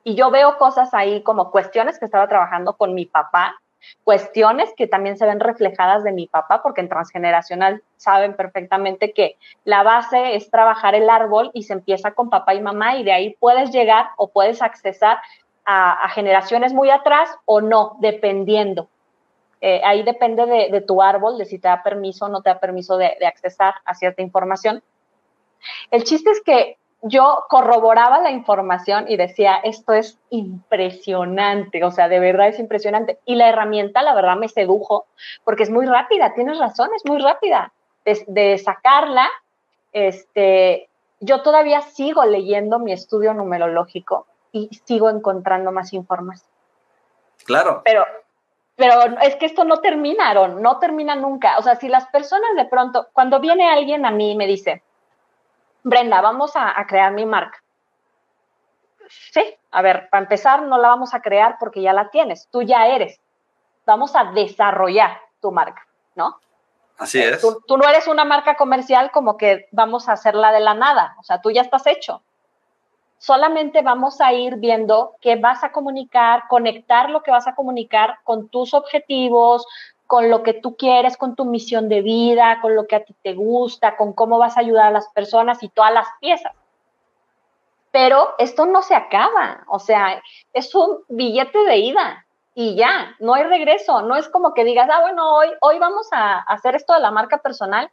y 0.05 0.15
yo 0.15 0.31
veo 0.31 0.57
cosas 0.57 0.95
ahí 0.95 1.23
como 1.23 1.51
cuestiones 1.51 1.99
que 1.99 2.07
estaba 2.07 2.29
trabajando 2.29 2.73
con 2.73 2.95
mi 2.95 3.05
papá, 3.05 3.57
cuestiones 4.05 4.73
que 4.75 4.87
también 4.87 5.19
se 5.19 5.27
ven 5.27 5.39
reflejadas 5.39 6.03
de 6.03 6.13
mi 6.13 6.27
papá, 6.27 6.63
porque 6.63 6.81
en 6.81 6.89
transgeneracional 6.89 7.83
saben 7.99 8.35
perfectamente 8.35 9.13
que 9.13 9.37
la 9.65 9.83
base 9.83 10.35
es 10.35 10.51
trabajar 10.51 10.95
el 10.95 11.11
árbol 11.11 11.51
y 11.53 11.65
se 11.65 11.75
empieza 11.75 12.13
con 12.13 12.31
papá 12.31 12.55
y 12.55 12.63
mamá 12.63 12.97
y 12.97 13.05
de 13.05 13.13
ahí 13.13 13.37
puedes 13.39 13.71
llegar 13.71 14.07
o 14.17 14.29
puedes 14.29 14.63
accesar 14.63 15.19
a, 15.67 16.09
generaciones 16.09 16.73
muy 16.73 16.89
atrás 16.89 17.29
o 17.45 17.61
no, 17.61 17.99
dependiendo. 18.01 18.89
Eh, 19.61 19.81
ahí 19.85 20.03
depende 20.03 20.47
de, 20.47 20.81
tu 20.81 21.03
árbol, 21.03 21.37
de 21.37 21.45
si 21.45 21.59
te 21.59 21.69
da 21.69 21.83
permiso 21.83 22.27
o 22.27 22.29
no 22.29 22.43
te 22.43 22.51
da 22.51 22.61
permiso 22.61 22.97
de, 22.97 23.17
de 23.19 23.27
accesar 23.27 23.75
a 23.85 23.95
cierta 23.95 24.23
información. 24.23 24.83
El 25.91 26.05
chiste 26.05 26.31
es 26.31 26.41
que 26.43 26.77
yo 27.03 27.45
corroboraba 27.49 28.21
la 28.21 28.31
información 28.31 29.07
y 29.09 29.17
decía, 29.17 29.57
esto 29.63 29.93
es 29.93 30.19
impresionante, 30.31 31.85
o 31.85 31.91
sea, 31.91 32.09
de 32.09 32.19
verdad 32.19 32.49
es 32.49 32.59
impresionante. 32.59 33.19
Y 33.25 33.37
la 33.37 33.49
herramienta, 33.49 34.03
la 34.03 34.15
verdad, 34.15 34.37
me 34.37 34.49
sedujo 34.49 35.07
porque 35.45 35.63
es 35.63 35.71
muy 35.71 35.87
rápida, 35.87 36.35
tienes 36.35 36.59
razón, 36.59 36.91
es 36.97 37.05
muy 37.05 37.19
rápida 37.19 37.73
de, 38.27 38.59
sacarla. 38.59 39.29
Este, 39.93 40.89
yo 41.21 41.43
todavía 41.43 41.83
sigo 41.83 42.25
leyendo 42.25 42.79
mi 42.79 42.93
estudio 42.93 43.33
numerológico 43.35 44.27
y 44.53 44.69
sigo 44.85 45.09
encontrando 45.11 45.73
más 45.73 45.93
información. 45.93 46.51
Claro. 47.45 47.83
Pero, 47.85 48.05
pero 48.79 49.21
es 49.23 49.35
que 49.35 49.47
esto 49.47 49.65
no 49.65 49.81
termina, 49.81 50.33
no 50.47 50.79
termina 50.79 51.17
nunca. 51.17 51.59
O 51.59 51.63
sea, 51.63 51.75
si 51.75 51.89
las 51.89 52.07
personas 52.07 52.51
de 52.57 52.65
pronto, 52.65 53.09
cuando 53.13 53.41
viene 53.41 53.69
alguien 53.69 54.07
a 54.07 54.13
mí 54.13 54.31
y 54.31 54.37
me 54.37 54.47
dice, 54.47 54.85
Brenda, 55.83 56.21
vamos 56.21 56.53
a, 56.55 56.77
crear 56.87 57.13
mi 57.13 57.27
marca. 57.27 57.61
Sí, 59.09 59.43
a 59.73 59.83
ver, 59.83 60.09
para 60.11 60.23
empezar, 60.23 60.63
no 60.63 60.79
la 60.79 60.89
vamos 60.89 61.13
a 61.13 61.21
crear 61.21 61.57
porque 61.59 61.83
ya 61.83 61.93
la 61.93 62.11
tienes, 62.11 62.47
tú 62.53 62.63
ya 62.63 62.87
eres. 62.87 63.21
Vamos 63.85 64.15
a 64.15 64.31
desarrollar 64.31 65.23
tu 65.41 65.51
marca, 65.51 65.85
¿no? 66.15 66.39
Así 66.99 67.21
es. 67.21 67.41
Tú, 67.41 67.61
tú, 67.67 67.79
no 67.79 67.89
eres 67.89 68.07
una 68.07 68.25
marca 68.25 68.55
comercial 68.55 69.11
como 69.11 69.37
que 69.37 69.67
vamos 69.73 70.09
a 70.09 70.13
hacerla 70.13 70.53
de 70.53 70.61
la 70.61 70.75
nada, 70.75 71.17
o 71.19 71.25
sea, 71.25 71.41
tú 71.41 71.51
ya 71.51 71.63
estás 71.63 71.85
hecho. 71.89 72.23
Solamente 73.19 73.83
vamos 73.83 74.21
a 74.21 74.33
ir 74.33 74.57
viendo 74.57 75.17
qué 75.21 75.37
vas 75.37 75.65
a 75.65 75.73
comunicar, 75.73 76.45
conectar 76.49 77.11
lo 77.11 77.23
que 77.23 77.33
vas 77.33 77.49
a 77.49 77.55
comunicar 77.55 78.19
con 78.25 78.49
tus 78.49 78.75
objetivos, 78.75 79.67
con 80.07 80.31
lo 80.31 80.43
que 80.43 80.55
tú 80.55 80.77
quieres, 80.77 81.17
con 81.17 81.37
tu 81.37 81.45
misión 81.45 81.89
de 81.89 82.01
vida, 82.01 82.61
con 82.63 82.75
lo 82.75 82.87
que 82.87 82.97
a 82.97 83.05
ti 83.05 83.15
te 83.23 83.35
gusta, 83.35 83.97
con 83.97 84.13
cómo 84.13 84.39
vas 84.39 84.57
a 84.57 84.61
ayudar 84.61 84.87
a 84.87 84.91
las 84.91 85.09
personas 85.09 85.63
y 85.63 85.69
todas 85.69 85.93
las 85.93 86.07
piezas. 86.21 86.53
Pero 87.91 88.35
esto 88.39 88.67
no 88.67 88.83
se 88.83 88.95
acaba, 88.95 89.65
o 89.69 89.79
sea, 89.79 90.23
es 90.53 90.75
un 90.75 91.01
billete 91.09 91.59
de 91.59 91.77
ida 91.79 92.25
y 92.55 92.75
ya, 92.77 93.15
no 93.19 93.35
hay 93.35 93.45
regreso, 93.45 94.03
no 94.03 94.17
es 94.17 94.29
como 94.29 94.55
que 94.55 94.65
digas, 94.65 94.89
ah, 94.91 95.01
bueno, 95.01 95.37
hoy, 95.37 95.49
hoy 95.61 95.79
vamos 95.79 96.09
a 96.13 96.39
hacer 96.39 96.75
esto 96.75 96.95
de 96.95 97.01
la 97.01 97.11
marca 97.11 97.39
personal 97.39 97.91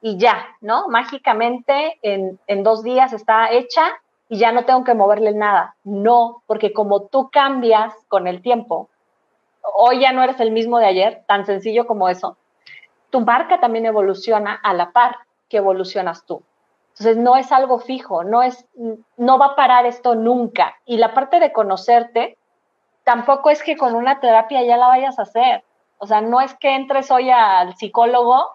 y 0.00 0.16
ya, 0.16 0.46
¿no? 0.60 0.88
Mágicamente 0.88 1.98
en, 2.02 2.40
en 2.46 2.62
dos 2.62 2.82
días 2.82 3.12
está 3.12 3.52
hecha 3.52 4.00
y 4.32 4.38
ya 4.38 4.50
no 4.50 4.64
tengo 4.64 4.82
que 4.82 4.94
moverle 4.94 5.32
nada. 5.34 5.76
No, 5.84 6.42
porque 6.46 6.72
como 6.72 7.02
tú 7.02 7.28
cambias 7.30 7.92
con 8.08 8.26
el 8.26 8.40
tiempo, 8.40 8.88
hoy 9.74 10.00
ya 10.00 10.14
no 10.14 10.22
eres 10.22 10.40
el 10.40 10.52
mismo 10.52 10.78
de 10.78 10.86
ayer, 10.86 11.22
tan 11.28 11.44
sencillo 11.44 11.86
como 11.86 12.08
eso, 12.08 12.38
tu 13.10 13.20
marca 13.20 13.60
también 13.60 13.84
evoluciona 13.84 14.54
a 14.54 14.72
la 14.72 14.90
par 14.92 15.18
que 15.50 15.58
evolucionas 15.58 16.24
tú. 16.24 16.42
Entonces 16.92 17.18
no 17.18 17.36
es 17.36 17.52
algo 17.52 17.78
fijo, 17.78 18.24
no 18.24 18.42
es 18.42 18.66
no 19.18 19.36
va 19.38 19.48
a 19.48 19.54
parar 19.54 19.84
esto 19.84 20.14
nunca. 20.14 20.76
Y 20.86 20.96
la 20.96 21.12
parte 21.12 21.38
de 21.38 21.52
conocerte 21.52 22.38
tampoco 23.04 23.50
es 23.50 23.62
que 23.62 23.76
con 23.76 23.94
una 23.94 24.18
terapia 24.18 24.62
ya 24.62 24.78
la 24.78 24.86
vayas 24.86 25.18
a 25.18 25.24
hacer. 25.24 25.62
O 25.98 26.06
sea, 26.06 26.22
no 26.22 26.40
es 26.40 26.54
que 26.54 26.74
entres 26.74 27.10
hoy 27.10 27.28
al 27.28 27.76
psicólogo 27.76 28.46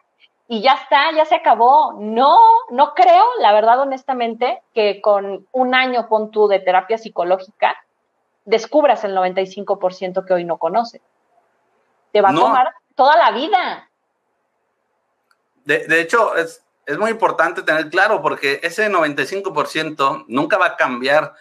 y 0.48 0.62
ya 0.62 0.74
está, 0.74 1.12
ya 1.12 1.26
se 1.26 1.36
acabó. 1.36 1.93
No, 2.00 2.39
no 2.70 2.93
creo, 2.93 3.26
la 3.39 3.52
verdad 3.54 3.82
honestamente, 3.82 4.62
que 4.74 5.02
con 5.02 5.45
un 5.52 5.76
año 5.76 6.08
pon 6.08 6.32
tú 6.32 6.48
de 6.48 6.60
terapia 6.60 6.98
psicológica 6.98 7.76
descubras 8.45 9.04
el 9.04 9.16
95% 9.16 10.26
que 10.26 10.34
hoy 10.34 10.45
no 10.45 10.58
conoces. 10.58 11.02
Te 12.14 12.22
va 12.22 12.30
a 12.30 12.34
tomar 12.34 12.74
toda 12.95 13.18
la 13.18 13.32
vida. 13.32 13.89
De, 15.66 16.00
hecho, 16.00 16.34
es, 16.38 16.64
es, 16.86 16.98
muy 16.98 17.12
importante 17.12 17.62
tener 17.62 17.89
claro 17.89 18.22
porque 18.22 18.62
ese 18.64 18.89
95% 18.89 20.26
nunca 20.30 20.58
va 20.58 20.68
a 20.68 20.78
cambiar. 20.78 21.34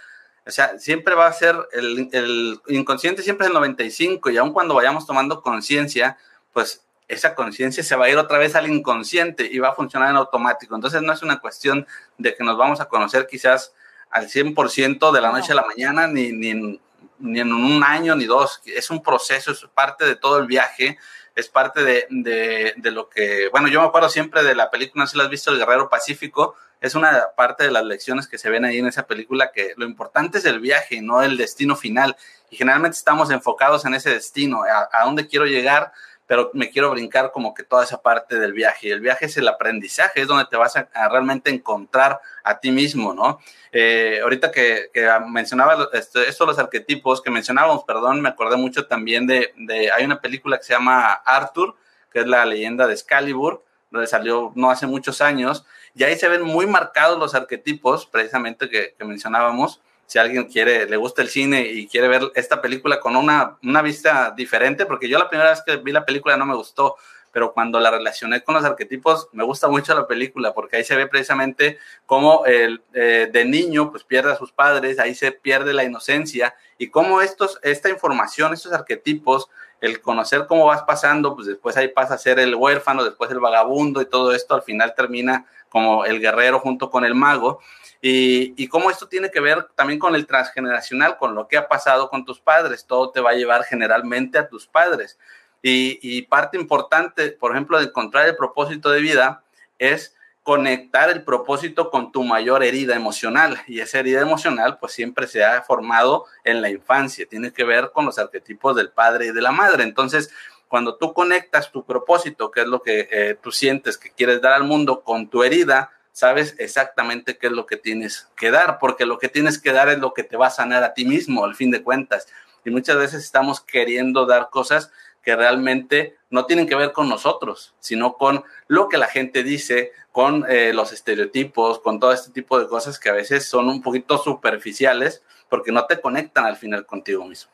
O 0.44 0.50
sea, 0.50 0.80
siempre 0.80 1.14
va 1.14 1.28
a 1.28 1.32
ser 1.32 1.56
el, 1.72 2.08
el 2.10 2.60
inconsciente, 2.66 3.22
siempre 3.22 3.46
es 3.46 3.52
el 3.52 3.58
95% 3.58 4.32
y 4.32 4.36
aun 4.36 4.52
cuando 4.52 4.74
vayamos 4.74 5.06
tomando 5.06 5.42
conciencia, 5.42 6.18
pues 6.52 6.85
esa 7.08 7.34
conciencia 7.34 7.82
se 7.82 7.96
va 7.96 8.06
a 8.06 8.10
ir 8.10 8.16
otra 8.18 8.38
vez 8.38 8.54
al 8.56 8.68
inconsciente 8.68 9.48
y 9.50 9.58
va 9.58 9.68
a 9.68 9.74
funcionar 9.74 10.10
en 10.10 10.16
automático. 10.16 10.74
Entonces 10.74 11.02
no 11.02 11.12
es 11.12 11.22
una 11.22 11.40
cuestión 11.40 11.86
de 12.18 12.34
que 12.34 12.44
nos 12.44 12.56
vamos 12.56 12.80
a 12.80 12.86
conocer 12.86 13.26
quizás 13.26 13.72
al 14.10 14.28
100% 14.28 15.12
de 15.12 15.20
la 15.20 15.30
noche 15.30 15.52
a 15.52 15.56
la 15.56 15.66
mañana, 15.66 16.06
ni, 16.06 16.32
ni, 16.32 16.80
ni 17.18 17.40
en 17.40 17.52
un 17.52 17.82
año 17.84 18.14
ni 18.16 18.24
dos, 18.24 18.60
es 18.64 18.90
un 18.90 19.02
proceso, 19.02 19.52
es 19.52 19.66
parte 19.74 20.04
de 20.04 20.16
todo 20.16 20.38
el 20.38 20.46
viaje, 20.46 20.98
es 21.34 21.48
parte 21.48 21.82
de, 21.82 22.06
de, 22.10 22.90
lo 22.90 23.08
que, 23.08 23.48
bueno, 23.50 23.68
yo 23.68 23.80
me 23.80 23.86
acuerdo 23.86 24.08
siempre 24.08 24.42
de 24.42 24.54
la 24.54 24.70
película, 24.70 25.02
no 25.02 25.06
sé 25.06 25.12
si 25.12 25.18
la 25.18 25.24
has 25.24 25.30
visto, 25.30 25.50
El 25.50 25.58
Guerrero 25.58 25.88
Pacífico, 25.88 26.56
es 26.80 26.94
una 26.94 27.26
parte 27.36 27.64
de 27.64 27.70
las 27.70 27.84
lecciones 27.84 28.26
que 28.26 28.38
se 28.38 28.48
ven 28.48 28.64
ahí 28.64 28.78
en 28.78 28.86
esa 28.86 29.06
película, 29.06 29.50
que 29.52 29.74
lo 29.76 29.84
importante 29.84 30.38
es 30.38 30.44
el 30.44 30.60
viaje, 30.60 31.02
no 31.02 31.22
el 31.22 31.36
destino 31.36 31.76
final, 31.76 32.16
y 32.50 32.56
generalmente 32.56 32.96
estamos 32.96 33.30
enfocados 33.30 33.84
en 33.84 33.94
ese 33.94 34.10
destino, 34.10 34.62
a, 34.62 34.88
a 34.92 35.04
dónde 35.04 35.26
quiero 35.26 35.46
llegar, 35.46 35.92
pero 36.26 36.50
me 36.54 36.70
quiero 36.70 36.90
brincar 36.90 37.30
como 37.30 37.54
que 37.54 37.62
toda 37.62 37.84
esa 37.84 38.02
parte 38.02 38.38
del 38.38 38.52
viaje. 38.52 38.88
Y 38.88 38.90
el 38.90 39.00
viaje 39.00 39.26
es 39.26 39.36
el 39.36 39.46
aprendizaje, 39.46 40.20
es 40.20 40.26
donde 40.26 40.46
te 40.46 40.56
vas 40.56 40.76
a, 40.76 40.88
realmente 41.08 41.50
encontrar 41.50 42.20
a 42.42 42.58
ti 42.58 42.70
mismo, 42.70 43.14
¿no? 43.14 43.40
Eh, 43.72 44.20
ahorita 44.22 44.50
que, 44.50 44.90
mencionaba 45.28 45.88
esto, 45.92 46.20
esto, 46.20 46.46
los 46.46 46.58
arquetipos, 46.58 47.22
que 47.22 47.30
mencionábamos, 47.30 47.84
perdón, 47.84 48.20
me 48.20 48.28
acordé 48.28 48.56
mucho 48.56 48.86
también 48.86 49.26
de, 49.26 49.52
de, 49.56 49.90
hay 49.92 50.04
una 50.04 50.20
película 50.20 50.58
que 50.58 50.64
se 50.64 50.72
llama 50.72 51.12
Arthur, 51.12 51.76
que 52.12 52.20
es 52.20 52.26
la 52.26 52.44
leyenda 52.44 52.86
de 52.86 52.94
Excalibur, 52.94 53.64
donde 53.90 54.06
salió 54.06 54.52
no 54.56 54.70
hace 54.70 54.86
muchos 54.86 55.20
años, 55.20 55.64
y 55.94 56.04
ahí 56.04 56.16
se 56.16 56.28
ven 56.28 56.42
muy 56.42 56.66
marcados 56.66 57.18
los 57.18 57.34
arquetipos, 57.34 58.06
precisamente 58.06 58.68
que, 58.68 58.94
que 58.98 59.04
mencionábamos, 59.04 59.80
si 60.06 60.18
alguien 60.18 60.44
quiere, 60.44 60.88
le 60.88 60.96
gusta 60.96 61.22
el 61.22 61.28
cine 61.28 61.62
y 61.66 61.86
quiere 61.88 62.08
ver 62.08 62.22
esta 62.34 62.62
película 62.62 63.00
con 63.00 63.16
una, 63.16 63.58
una 63.62 63.82
vista 63.82 64.32
diferente, 64.36 64.86
porque 64.86 65.08
yo 65.08 65.18
la 65.18 65.28
primera 65.28 65.50
vez 65.50 65.62
que 65.66 65.76
vi 65.76 65.92
la 65.92 66.04
película 66.04 66.36
no 66.36 66.46
me 66.46 66.54
gustó, 66.54 66.96
pero 67.32 67.52
cuando 67.52 67.78
la 67.80 67.90
relacioné 67.90 68.42
con 68.42 68.54
los 68.54 68.64
arquetipos, 68.64 69.28
me 69.32 69.44
gusta 69.44 69.68
mucho 69.68 69.94
la 69.94 70.06
película, 70.06 70.54
porque 70.54 70.76
ahí 70.76 70.84
se 70.84 70.96
ve 70.96 71.06
precisamente 71.06 71.76
cómo 72.06 72.46
el, 72.46 72.82
eh, 72.94 73.28
de 73.30 73.44
niño 73.44 73.90
pues 73.90 74.04
pierde 74.04 74.32
a 74.32 74.36
sus 74.36 74.52
padres, 74.52 74.98
ahí 74.98 75.14
se 75.14 75.32
pierde 75.32 75.74
la 75.74 75.84
inocencia, 75.84 76.54
y 76.78 76.88
cómo 76.88 77.20
estos, 77.20 77.58
esta 77.62 77.90
información, 77.90 78.54
estos 78.54 78.72
arquetipos, 78.72 79.50
el 79.80 80.00
conocer 80.00 80.46
cómo 80.46 80.64
vas 80.66 80.82
pasando, 80.84 81.34
pues 81.34 81.46
después 81.46 81.76
ahí 81.76 81.88
pasa 81.88 82.14
a 82.14 82.18
ser 82.18 82.38
el 82.38 82.54
huérfano, 82.54 83.04
después 83.04 83.30
el 83.30 83.40
vagabundo 83.40 84.00
y 84.00 84.06
todo 84.06 84.32
esto, 84.32 84.54
al 84.54 84.62
final 84.62 84.94
termina 84.94 85.46
como 85.68 86.04
el 86.04 86.20
guerrero 86.20 86.60
junto 86.60 86.90
con 86.90 87.04
el 87.04 87.14
mago. 87.14 87.60
Y, 88.00 88.68
cómo 88.68 88.90
esto 88.90 89.08
tiene 89.08 89.30
que 89.30 89.40
ver 89.40 89.68
también 89.74 89.98
con 89.98 90.14
el 90.14 90.26
transgeneracional, 90.26 91.16
con 91.16 91.34
lo 91.34 91.48
que 91.48 91.56
ha 91.56 91.68
pasado 91.68 92.08
con 92.10 92.24
tus 92.24 92.40
padres. 92.40 92.86
Todo 92.86 93.10
te 93.10 93.20
va 93.20 93.30
a 93.30 93.34
llevar 93.34 93.64
generalmente 93.64 94.38
a 94.38 94.48
tus 94.48 94.66
padres. 94.66 95.18
Y, 95.62 96.22
parte 96.22 96.56
importante, 96.56 97.30
por 97.32 97.52
ejemplo, 97.52 97.78
de 97.78 97.86
encontrar 97.86 98.26
el 98.26 98.36
propósito 98.36 98.90
de 98.90 99.00
vida 99.00 99.42
es 99.78 100.14
conectar 100.42 101.10
el 101.10 101.24
propósito 101.24 101.90
con 101.90 102.12
tu 102.12 102.22
mayor 102.22 102.62
herida 102.62 102.94
emocional. 102.94 103.60
Y 103.66 103.80
esa 103.80 103.98
herida 103.98 104.20
emocional, 104.20 104.78
pues 104.78 104.92
siempre 104.92 105.26
se 105.26 105.44
ha 105.44 105.62
formado 105.62 106.26
en 106.44 106.62
la 106.62 106.70
infancia. 106.70 107.26
Tiene 107.28 107.52
que 107.52 107.64
ver 107.64 107.90
con 107.92 108.04
los 108.04 108.18
arquetipos 108.18 108.76
del 108.76 108.90
padre 108.90 109.26
y 109.26 109.32
de 109.32 109.42
la 109.42 109.50
madre. 109.50 109.82
Entonces, 109.82 110.30
cuando 110.68 110.96
tú 110.96 111.12
conectas 111.12 111.72
tu 111.72 111.84
propósito, 111.84 112.50
que 112.50 112.60
es 112.60 112.66
lo 112.66 112.82
que 112.82 113.08
eh, 113.10 113.36
tú 113.40 113.50
sientes 113.50 113.98
que 113.98 114.10
quieres 114.10 114.40
dar 114.40 114.52
al 114.52 114.64
mundo, 114.64 115.02
con 115.02 115.28
tu 115.28 115.42
herida, 115.42 115.90
sabes 116.16 116.54
exactamente 116.56 117.36
qué 117.36 117.48
es 117.48 117.52
lo 117.52 117.66
que 117.66 117.76
tienes 117.76 118.26
que 118.36 118.50
dar, 118.50 118.78
porque 118.78 119.04
lo 119.04 119.18
que 119.18 119.28
tienes 119.28 119.60
que 119.60 119.72
dar 119.72 119.90
es 119.90 119.98
lo 119.98 120.14
que 120.14 120.22
te 120.22 120.38
va 120.38 120.46
a 120.46 120.50
sanar 120.50 120.82
a 120.82 120.94
ti 120.94 121.04
mismo, 121.04 121.44
al 121.44 121.54
fin 121.54 121.70
de 121.70 121.82
cuentas. 121.82 122.26
Y 122.64 122.70
muchas 122.70 122.96
veces 122.96 123.22
estamos 123.22 123.60
queriendo 123.60 124.24
dar 124.24 124.48
cosas 124.48 124.90
que 125.20 125.36
realmente 125.36 126.16
no 126.30 126.46
tienen 126.46 126.66
que 126.66 126.74
ver 126.74 126.92
con 126.92 127.10
nosotros, 127.10 127.74
sino 127.80 128.14
con 128.14 128.44
lo 128.66 128.88
que 128.88 128.96
la 128.96 129.08
gente 129.08 129.42
dice, 129.42 129.92
con 130.10 130.46
eh, 130.48 130.72
los 130.72 130.90
estereotipos, 130.90 131.80
con 131.80 132.00
todo 132.00 132.14
este 132.14 132.32
tipo 132.32 132.58
de 132.58 132.66
cosas 132.66 132.98
que 132.98 133.10
a 133.10 133.12
veces 133.12 133.46
son 133.46 133.68
un 133.68 133.82
poquito 133.82 134.16
superficiales 134.16 135.22
porque 135.50 135.70
no 135.70 135.84
te 135.84 136.00
conectan 136.00 136.46
al 136.46 136.56
final 136.56 136.86
contigo 136.86 137.26
mismo. 137.26 137.52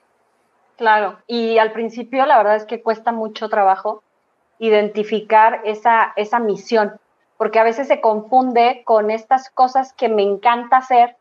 Claro, 0.76 1.18
y 1.26 1.58
al 1.58 1.72
principio 1.72 2.26
la 2.26 2.36
verdad 2.36 2.54
es 2.54 2.64
que 2.64 2.80
cuesta 2.80 3.10
mucho 3.10 3.48
trabajo 3.48 4.04
identificar 4.60 5.62
esa, 5.64 6.12
esa 6.14 6.38
misión, 6.38 7.00
porque 7.43 7.59
a 7.59 7.64
veces 7.64 7.88
se 7.88 8.01
confunde 8.01 8.82
con 8.84 9.11
estas 9.11 9.51
cosas 9.51 9.93
que 9.95 10.09
me 10.09 10.22
encanta 10.22 10.76
hacer, 10.76 11.16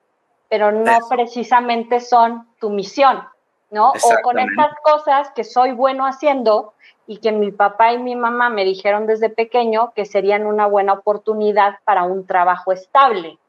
pero 0.50 0.72
no 0.72 1.00
precisamente 1.10 2.00
son 2.00 2.48
tu 2.60 2.70
misión. 2.70 3.24
¿no? 3.72 3.90
O 3.90 4.22
con 4.22 4.38
estas 4.38 4.70
cosas 4.84 5.32
que 5.32 5.44
soy 5.44 5.72
bueno 5.72 6.06
haciendo 6.06 6.76
y 7.08 7.18
que 7.18 7.32
mi 7.32 7.52
papá 7.52 7.94
y 7.94 7.98
mi 7.98 8.16
mamá 8.16 8.52
me 8.52 8.64
dijeron 8.64 9.08
desde 9.08 9.32
pequeño 9.32 9.94
que 9.96 10.06
serían 10.06 10.46
una 10.46 10.68
buena 10.68 10.94
oportunidad 10.94 11.80
para 11.86 12.04
un 12.04 12.28
trabajo 12.28 12.72
estable. 12.72 13.40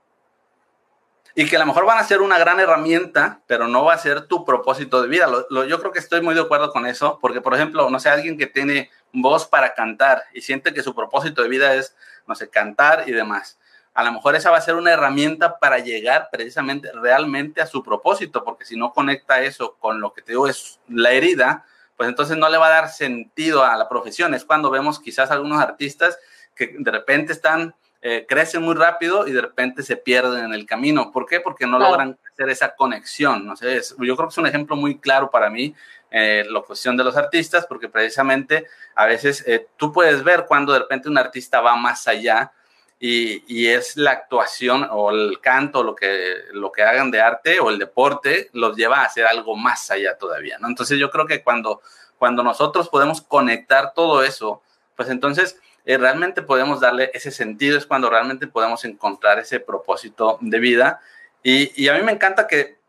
Y 1.35 1.47
que 1.51 1.57
a 1.57 1.59
lo 1.59 1.66
mejor 1.66 1.85
van 1.85 1.99
a 1.99 2.05
ser 2.05 2.23
una 2.23 2.39
gran 2.39 2.59
herramienta, 2.59 3.41
pero 3.47 3.68
no 3.68 3.85
va 3.85 3.93
a 3.93 3.99
ser 3.99 4.29
tu 4.29 4.47
propósito 4.47 5.03
de 5.03 5.09
vida. 5.09 5.29
yo 5.68 5.79
creo 5.79 5.93
que 5.93 5.99
estoy 5.99 6.23
muy 6.23 6.35
de 6.35 6.41
acuerdo 6.41 6.73
con 6.73 6.87
eso, 6.87 7.18
porque 7.20 7.43
por 7.43 7.53
ejemplo, 7.55 7.91
no 7.91 8.01
sé, 8.01 8.09
alguien 8.09 8.39
que 8.39 8.47
tiene 8.47 8.89
voz 9.12 9.47
para 9.47 9.75
cantar 9.75 10.23
y 10.33 10.41
siente 10.41 10.73
que 10.73 10.83
su 10.83 10.95
propósito 10.95 11.43
de 11.43 11.51
vida 11.51 11.75
es, 11.75 11.95
no 12.27 12.35
sé, 12.35 12.49
cantar 12.49 13.09
y 13.09 13.12
demás 13.12 13.59
a 13.95 14.05
lo 14.05 14.12
mejor 14.12 14.35
esa 14.35 14.51
va 14.51 14.57
a 14.57 14.62
ser 14.62 14.75
una 14.75 14.93
herramienta 14.93 15.59
para 15.59 15.79
llegar 15.79 16.29
precisamente 16.31 16.91
realmente 16.93 17.61
a 17.61 17.66
su 17.66 17.83
propósito, 17.83 18.43
porque 18.43 18.64
si 18.64 18.77
no 18.77 18.93
conecta 18.93 19.43
eso 19.43 19.77
con 19.79 20.01
lo 20.01 20.12
que 20.12 20.23
te 20.23 20.33
digo 20.33 20.49
es 20.49 20.81
la 20.89 21.12
herida, 21.12 21.66
pues 21.97 22.09
entonces 22.09 22.39
no 22.39 22.49
le 22.49 22.57
va 22.57 22.68
a 22.68 22.70
dar 22.70 22.89
sentido 22.89 23.64
a 23.64 23.77
la 23.77 23.89
profesión. 23.89 24.35
Es 24.35 24.45
cuando 24.45 24.70
vemos 24.70 24.99
quizás 24.99 25.31
algunos 25.31 25.61
artistas 25.61 26.18
que 26.55 26.75
de 26.79 26.91
repente 26.91 27.33
están, 27.33 27.75
eh, 28.01 28.25
crecen 28.27 28.62
muy 28.62 28.75
rápido 28.75 29.29
y 29.29 29.33
de 29.33 29.43
repente 29.43 29.83
se 29.83 29.97
pierden 29.97 30.47
en 30.47 30.55
el 30.55 30.64
camino. 30.64 31.12
¿Por 31.12 31.27
qué? 31.27 31.41
Porque 31.41 31.66
no 31.66 31.79
logran 31.79 32.18
hacer 32.33 32.49
esa 32.49 32.75
conexión. 32.75 33.47
No 33.47 33.57
sé, 33.57 33.81
yo 33.99 34.16
creo 34.16 34.29
que 34.29 34.33
es 34.33 34.39
un 34.39 34.47
ejemplo 34.47 34.75
muy 34.75 34.99
claro 34.99 35.31
para 35.31 35.51
mí 35.51 35.75
eh, 36.15 36.45
la 36.47 36.61
cuestión 36.61 36.95
de 36.95 37.05
los 37.05 37.17
artistas, 37.17 37.65
porque 37.67 37.89
precisamente 37.89 38.67
a 38.95 39.07
veces 39.07 39.43
eh, 39.47 39.67
tú 39.79 39.93
puedes 39.93 40.23
ver 40.23 40.45
cuando 40.47 40.75
de 40.75 40.81
repente 40.81 41.09
un 41.09 41.17
artista 41.17 41.63
va 41.63 41.75
más 41.75 42.07
allá 42.07 42.53
y, 43.01 43.67
es 43.67 43.97
la 43.97 44.11
actuación 44.11 44.87
o 44.91 45.11
el 45.11 45.41
canto, 45.41 45.83
lo 45.83 45.97
que, 45.97 46.37
lo 46.53 46.71
que 46.71 46.83
hagan 46.83 47.11
de 47.11 47.21
arte 47.21 47.59
o 47.61 47.71
el 47.71 47.79
deporte, 47.79 48.51
los 48.53 48.77
lleva 48.77 49.01
a 49.01 49.07
hacer 49.07 49.27
algo 49.27 49.57
más 49.57 49.91
allá 49.91 50.19
todavía, 50.19 50.59
¿no? 50.61 50.69
Entonces 50.69 50.99
yo 50.99 51.11
creo 51.11 51.27
que 51.27 51.43
cuando, 51.43 51.81
cuando 52.19 52.43
nosotros 52.43 52.91
podemos 52.91 53.23
conectar 53.23 53.95
todo 53.95 54.23
eso, 54.23 54.63
pues 54.95 55.09
entonces 55.09 55.59
eh, 55.87 55.97
realmente 55.97 56.43
podemos 56.43 56.79
darle 56.81 57.11
ese 57.15 57.31
sentido, 57.31 57.79
es 57.79 57.87
cuando 57.87 58.11
realmente 58.11 58.47
podemos 58.47 58.85
encontrar 58.85 59.39
ese 59.39 59.61
propósito 59.61 60.39
de 60.43 60.61
vida. 60.61 61.01
Y, 61.43 61.83
y 61.83 61.89
a 61.89 61.95
mí 61.95 62.03
me 62.03 62.13
encanta 62.13 62.47
que 62.47 62.82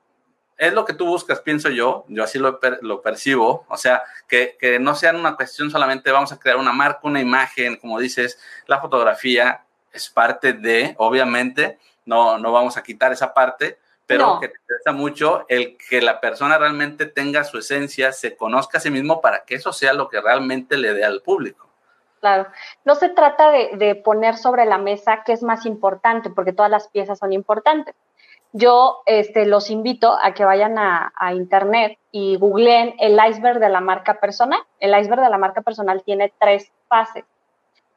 es 0.57 0.73
lo 0.73 0.85
que 0.85 0.93
tú 0.93 1.05
buscas, 1.05 1.41
pienso 1.41 1.69
yo, 1.69 2.05
yo 2.07 2.23
así 2.23 2.39
lo, 2.39 2.59
lo 2.81 3.01
percibo, 3.01 3.65
o 3.67 3.77
sea, 3.77 4.03
que, 4.27 4.57
que, 4.59 4.79
no 4.79 4.95
sea 4.95 5.11
una 5.13 5.35
cuestión 5.35 5.71
solamente 5.71 6.11
vamos 6.11 6.31
a 6.31 6.39
crear 6.39 6.57
una 6.57 6.73
marca, 6.73 7.01
una 7.03 7.19
imagen, 7.19 7.77
como 7.77 7.99
dices, 7.99 8.39
la 8.67 8.79
fotografía, 8.79 9.63
es 9.91 10.09
parte 10.09 10.53
de, 10.53 10.95
obviamente, 10.97 11.77
no, 12.05 12.37
no 12.37 12.51
vamos 12.51 12.77
a 12.77 12.83
quitar 12.83 13.11
esa 13.11 13.33
parte, 13.33 13.77
pero 14.05 14.39
que 14.39 14.49
te 14.49 14.57
interesa 14.59 14.91
mucho 14.91 15.45
el 15.47 15.77
que 15.77 16.01
la 16.01 16.19
persona 16.19 16.57
realmente 16.57 17.05
tenga 17.05 17.43
su 17.43 17.57
esencia, 17.57 18.11
se 18.11 18.35
conozca 18.35 18.77
a 18.77 18.81
sí 18.81 18.91
mismo 18.91 19.21
para 19.21 19.45
que 19.45 19.55
eso 19.55 19.71
sea 19.71 19.93
lo 19.93 20.09
que 20.09 20.19
realmente 20.19 20.77
le 20.77 20.93
dé 20.93 21.05
al 21.05 21.21
público. 21.21 21.69
Claro, 22.19 22.47
no 22.85 22.95
se 22.95 23.09
trata 23.09 23.51
de, 23.51 23.95
poner 23.95 24.37
sobre 24.37 24.65
la 24.65 24.77
mesa 24.77 25.23
qué 25.25 25.33
es 25.33 25.43
más 25.43 25.65
importante, 25.65 26.29
porque 26.29 26.53
todas 26.53 26.71
las 26.71 26.87
piezas 26.87 27.19
son 27.19 27.33
importantes. 27.33 27.95
Yo 28.55 29.01
este, 29.07 29.47
los 29.47 29.71
invito 29.71 30.15
a 30.21 30.35
que 30.35 30.45
vayan 30.45 30.77
a, 30.77 31.11
internet 31.33 31.97
y 32.11 32.37
googleen 32.37 32.93
el 32.99 33.19
iceberg 33.29 33.59
de 33.59 33.69
la 33.69 33.81
marca 33.81 34.19
personal. 34.19 34.59
El 34.79 34.97
iceberg 34.97 35.21
de 35.21 35.29
la 35.29 35.39
marca 35.39 35.61
personal 35.61 36.03
tiene 36.03 36.31
tres 36.39 36.71
fases. 36.87 37.25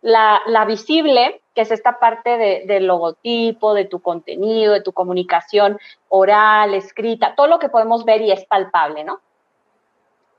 La, 0.00 0.40
visible, 0.66 1.42
que 1.54 1.60
es 1.60 1.70
esta 1.70 1.98
parte 1.98 2.64
del 2.66 2.86
logotipo, 2.86 3.74
de 3.74 3.84
tu 3.84 4.00
contenido, 4.00 4.72
de 4.72 4.80
tu 4.80 4.92
comunicación 4.92 5.78
oral, 6.08 6.72
escrita, 6.72 7.34
todo 7.34 7.48
lo 7.48 7.58
que 7.58 7.68
podemos 7.68 8.06
ver 8.06 8.22
y 8.22 8.32
es 8.32 8.46
palpable, 8.46 9.04
¿no? 9.04 9.20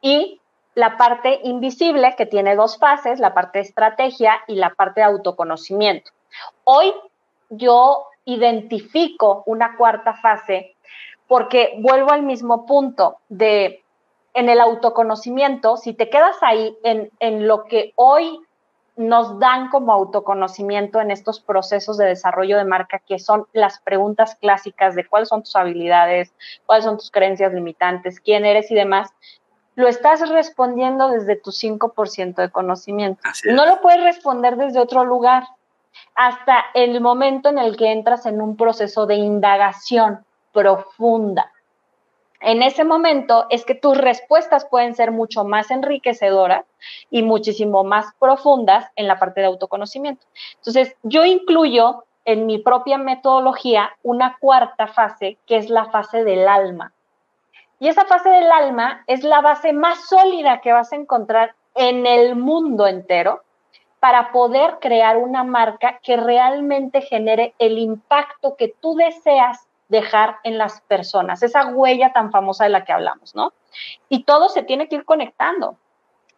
Y 0.01 0.41
la 0.74 0.97
parte 0.97 1.41
invisible, 1.43 2.15
que 2.18 2.26
tiene 2.26 2.55
dos 2.55 2.80
fases, 2.80 3.20
la 3.20 3.36
parte 3.36 3.59
de 3.59 3.65
estrategia 3.65 4.39
y 4.47 4.55
la 4.55 4.72
parte 4.72 5.01
de 5.01 5.05
autoconocimiento. 5.05 6.11
Hoy 6.63 6.93
yo 7.49 8.05
identifico 8.28 9.43
una 9.45 9.75
cuarta 9.78 10.13
fase 10.13 10.75
porque 11.28 11.75
vuelvo 11.80 12.11
al 12.11 12.23
mismo 12.23 12.65
punto 12.65 13.17
de 13.30 13.84
en 14.34 14.49
el 14.49 14.59
autoconocimiento, 14.59 15.78
si 15.78 15.93
te 15.93 16.09
quedas 16.09 16.36
ahí 16.41 16.78
en, 16.84 17.09
en 17.19 17.47
lo 17.47 17.63
que 17.63 17.93
hoy 17.95 18.39
nos 18.97 19.39
dan 19.39 19.69
como 19.69 19.93
autoconocimiento 19.93 20.99
en 20.99 21.09
estos 21.09 21.39
procesos 21.39 21.97
de 21.97 22.05
desarrollo 22.05 22.57
de 22.57 22.65
marca, 22.65 22.99
que 22.99 23.17
son 23.17 23.47
las 23.53 23.80
preguntas 23.80 24.36
clásicas 24.36 24.93
de 24.95 25.07
cuáles 25.07 25.30
son 25.30 25.43
tus 25.43 25.55
habilidades, 25.55 26.34
cuáles 26.65 26.86
son 26.86 26.97
tus 26.97 27.11
creencias 27.11 27.53
limitantes, 27.53 28.19
quién 28.19 28.45
eres 28.45 28.69
y 28.69 28.75
demás, 28.75 29.09
lo 29.75 29.88
estás 29.88 30.28
respondiendo 30.30 31.09
desde 31.09 31.36
tu 31.36 31.51
5% 31.51 32.36
de 32.36 32.49
conocimiento. 32.49 33.21
No 33.45 33.65
lo 33.67 33.80
puedes 33.82 34.03
responder 34.03 34.57
desde 34.57 34.80
otro 34.80 35.05
lugar 35.05 35.43
hasta 36.16 36.66
el 36.74 37.02
momento 37.02 37.50
en 37.50 37.58
el 37.58 37.78
que 37.78 37.92
entras 37.92 38.26
en 38.26 38.42
un 38.42 38.56
proceso 38.58 39.06
de 39.06 39.16
indagación 39.16 40.26
profunda 40.52 41.52
en 42.40 42.62
ese 42.62 42.84
momento 42.84 43.48
es 43.50 43.66
que 43.66 43.76
tus 43.76 43.98
respuestas 43.98 44.66
pueden 44.66 44.96
ser 44.96 45.12
mucho 45.12 45.44
más 45.44 45.72
enriquecedoras 45.72 46.66
y 47.10 47.24
muchísimo 47.24 47.84
más 47.84 48.14
profundas 48.20 48.86
en 48.96 49.08
la 49.08 49.18
parte 49.18 49.42
de 49.42 49.48
autoconocimiento. 49.48 50.26
Entonces, 50.58 50.96
yo 51.04 51.26
incluyo 51.26 52.04
en 52.26 52.46
mi 52.46 52.60
propia 52.60 52.98
metodología 52.98 53.92
una 54.04 54.38
cuarta 54.40 54.88
fase, 54.88 55.38
que 55.48 55.58
es 55.58 55.70
la 55.70 55.86
fase 55.86 56.24
del 56.24 56.48
alma. 56.48 56.94
Y 57.80 57.88
esa 57.88 58.06
fase 58.06 58.30
del 58.30 58.52
alma 58.52 59.04
es 59.08 59.24
la 59.24 59.42
base 59.42 59.74
más 59.74 60.08
sólida 60.08 60.62
que 60.62 60.74
vas 60.74 60.92
a 60.92 60.96
encontrar 60.96 61.56
en 61.74 62.06
el 62.06 62.36
mundo 62.36 62.88
entero 62.88 63.44
para 64.00 64.32
poder 64.32 64.78
crear 64.80 65.18
una 65.18 65.43
marca 65.43 66.00
que 66.04 66.18
realmente 66.18 67.02
genere 67.02 67.54
el 67.60 67.78
impacto 67.78 68.56
que 68.56 68.74
tú 68.80 68.95
deseas 68.95 69.68
dejar 69.89 70.38
en 70.43 70.58
las 70.58 70.82
personas, 70.82 71.43
esa 71.43 71.68
huella 71.68 72.12
tan 72.14 72.32
famosa 72.32 72.66
de 72.66 72.72
la 72.72 72.84
que 72.84 72.91
hablamos, 72.91 73.36
¿no? 73.36 73.54
Y 74.10 74.24
todo 74.24 74.50
se 74.50 74.64
tiene 74.64 74.88
que 74.88 74.95
ir 74.98 75.06
conectando. 75.06 75.78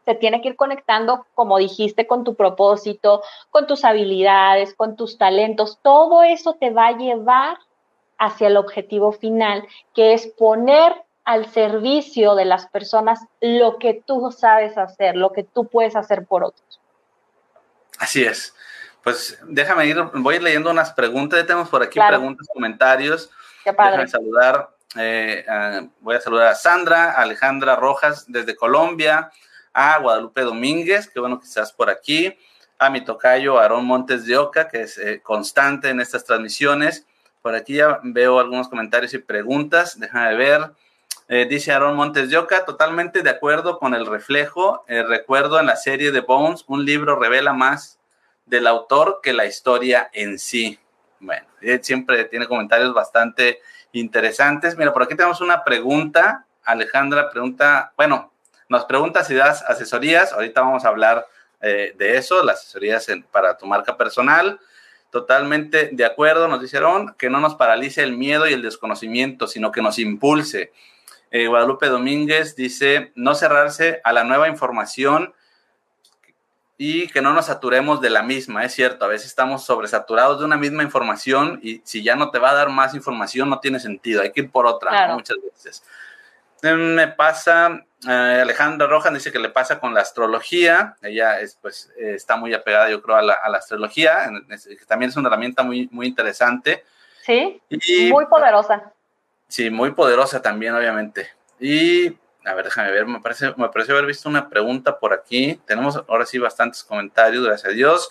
Se 0.05 0.15
tiene 0.15 0.41
que 0.41 0.49
ir 0.49 0.55
conectando, 0.55 1.25
como 1.35 1.57
dijiste, 1.57 2.07
con 2.07 2.23
tu 2.23 2.35
propósito, 2.35 3.21
con 3.51 3.67
tus 3.67 3.85
habilidades, 3.85 4.73
con 4.73 4.95
tus 4.95 5.17
talentos. 5.17 5.79
Todo 5.81 6.23
eso 6.23 6.53
te 6.53 6.71
va 6.71 6.87
a 6.87 6.97
llevar 6.97 7.57
hacia 8.17 8.47
el 8.47 8.57
objetivo 8.57 9.11
final, 9.11 9.67
que 9.93 10.13
es 10.13 10.27
poner 10.27 10.93
al 11.25 11.45
servicio 11.45 12.33
de 12.33 12.45
las 12.45 12.67
personas 12.67 13.23
lo 13.39 13.77
que 13.77 14.01
tú 14.05 14.31
sabes 14.31 14.77
hacer, 14.77 15.15
lo 15.15 15.31
que 15.31 15.43
tú 15.43 15.65
puedes 15.65 15.95
hacer 15.95 16.25
por 16.25 16.43
otros. 16.43 16.79
Así 18.09 18.23
es. 18.23 18.55
Pues 19.03 19.37
déjame 19.43 19.85
ir, 19.85 20.01
voy 20.15 20.33
a 20.33 20.37
ir 20.37 20.43
leyendo 20.43 20.71
unas 20.71 20.91
preguntas, 20.93 21.39
ya 21.39 21.45
tenemos 21.45 21.69
por 21.69 21.83
aquí 21.83 21.99
preguntas, 21.99 22.47
comentarios. 22.51 23.29
Qué 23.63 23.71
padre. 23.71 24.07
saludar, 24.07 24.71
eh, 24.95 25.45
voy 25.99 26.15
a 26.15 26.19
saludar 26.19 26.47
a 26.47 26.55
Sandra, 26.55 27.11
Alejandra 27.11 27.75
Rojas 27.75 28.25
desde 28.27 28.55
Colombia, 28.55 29.29
a 29.73 29.99
Guadalupe 29.99 30.41
Domínguez, 30.41 31.07
que 31.07 31.19
bueno 31.19 31.39
que 31.39 31.45
estás 31.45 31.71
por 31.71 31.91
aquí, 31.91 32.35
a 32.79 32.89
mi 32.89 33.01
tocayo 33.01 33.59
Aarón 33.59 33.85
Montes 33.85 34.25
de 34.25 34.37
Oca, 34.39 34.69
que 34.69 34.81
es 34.81 34.97
eh, 34.97 35.21
constante 35.21 35.89
en 35.89 36.01
estas 36.01 36.25
transmisiones. 36.25 37.05
Por 37.43 37.53
aquí 37.53 37.75
ya 37.75 37.99
veo 38.01 38.39
algunos 38.39 38.69
comentarios 38.69 39.13
y 39.13 39.19
preguntas, 39.19 39.99
déjame 39.99 40.35
ver. 40.35 40.71
Eh, 41.27 41.45
dice 41.47 41.71
Aarón 41.71 41.95
Montes 41.95 42.31
de 42.31 42.39
Oca, 42.39 42.65
totalmente 42.65 43.21
de 43.21 43.29
acuerdo 43.29 43.77
con 43.77 43.93
el 43.93 44.07
reflejo. 44.07 44.83
recuerdo 44.87 45.59
en 45.59 45.67
la 45.67 45.75
serie 45.75 46.11
de 46.11 46.21
Bones, 46.21 46.63
un 46.65 46.83
libro 46.85 47.15
revela 47.15 47.53
más 47.53 47.98
del 48.49 48.67
autor 48.67 49.19
que 49.21 49.33
la 49.33 49.45
historia 49.45 50.09
en 50.13 50.39
sí. 50.39 50.79
Bueno, 51.19 51.45
siempre 51.81 52.25
tiene 52.25 52.47
comentarios 52.47 52.93
bastante 52.93 53.59
interesantes. 53.91 54.77
Mira, 54.77 54.93
por 54.93 55.03
aquí 55.03 55.15
tenemos 55.15 55.41
una 55.41 55.63
pregunta. 55.63 56.45
Alejandra 56.63 57.29
pregunta, 57.29 57.93
bueno, 57.97 58.31
nos 58.67 58.85
pregunta 58.85 59.23
si 59.23 59.35
das 59.35 59.63
asesorías. 59.63 60.33
Ahorita 60.33 60.61
vamos 60.61 60.85
a 60.85 60.89
hablar 60.89 61.25
eh, 61.61 61.93
de 61.97 62.17
eso, 62.17 62.43
las 62.43 62.61
asesorías 62.61 63.07
para 63.31 63.57
tu 63.57 63.65
marca 63.65 63.97
personal. 63.97 64.59
Totalmente 65.11 65.89
de 65.91 66.05
acuerdo, 66.05 66.47
nos 66.47 66.61
dijeron 66.61 67.15
que 67.17 67.29
no 67.29 67.39
nos 67.39 67.55
paralice 67.55 68.03
el 68.03 68.15
miedo 68.15 68.47
y 68.47 68.53
el 68.53 68.61
desconocimiento, 68.61 69.47
sino 69.47 69.71
que 69.71 69.81
nos 69.81 69.97
impulse. 69.97 70.71
Eh, 71.31 71.47
Guadalupe 71.47 71.87
Domínguez 71.87 72.55
dice, 72.55 73.11
no 73.15 73.35
cerrarse 73.35 74.01
a 74.03 74.13
la 74.13 74.23
nueva 74.23 74.47
información 74.47 75.33
y 76.81 77.07
que 77.07 77.21
no 77.21 77.33
nos 77.33 77.47
saturemos 77.47 77.99
de 77.99 78.09
la 78.09 78.23
misma. 78.23 78.63
Es 78.63 78.73
cierto, 78.73 79.03
a 79.03 79.09
veces 79.09 79.27
estamos 79.27 79.65
sobresaturados 79.65 80.39
de 80.39 80.45
una 80.45 80.55
misma 80.55 80.81
información 80.81 81.59
y 81.61 81.81
si 81.83 82.01
ya 82.01 82.15
no 82.15 82.31
te 82.31 82.39
va 82.39 82.51
a 82.51 82.55
dar 82.55 82.69
más 82.69 82.95
información 82.95 83.49
no 83.49 83.59
tiene 83.59 83.81
sentido, 83.81 84.21
hay 84.21 84.31
que 84.31 84.41
ir 84.41 84.49
por 84.49 84.65
otra 84.65 85.13
muchas 85.13 85.35
veces. 85.43 85.83
Eh, 86.61 86.73
me 86.73 87.09
pasa, 87.09 87.85
eh, 88.07 88.39
Alejandra 88.43 88.87
Rojas 88.87 89.13
dice 89.13 89.29
que 89.29 89.39
le 89.39 89.49
pasa 89.49 89.81
con 89.81 89.93
la 89.93 89.99
astrología, 89.99 90.95
ella 91.01 91.41
es, 91.41 91.57
pues, 91.61 91.91
está 91.97 92.37
muy 92.37 92.53
apegada 92.53 92.89
yo 92.89 93.01
creo 93.01 93.17
a 93.17 93.21
la, 93.23 93.33
astrología, 93.57 94.31
que 94.47 94.85
también 94.87 95.09
es 95.09 95.17
una 95.17 95.27
herramienta 95.27 95.63
muy, 95.63 95.89
muy 95.91 96.07
interesante. 96.07 96.85
Sí, 97.25 97.61
muy 98.09 98.25
poderosa. 98.27 98.93
Sí, 99.49 99.69
muy 99.69 99.91
poderosa 99.91 100.41
también, 100.41 100.73
obviamente. 100.75 101.27
Y, 101.59 102.17
a 102.49 102.55
ver, 102.55 102.65
déjame 102.65 102.91
ver, 102.91 103.05
me 103.05 103.19
parece, 103.19 103.53
me 103.57 103.69
pareció 103.69 103.93
haber 103.93 104.07
visto 104.07 104.27
una 104.27 104.49
pregunta 104.49 104.99
por 104.99 105.13
aquí. 105.13 105.59
Tenemos 105.65 106.01
ahora 106.07 106.25
sí 106.25 106.39
bastantes 106.39 106.83
comentarios, 106.83 107.45
gracias 107.45 107.71
a 107.71 107.75
Dios. 107.75 108.09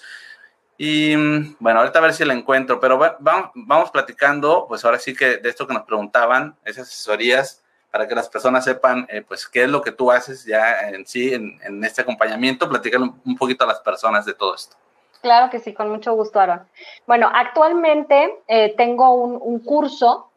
Y 0.76 1.16
bueno, 1.59 1.80
ahorita 1.80 1.99
a 1.99 2.03
ver 2.03 2.14
si 2.14 2.24
la 2.24 2.34
encuentro, 2.34 2.78
pero 2.78 2.99
vamos, 2.99 3.51
vamos 3.55 3.91
platicando, 3.91 4.66
pues 4.68 4.84
ahora 4.84 4.99
sí 4.99 5.14
que 5.14 5.39
de 5.39 5.49
esto 5.49 5.66
que 5.66 5.74
nos 5.74 5.82
preguntaban, 5.82 6.57
esas 6.64 6.89
asesorías, 6.89 7.64
para 7.91 8.07
que 8.07 8.14
las 8.14 8.28
personas 8.28 8.64
sepan, 8.64 9.07
eh, 9.11 9.24
pues, 9.26 9.49
qué 9.49 9.64
es 9.64 9.68
lo 9.68 9.82
que 9.82 9.93
tú 9.93 10.12
haces 10.12 10.45
ya 10.45 10.89
en 10.91 11.07
sí, 11.07 11.34
en, 11.34 11.82
este 11.82 12.03
acompañamiento, 12.03 12.68
platicar 12.68 13.01
un 13.01 13.36
poquito 13.36 13.64
a 13.64 13.66
las 13.66 13.80
personas 13.80 14.24
de 14.24 14.34
todo 14.34 14.55
esto. 14.55 14.76
Claro 15.20 15.51
que 15.51 15.59
sí, 15.59 15.74
con 15.74 15.89
mucho 15.91 16.14
gusto, 16.14 16.39
Aaron. 16.39 16.61
Bueno, 17.07 17.30
actualmente 17.32 18.39
eh, 18.47 18.74
tengo 18.76 19.14
un, 19.14 19.39
un, 19.41 19.59
curso 19.61 20.27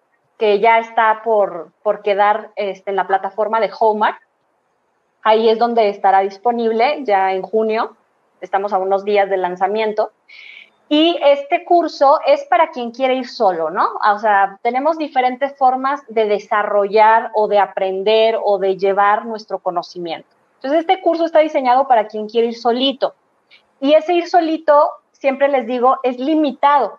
que 0.42 0.60
ya 0.60 0.80
está 0.80 1.22
por, 1.24 1.72
por 1.84 2.02
quedar 2.02 2.50
este, 2.56 2.90
en 2.90 2.96
la 2.96 3.06
plataforma 3.06 3.60
de 3.60 3.70
Hallmark. 3.70 4.20
Ahí 5.22 5.48
es 5.48 5.60
donde 5.60 5.88
estará 5.90 6.22
disponible 6.22 7.04
ya 7.04 7.32
en 7.34 7.44
junio. 7.44 7.96
Estamos 8.42 8.74
a 8.74 8.80
unos 8.80 9.06
días 9.06 9.30
del 9.30 9.44
lanzamiento. 9.44 10.10
Y 10.90 11.16
este 11.22 11.64
curso 11.64 12.20
es 12.26 12.44
para 12.46 12.72
quien 12.72 12.90
quiere 12.90 13.14
ir 13.14 13.28
solo, 13.28 13.70
¿no? 13.70 13.88
O 14.12 14.18
sea, 14.18 14.58
tenemos 14.64 14.98
diferentes 14.98 15.56
formas 15.56 16.02
de 16.08 16.26
desarrollar 16.26 17.30
o 17.36 17.48
de 17.48 17.60
aprender 17.60 18.40
o 18.44 18.58
de 18.58 18.78
llevar 18.78 19.28
nuestro 19.28 19.60
conocimiento. 19.60 20.28
Entonces, 20.56 20.80
este 20.80 21.02
curso 21.02 21.26
está 21.26 21.38
diseñado 21.38 21.88
para 21.88 22.08
quien 22.08 22.28
quiere 22.28 22.48
ir 22.48 22.58
solito. 22.58 23.14
Y 23.80 23.94
ese 23.94 24.16
ir 24.16 24.28
solito, 24.28 24.90
siempre 25.12 25.50
les 25.50 25.68
digo, 25.68 26.00
es 26.02 26.18
limitado, 26.18 26.98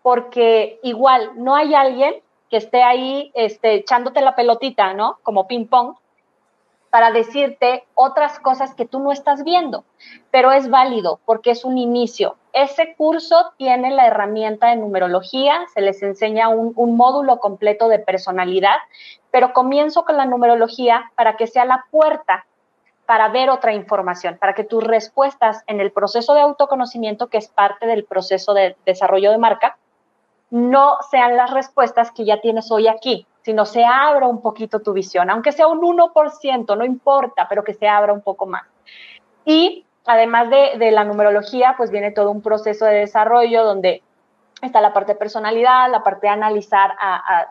porque 0.00 0.78
igual 0.84 1.32
no 1.34 1.56
hay 1.56 1.74
alguien 1.74 2.22
que 2.54 2.58
esté 2.58 2.84
ahí 2.84 3.32
este, 3.34 3.74
echándote 3.74 4.20
la 4.20 4.36
pelotita, 4.36 4.94
¿no? 4.94 5.18
Como 5.24 5.48
ping 5.48 5.66
pong, 5.66 5.96
para 6.88 7.10
decirte 7.10 7.82
otras 7.94 8.38
cosas 8.38 8.76
que 8.76 8.84
tú 8.84 9.00
no 9.00 9.10
estás 9.10 9.42
viendo, 9.42 9.82
pero 10.30 10.52
es 10.52 10.70
válido 10.70 11.18
porque 11.24 11.50
es 11.50 11.64
un 11.64 11.78
inicio. 11.78 12.36
Ese 12.52 12.94
curso 12.94 13.52
tiene 13.58 13.90
la 13.90 14.06
herramienta 14.06 14.68
de 14.68 14.76
numerología, 14.76 15.66
se 15.74 15.80
les 15.80 16.00
enseña 16.04 16.48
un, 16.48 16.72
un 16.76 16.96
módulo 16.96 17.40
completo 17.40 17.88
de 17.88 17.98
personalidad, 17.98 18.76
pero 19.32 19.52
comienzo 19.52 20.04
con 20.04 20.16
la 20.16 20.24
numerología 20.24 21.10
para 21.16 21.36
que 21.36 21.48
sea 21.48 21.64
la 21.64 21.86
puerta 21.90 22.46
para 23.04 23.30
ver 23.30 23.50
otra 23.50 23.72
información, 23.72 24.38
para 24.38 24.54
que 24.54 24.62
tus 24.62 24.84
respuestas 24.84 25.64
en 25.66 25.80
el 25.80 25.90
proceso 25.90 26.34
de 26.34 26.42
autoconocimiento, 26.42 27.26
que 27.26 27.38
es 27.38 27.48
parte 27.48 27.88
del 27.88 28.04
proceso 28.04 28.54
de 28.54 28.76
desarrollo 28.86 29.32
de 29.32 29.38
marca, 29.38 29.76
no 30.54 30.98
sean 31.10 31.36
las 31.36 31.50
respuestas 31.50 32.12
que 32.12 32.24
ya 32.24 32.40
tienes 32.40 32.70
hoy 32.70 32.86
aquí, 32.86 33.26
sino 33.42 33.64
se 33.64 33.84
abra 33.84 34.28
un 34.28 34.40
poquito 34.40 34.78
tu 34.78 34.92
visión, 34.92 35.28
aunque 35.28 35.50
sea 35.50 35.66
un 35.66 35.80
1%, 35.80 36.78
no 36.78 36.84
importa, 36.84 37.48
pero 37.48 37.64
que 37.64 37.74
se 37.74 37.88
abra 37.88 38.12
un 38.12 38.20
poco 38.20 38.46
más. 38.46 38.62
Y 39.44 39.84
además 40.04 40.48
de, 40.50 40.92
la 40.92 41.02
numerología, 41.02 41.74
pues 41.76 41.90
viene 41.90 42.12
todo 42.12 42.30
un 42.30 42.40
proceso 42.40 42.84
de 42.84 43.00
desarrollo 43.00 43.64
donde 43.64 44.04
está 44.62 44.80
la 44.80 44.92
parte 44.92 45.14
de 45.14 45.18
personalidad, 45.18 45.90
la 45.90 46.04
parte 46.04 46.28
de 46.28 46.32
analizar 46.32 46.92
a, 47.00 47.48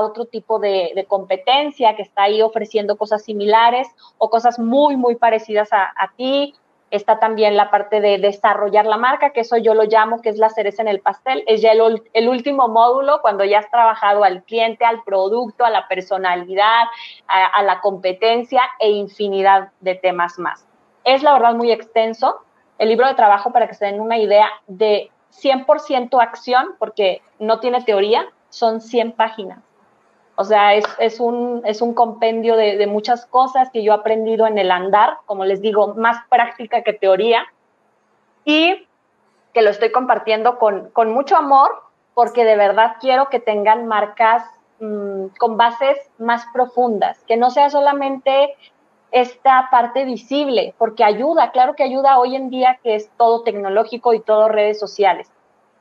otro 0.00 0.24
tipo 0.24 0.58
de, 0.58 0.92
de, 0.94 1.04
competencia 1.04 1.96
que 1.96 2.02
está 2.02 2.22
ahí 2.22 2.40
ofreciendo 2.40 2.96
cosas 2.96 3.24
similares 3.24 3.88
o 4.16 4.30
cosas 4.30 4.58
muy, 4.58 4.96
muy 4.96 5.16
parecidas 5.16 5.68
a, 5.70 6.12
ti, 6.16 6.54
Está 6.90 7.18
también 7.18 7.56
la 7.56 7.70
parte 7.70 8.00
de 8.00 8.18
desarrollar 8.18 8.86
la 8.86 8.96
marca, 8.96 9.30
que 9.30 9.40
eso 9.40 9.58
yo 9.58 9.74
lo 9.74 9.84
llamo 9.84 10.22
que 10.22 10.30
es 10.30 10.38
la 10.38 10.48
cereza 10.48 10.80
en 10.80 10.88
el 10.88 11.00
pastel. 11.00 11.44
Es 11.46 11.60
ya 11.60 11.72
el, 11.72 12.28
último 12.28 12.68
módulo 12.68 13.20
cuando 13.20 13.44
ya 13.44 13.58
has 13.58 13.70
trabajado 13.70 14.24
al 14.24 14.42
cliente, 14.44 14.84
al 14.84 15.02
producto, 15.02 15.64
a 15.64 15.70
la 15.70 15.86
personalidad, 15.86 16.84
a, 17.26 17.62
la 17.62 17.80
competencia 17.80 18.62
e 18.78 18.90
infinidad 18.90 19.68
de 19.80 19.96
temas 19.96 20.38
más. 20.38 20.66
Es 21.04 21.22
la 21.22 21.34
verdad 21.34 21.54
muy 21.54 21.72
extenso. 21.72 22.40
El 22.78 22.88
libro 22.88 23.06
de 23.06 23.14
trabajo, 23.14 23.52
para 23.52 23.68
que 23.68 23.74
se 23.74 23.84
den 23.84 24.00
una 24.00 24.16
idea, 24.16 24.48
de 24.66 25.10
100% 25.42 26.22
acción, 26.22 26.74
porque 26.78 27.20
no 27.38 27.60
tiene 27.60 27.82
teoría, 27.82 28.26
son 28.48 28.80
100 28.80 29.12
páginas. 29.12 29.67
O 30.40 30.44
sea, 30.44 30.76
es, 30.76 31.18
un, 31.18 31.62
es 31.64 31.82
un 31.82 31.94
compendio 31.94 32.54
de, 32.54 32.86
muchas 32.86 33.26
cosas 33.26 33.70
que 33.72 33.82
yo 33.82 33.90
he 33.90 33.96
aprendido 33.96 34.46
en 34.46 34.56
el 34.56 34.70
andar, 34.70 35.18
como 35.26 35.44
les 35.44 35.60
digo, 35.60 35.96
más 35.96 36.24
práctica 36.28 36.84
que 36.84 36.92
teoría, 36.92 37.44
y 38.44 38.86
que 39.52 39.62
lo 39.62 39.70
estoy 39.70 39.90
compartiendo 39.90 40.60
con, 40.60 41.12
mucho 41.12 41.36
amor, 41.36 41.82
porque 42.14 42.44
de 42.44 42.54
verdad 42.54 42.98
quiero 43.00 43.30
que 43.30 43.40
tengan 43.40 43.88
marcas 43.88 44.44
mm, 44.78 45.26
con 45.40 45.56
bases 45.56 45.98
más 46.18 46.46
profundas, 46.52 47.18
que 47.26 47.36
no 47.36 47.50
sea 47.50 47.68
solamente 47.68 48.54
esta 49.10 49.66
parte 49.72 50.04
visible, 50.04 50.72
porque 50.78 51.02
ayuda, 51.02 51.50
claro 51.50 51.74
que 51.74 51.82
ayuda 51.82 52.20
hoy 52.20 52.36
en 52.36 52.48
día 52.48 52.78
que 52.84 52.94
es 52.94 53.10
todo 53.16 53.42
tecnológico 53.42 54.14
y 54.14 54.20
todo 54.20 54.48
redes 54.48 54.78
sociales, 54.78 55.28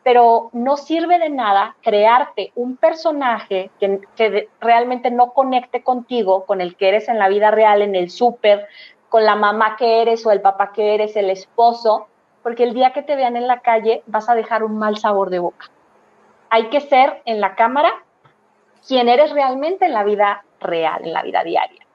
pero 0.08 0.52
no 0.54 0.78
sirve 0.78 1.20
de 1.20 1.30
nada 1.30 1.76
crearte 1.82 2.54
un 2.56 2.78
personaje 2.78 3.72
que, 3.78 4.48
realmente 4.62 5.12
no 5.12 5.34
conecte 5.34 5.84
contigo, 5.84 6.46
con 6.46 6.62
el 6.62 6.78
que 6.78 6.88
eres 6.88 7.10
en 7.10 7.20
la 7.20 7.28
vida 7.28 7.52
real, 7.52 7.82
en 7.82 7.94
el 7.94 8.10
súper, 8.10 8.70
con 9.10 9.26
la 9.26 9.36
mamá 9.36 9.76
que 9.76 10.02
eres 10.02 10.26
o 10.26 10.32
el 10.32 10.40
papá 10.40 10.72
que 10.72 10.94
eres, 10.94 11.18
el 11.18 11.30
esposo, 11.30 12.08
porque 12.42 12.64
el 12.64 12.74
día 12.74 12.94
que 12.94 13.02
te 13.02 13.18
vean 13.18 13.36
en 13.36 13.48
la 13.48 13.60
calle 13.60 14.02
vas 14.06 14.30
a 14.30 14.36
dejar 14.36 14.64
un 14.64 14.78
mal 14.80 14.96
sabor 14.96 15.30
de 15.30 15.40
boca. 15.40 15.66
Hay 16.50 16.70
que 16.70 16.80
ser 16.80 17.22
en 17.26 17.42
la 17.42 17.56
cámara 17.56 17.92
quien 18.88 19.10
eres 19.10 19.32
realmente 19.34 19.88
en 19.88 19.92
la 19.92 20.06
vida 20.06 20.46
real, 20.62 21.02
en 21.04 21.12
la 21.12 21.22
vida 21.22 21.44
diaria. 21.44 21.86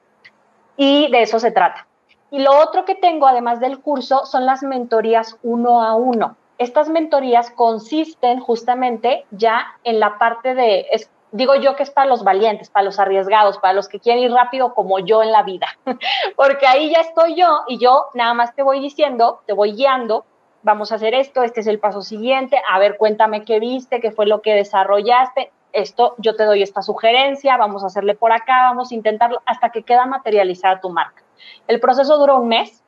Y 0.77 1.09
de 1.09 1.23
eso 1.23 1.39
se 1.39 1.49
trata. 1.49 1.87
Y 2.29 2.43
lo 2.43 2.59
otro 2.59 2.85
que 2.85 2.93
tengo, 2.93 3.25
además 3.25 3.59
del 3.59 3.79
curso, 3.79 4.27
son 4.27 4.45
las 4.45 4.61
mentorías 4.61 5.39
uno 5.41 5.81
a 5.81 5.95
uno 5.95 6.37
estas 6.63 6.89
mentorías 6.89 7.51
consisten 7.51 8.39
justamente 8.39 9.25
ya 9.31 9.65
en 9.83 9.99
la 9.99 10.17
parte 10.17 10.55
de, 10.55 10.87
digo 11.31 11.55
yo 11.55 11.75
que 11.75 11.83
es 11.83 11.91
para 11.91 12.07
los 12.07 12.23
valientes, 12.23 12.69
para 12.69 12.85
los 12.85 12.99
arriesgados, 12.99 13.57
para 13.57 13.73
los 13.73 13.87
que 13.87 13.99
quieren 13.99 14.23
ir 14.23 14.31
rápido 14.31 14.73
como 14.73 14.99
yo 14.99 15.23
en 15.23 15.31
la 15.31 15.43
vida, 15.43 15.67
porque 16.35 16.67
ahí 16.67 16.91
ya 16.91 17.01
estoy 17.01 17.35
yo 17.35 17.61
y 17.67 17.77
yo 17.77 18.05
nada 18.13 18.33
más 18.33 18.55
te 18.55 18.63
voy 18.63 18.79
diciendo, 18.79 19.41
te 19.45 19.53
voy 19.53 19.73
guiando, 19.73 20.25
vamos 20.61 20.91
a 20.91 20.95
hacer 20.95 21.13
esto, 21.13 21.43
este 21.43 21.59
es 21.59 21.67
el 21.67 21.79
paso 21.79 22.01
siguiente, 22.01 22.61
a 22.69 22.79
ver, 22.79 22.97
cuéntame 22.97 23.43
qué 23.43 23.59
viste, 23.59 23.99
qué 23.99 24.11
fue 24.11 24.25
lo 24.25 24.41
que 24.41 24.53
desarrollaste, 24.53 25.51
esto, 25.73 26.13
yo 26.19 26.35
te 26.35 26.45
doy 26.45 26.61
esta 26.61 26.81
sugerencia, 26.81 27.57
vamos 27.57 27.83
a 27.83 27.87
hacerle 27.87 28.15
por 28.15 28.31
acá, 28.31 28.65
vamos 28.69 28.91
a 28.91 28.95
intentarlo 28.95 29.41
hasta 29.45 29.71
que 29.71 29.83
queda 29.83 30.05
materializada 30.05 30.79
tu 30.79 30.89
marca. 30.89 31.23
El 31.67 31.79
proceso 31.79 32.17
dura 32.17 32.35
un 32.35 32.47
mes, 32.47 32.82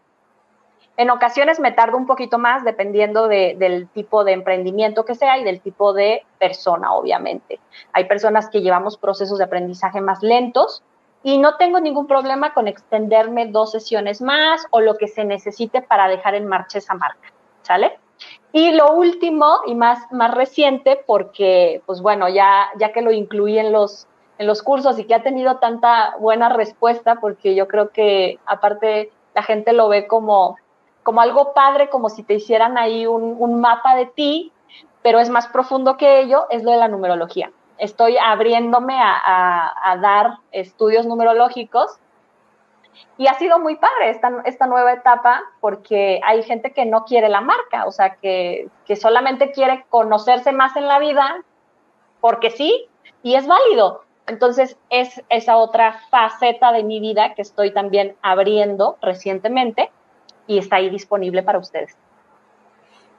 en 0.97 1.09
ocasiones 1.09 1.59
me 1.59 1.71
tardo 1.71 1.97
un 1.97 2.07
poquito 2.07 2.37
más 2.37 2.63
dependiendo 2.63 3.27
del 3.27 3.87
tipo 3.93 4.23
de 4.23 4.31
emprendimiento 4.31 5.03
que 5.03 5.15
sea 5.15 5.37
y 5.37 5.43
del 5.43 5.59
tipo 5.61 5.93
de 5.93 6.23
persona, 6.39 6.93
obviamente. 6.93 7.59
Hay 7.91 8.05
personas 8.05 8.49
que 8.49 8.61
llevamos 8.61 8.97
procesos 8.97 9.37
de 9.37 9.43
aprendizaje 9.43 9.99
más 9.99 10.23
lentos 10.23 10.83
y 11.21 11.37
no 11.37 11.57
tengo 11.57 11.79
ningún 11.79 12.07
problema 12.07 12.53
con 12.53 12.67
extenderme 12.67 13.47
dos 13.47 13.71
sesiones 13.71 14.21
más 14.21 14.65
o 14.69 14.79
lo 14.79 14.95
que 14.95 15.07
se 15.07 15.25
necesite 15.25 15.81
para 15.81 16.07
dejar 16.07 16.35
en 16.35 16.47
marcha 16.47 16.77
esa 16.77 16.93
marca, 16.93 17.33
¿sale? 17.63 17.97
Y 18.53 18.71
lo 18.71 18.93
último 18.93 19.61
y 19.65 19.75
más, 19.75 19.99
más 20.11 20.33
reciente, 20.33 21.01
porque, 21.05 21.81
pues 21.85 22.01
bueno, 22.01 22.29
ya, 22.29 22.69
ya 22.77 22.93
que 22.93 23.01
lo 23.01 23.11
incluí 23.11 23.59
en 23.59 23.73
los, 23.73 24.07
en 24.37 24.47
los 24.47 24.63
cursos 24.63 24.97
y 24.97 25.03
que 25.03 25.15
ha 25.15 25.23
tenido 25.23 25.57
tanta 25.57 26.15
buena 26.19 26.47
respuesta, 26.47 27.15
porque 27.15 27.53
yo 27.55 27.67
creo 27.67 27.89
que 27.89 28.39
aparte 28.45 29.11
la 29.33 29.43
gente 29.43 29.73
lo 29.73 29.89
ve 29.89 30.07
como 30.07 30.57
como 31.05 31.21
algo 31.21 31.53
padre, 31.53 31.87
como 31.89 32.09
si 32.09 32.23
te 32.23 32.33
hicieran 32.33 32.79
ahí 32.79 33.05
un, 33.05 33.61
mapa 33.61 33.95
de 33.95 34.07
ti, 34.07 34.51
pero 35.03 35.19
es 35.19 35.29
más 35.29 35.47
profundo 35.47 35.97
que 35.97 36.19
ello, 36.19 36.47
es 36.49 36.63
lo 36.63 36.71
de 36.71 36.77
la 36.77 36.87
numerología. 36.87 37.51
Estoy 37.77 38.17
abriéndome 38.17 38.97
a, 38.99 39.97
dar 40.01 40.39
estudios 40.51 41.05
numerológicos 41.05 41.99
y 43.19 43.27
ha 43.27 43.35
sido 43.35 43.59
muy 43.59 43.75
padre 43.75 44.09
esta, 44.09 44.41
esta, 44.45 44.65
nueva 44.65 44.93
etapa 44.93 45.43
porque 45.61 46.21
hay 46.25 46.41
gente 46.41 46.73
que 46.73 46.87
no 46.87 47.05
quiere 47.05 47.29
la 47.29 47.41
marca, 47.41 47.85
o 47.85 47.91
sea, 47.91 48.15
que, 48.15 48.67
que 48.85 48.95
solamente 48.95 49.51
quiere 49.51 49.85
conocerse 49.89 50.53
más 50.53 50.75
en 50.75 50.87
la 50.87 50.97
vida 50.97 51.43
porque 52.19 52.49
sí, 52.49 52.87
y 53.21 53.35
es 53.35 53.45
válido. 53.45 54.01
Entonces, 54.25 54.75
es 54.89 55.23
esa 55.29 55.57
otra 55.57 55.99
faceta 56.09 56.71
de 56.71 56.83
mi 56.83 56.99
vida 56.99 57.35
que 57.35 57.43
estoy 57.43 57.71
también 57.71 58.15
abriendo 58.23 58.97
recientemente 59.03 59.91
y 60.47 60.57
está 60.57 60.77
ahí 60.77 60.89
disponible 60.89 61.43
para 61.43 61.59
ustedes. 61.59 61.95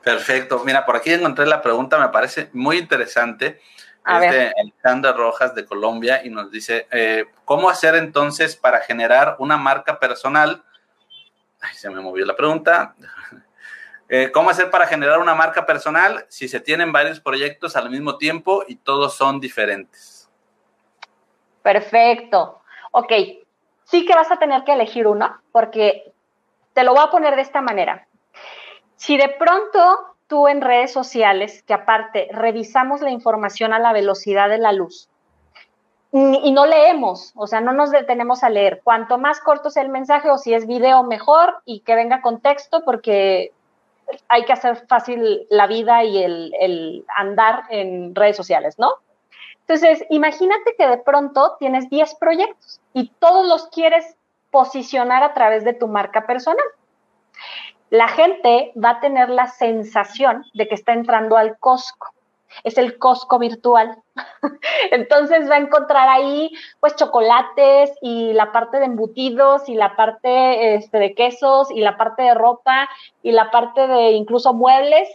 Perfecto. 0.02 0.62
Mira, 0.64 0.86
por 0.86 0.96
aquí 0.96 1.12
encontré 1.12 1.46
la 1.46 1.60
pregunta, 1.60 1.98
me 1.98 2.10
parece 2.10 2.48
muy 2.52 2.78
interesante. 2.78 3.60
es 4.06 4.20
de 4.30 4.52
Alejandra 4.56 5.12
Rojas 5.12 5.54
de 5.54 5.64
Colombia 5.64 6.24
y 6.24 6.30
nos 6.30 6.50
dice, 6.52 6.86
eh, 6.92 7.26
¿cómo 7.44 7.68
hacer 7.68 7.96
entonces 7.96 8.54
para 8.54 8.80
generar 8.80 9.34
una 9.40 9.56
marca 9.56 9.98
personal? 9.98 10.62
Ay, 11.60 11.74
se 11.74 11.90
me 11.90 12.00
movió 12.00 12.24
la 12.24 12.36
pregunta. 12.36 12.94
Eh, 14.08 14.30
¿Cómo 14.30 14.50
hacer 14.50 14.70
para 14.70 14.86
generar 14.86 15.18
una 15.18 15.34
marca 15.34 15.66
personal 15.66 16.26
si 16.28 16.46
se 16.46 16.60
tienen 16.60 16.92
varios 16.92 17.18
proyectos 17.18 17.74
al 17.74 17.90
mismo 17.90 18.18
tiempo 18.18 18.62
y 18.68 18.76
todos 18.76 19.16
son 19.16 19.40
diferentes? 19.40 20.30
Perfecto. 21.60 22.62
Ok, 22.92 23.12
sí 23.82 24.06
que 24.06 24.14
vas 24.14 24.30
a 24.30 24.38
tener 24.38 24.62
que 24.62 24.74
elegir 24.74 25.08
uno 25.08 25.40
porque 25.50 26.14
te 26.76 26.84
lo 26.84 26.92
voy 26.92 27.02
a 27.02 27.10
poner 27.10 27.36
de 27.36 27.42
esta 27.42 27.62
manera. 27.62 28.06
Si 28.96 29.16
de 29.16 29.30
pronto 29.30 29.80
tú 30.26 30.46
en 30.46 30.60
redes 30.60 30.92
sociales, 30.92 31.62
que 31.62 31.72
aparte 31.72 32.28
revisamos 32.32 33.00
la 33.00 33.08
información 33.08 33.72
a 33.72 33.78
la 33.78 33.94
velocidad 33.94 34.50
de 34.50 34.58
la 34.58 34.72
luz, 34.72 35.08
y 36.12 36.52
no 36.52 36.66
leemos, 36.66 37.32
o 37.34 37.46
sea, 37.46 37.62
no 37.62 37.72
nos 37.72 37.90
detenemos 37.90 38.44
a 38.44 38.50
leer. 38.50 38.82
Cuanto 38.84 39.16
más 39.16 39.40
corto 39.40 39.70
sea 39.70 39.82
el 39.82 39.88
mensaje 39.88 40.30
o 40.30 40.36
si 40.36 40.52
es 40.52 40.66
video, 40.66 41.02
mejor 41.02 41.56
y 41.64 41.80
que 41.80 41.94
venga 41.94 42.20
con 42.20 42.40
texto 42.40 42.84
porque 42.84 43.52
hay 44.28 44.44
que 44.44 44.52
hacer 44.52 44.86
fácil 44.86 45.46
la 45.48 45.66
vida 45.66 46.04
y 46.04 46.22
el, 46.22 46.52
el 46.60 47.06
andar 47.16 47.64
en 47.70 48.14
redes 48.14 48.36
sociales, 48.36 48.78
¿no? 48.78 48.92
Entonces, 49.60 50.04
imagínate 50.10 50.74
que 50.76 50.86
de 50.86 50.98
pronto 50.98 51.56
tienes 51.58 51.88
10 51.88 52.16
proyectos 52.16 52.80
y 52.92 53.10
todos 53.18 53.46
los 53.46 53.66
quieres 53.68 54.16
posicionar 54.56 55.22
a 55.22 55.34
través 55.34 55.64
de 55.64 55.74
tu 55.74 55.86
marca 55.86 56.26
personal. 56.26 56.64
La 57.90 58.08
gente 58.08 58.72
va 58.82 58.92
a 58.92 59.00
tener 59.00 59.28
la 59.28 59.48
sensación 59.48 60.46
de 60.54 60.66
que 60.66 60.74
está 60.74 60.94
entrando 60.94 61.36
al 61.36 61.58
Costco. 61.58 62.14
Es 62.64 62.78
el 62.78 62.96
Costco 62.96 63.38
virtual. 63.38 63.98
Entonces 64.92 65.50
va 65.50 65.56
a 65.56 65.58
encontrar 65.58 66.08
ahí 66.08 66.50
pues 66.80 66.96
chocolates 66.96 67.92
y 68.00 68.32
la 68.32 68.50
parte 68.50 68.78
de 68.78 68.86
embutidos 68.86 69.68
y 69.68 69.74
la 69.74 69.94
parte 69.94 70.76
este, 70.76 71.00
de 71.00 71.14
quesos 71.14 71.70
y 71.70 71.80
la 71.80 71.98
parte 71.98 72.22
de 72.22 72.32
ropa 72.32 72.88
y 73.22 73.32
la 73.32 73.50
parte 73.50 73.86
de 73.86 74.12
incluso 74.12 74.54
muebles 74.54 75.06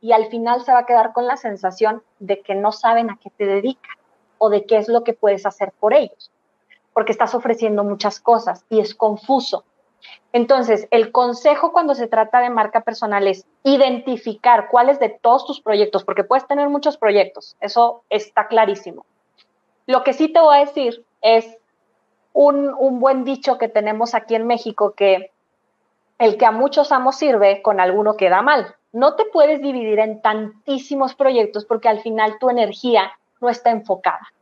y 0.00 0.12
al 0.12 0.28
final 0.28 0.64
se 0.64 0.72
va 0.72 0.78
a 0.78 0.86
quedar 0.86 1.12
con 1.12 1.26
la 1.26 1.36
sensación 1.36 2.02
de 2.18 2.40
que 2.40 2.54
no 2.54 2.72
saben 2.72 3.10
a 3.10 3.18
qué 3.22 3.28
te 3.28 3.44
dedicas 3.44 3.98
o 4.38 4.48
de 4.48 4.64
qué 4.64 4.78
es 4.78 4.88
lo 4.88 5.04
que 5.04 5.12
puedes 5.12 5.44
hacer 5.44 5.74
por 5.78 5.92
ellos 5.92 6.30
porque 6.98 7.12
estás 7.12 7.32
ofreciendo 7.36 7.84
muchas 7.84 8.18
cosas 8.18 8.64
y 8.68 8.80
es 8.80 8.92
confuso. 8.92 9.62
Entonces, 10.32 10.88
el 10.90 11.12
consejo 11.12 11.70
cuando 11.70 11.94
se 11.94 12.08
trata 12.08 12.40
de 12.40 12.50
marca 12.50 12.80
personal 12.80 13.28
es 13.28 13.46
identificar 13.62 14.66
cuáles 14.68 14.98
de 14.98 15.08
todos 15.08 15.46
tus 15.46 15.60
proyectos, 15.60 16.02
porque 16.02 16.24
puedes 16.24 16.48
tener 16.48 16.68
muchos 16.68 16.96
proyectos, 16.96 17.56
eso 17.60 18.02
está 18.10 18.48
clarísimo. 18.48 19.06
Lo 19.86 20.02
que 20.02 20.12
sí 20.12 20.26
te 20.32 20.40
voy 20.40 20.56
a 20.56 20.64
decir 20.66 21.04
es 21.22 21.56
un, 22.32 22.98
buen 22.98 23.22
dicho 23.22 23.58
que 23.58 23.68
tenemos 23.68 24.16
aquí 24.16 24.34
en 24.34 24.48
México, 24.48 24.94
que 24.96 25.30
el 26.18 26.36
que 26.36 26.46
a 26.46 26.50
muchos 26.50 26.90
amos 26.90 27.14
sirve, 27.14 27.62
con 27.62 27.78
alguno 27.78 28.16
queda 28.16 28.42
mal. 28.42 28.74
No 28.90 29.14
te 29.14 29.24
puedes 29.24 29.62
dividir 29.62 30.00
en 30.00 30.20
tantísimos 30.20 31.14
proyectos 31.14 31.64
porque 31.64 31.88
al 31.88 32.00
final 32.00 32.40
tu 32.40 32.50
energía 32.50 33.12
no 33.40 33.50
está 33.50 33.70
enfocada. 33.70 34.32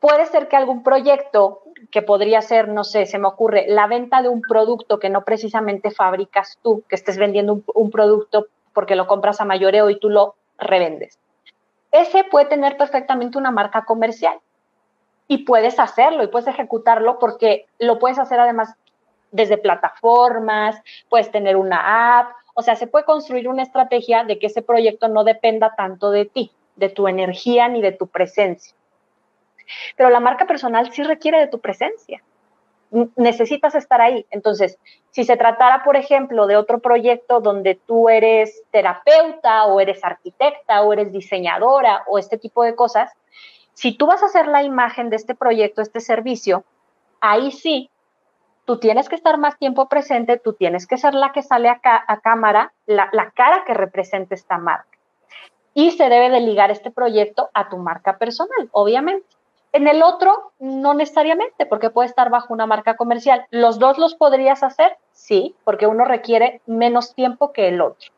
Puede 0.00 0.26
ser 0.26 0.48
que 0.48 0.56
algún 0.56 0.82
proyecto 0.82 1.62
que 1.90 2.02
podría 2.02 2.42
ser, 2.42 2.68
no 2.68 2.84
sé, 2.84 3.06
se 3.06 3.18
me 3.18 3.28
ocurre, 3.28 3.66
la 3.68 3.86
venta 3.86 4.22
de 4.22 4.28
un 4.28 4.42
producto 4.42 4.98
que 4.98 5.10
no 5.10 5.24
precisamente 5.24 5.90
fabricas 5.90 6.58
tú, 6.62 6.82
que 6.88 6.96
estés 6.96 7.16
vendiendo 7.16 7.62
un, 7.74 7.90
producto 7.90 8.48
porque 8.72 8.96
lo 8.96 9.06
compras 9.06 9.40
a 9.40 9.44
mayoreo 9.44 9.88
y 9.90 9.98
tú 9.98 10.10
lo 10.10 10.34
revendes. 10.58 11.18
Ese 11.92 12.24
puede 12.24 12.46
tener 12.46 12.76
perfectamente 12.76 13.38
una 13.38 13.50
marca 13.50 13.84
comercial 13.84 14.38
y 15.28 15.38
puedes 15.38 15.78
hacerlo 15.78 16.22
y 16.22 16.28
puedes 16.28 16.48
ejecutarlo 16.48 17.18
porque 17.18 17.66
lo 17.78 17.98
puedes 17.98 18.18
hacer 18.18 18.38
además 18.38 18.74
desde 19.30 19.58
plataformas, 19.58 20.80
puedes 21.08 21.30
tener 21.30 21.56
una 21.56 22.18
app, 22.18 22.32
o 22.54 22.62
sea, 22.62 22.76
se 22.76 22.86
puede 22.86 23.04
construir 23.04 23.48
una 23.48 23.62
estrategia 23.62 24.24
de 24.24 24.38
que 24.38 24.46
ese 24.46 24.62
proyecto 24.62 25.08
no 25.08 25.24
dependa 25.24 25.74
tanto 25.74 26.10
de 26.10 26.26
ti, 26.26 26.50
de 26.76 26.88
tu 26.88 27.08
energía 27.08 27.68
ni 27.68 27.82
de 27.82 27.92
tu 27.92 28.06
presencia. 28.06 28.74
Pero 29.96 30.10
la 30.10 30.20
marca 30.20 30.46
personal 30.46 30.92
sí 30.92 31.02
requiere 31.02 31.38
de 31.38 31.48
tu 31.48 31.60
presencia. 31.60 32.22
Necesitas 33.16 33.74
estar 33.74 34.00
ahí. 34.00 34.26
Entonces, 34.30 34.78
si 35.10 35.24
se 35.24 35.36
tratara, 35.36 35.82
por 35.84 35.96
ejemplo, 35.96 36.46
de 36.46 36.56
otro 36.56 36.78
proyecto 36.78 37.40
donde 37.40 37.74
tú 37.74 38.08
eres 38.08 38.62
terapeuta 38.70 39.66
o 39.66 39.80
eres 39.80 40.04
arquitecta 40.04 40.82
o 40.82 40.92
eres 40.92 41.12
diseñadora 41.12 42.04
o 42.06 42.18
este 42.18 42.38
tipo 42.38 42.62
de 42.62 42.74
cosas, 42.74 43.12
si 43.74 43.92
tú 43.92 44.06
vas 44.06 44.22
a 44.22 44.26
hacer 44.26 44.46
la 44.46 44.62
imagen 44.62 45.10
de 45.10 45.16
este 45.16 45.34
proyecto, 45.34 45.82
este 45.82 46.00
servicio, 46.00 46.64
ahí 47.20 47.52
sí, 47.52 47.90
tú 48.64 48.78
tienes 48.78 49.08
que 49.08 49.14
estar 49.14 49.38
más 49.38 49.58
tiempo 49.58 49.88
presente, 49.88 50.38
tú 50.38 50.54
tienes 50.54 50.86
que 50.86 50.98
ser 50.98 51.14
la 51.14 51.32
que 51.32 51.42
sale 51.42 51.68
a 51.68 52.20
cámara, 52.20 52.72
la, 52.86 53.10
cara 53.34 53.64
que 53.66 53.74
representa 53.74 54.34
esta 54.34 54.58
marca. 54.58 54.98
Y 55.74 55.90
se 55.90 56.08
debe 56.08 56.30
de 56.30 56.40
ligar 56.40 56.70
este 56.70 56.90
proyecto 56.90 57.50
a 57.52 57.68
tu 57.68 57.76
marca 57.76 58.18
personal, 58.18 58.68
obviamente. 58.72 59.26
En 59.72 59.88
el 59.88 60.02
otro, 60.02 60.52
no 60.58 60.94
necesariamente, 60.94 61.66
porque 61.66 61.90
puede 61.90 62.08
estar 62.08 62.30
bajo 62.30 62.52
una 62.54 62.66
marca 62.66 62.96
comercial. 62.96 63.46
¿Los 63.50 63.78
dos 63.78 63.98
los 63.98 64.14
podrías 64.14 64.62
hacer? 64.62 64.96
Sí, 65.12 65.54
porque 65.64 65.86
uno 65.86 66.04
requiere 66.04 66.62
menos 66.66 67.14
tiempo 67.14 67.52
que 67.52 67.68
el 67.68 67.80
otro. 67.80 68.10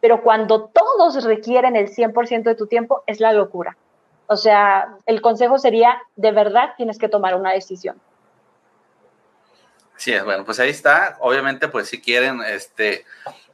Pero 0.00 0.22
cuando 0.22 0.66
todos 0.66 1.24
requieren 1.24 1.76
el 1.76 1.88
100% 1.88 2.42
de 2.42 2.54
tu 2.54 2.66
tiempo, 2.66 3.02
es 3.06 3.20
la 3.20 3.32
locura. 3.32 3.76
O 4.26 4.36
sea, 4.36 4.96
el 5.06 5.22
consejo 5.22 5.58
sería, 5.58 6.02
de 6.16 6.32
verdad, 6.32 6.74
tienes 6.76 6.98
que 6.98 7.08
tomar 7.08 7.34
una 7.34 7.52
decisión. 7.52 7.98
Sí, 9.96 10.14
bueno, 10.24 10.44
pues 10.44 10.60
ahí 10.60 10.70
está. 10.70 11.16
Obviamente, 11.20 11.68
pues 11.68 11.88
si 11.88 12.00
quieren, 12.00 12.42
este, 12.42 13.04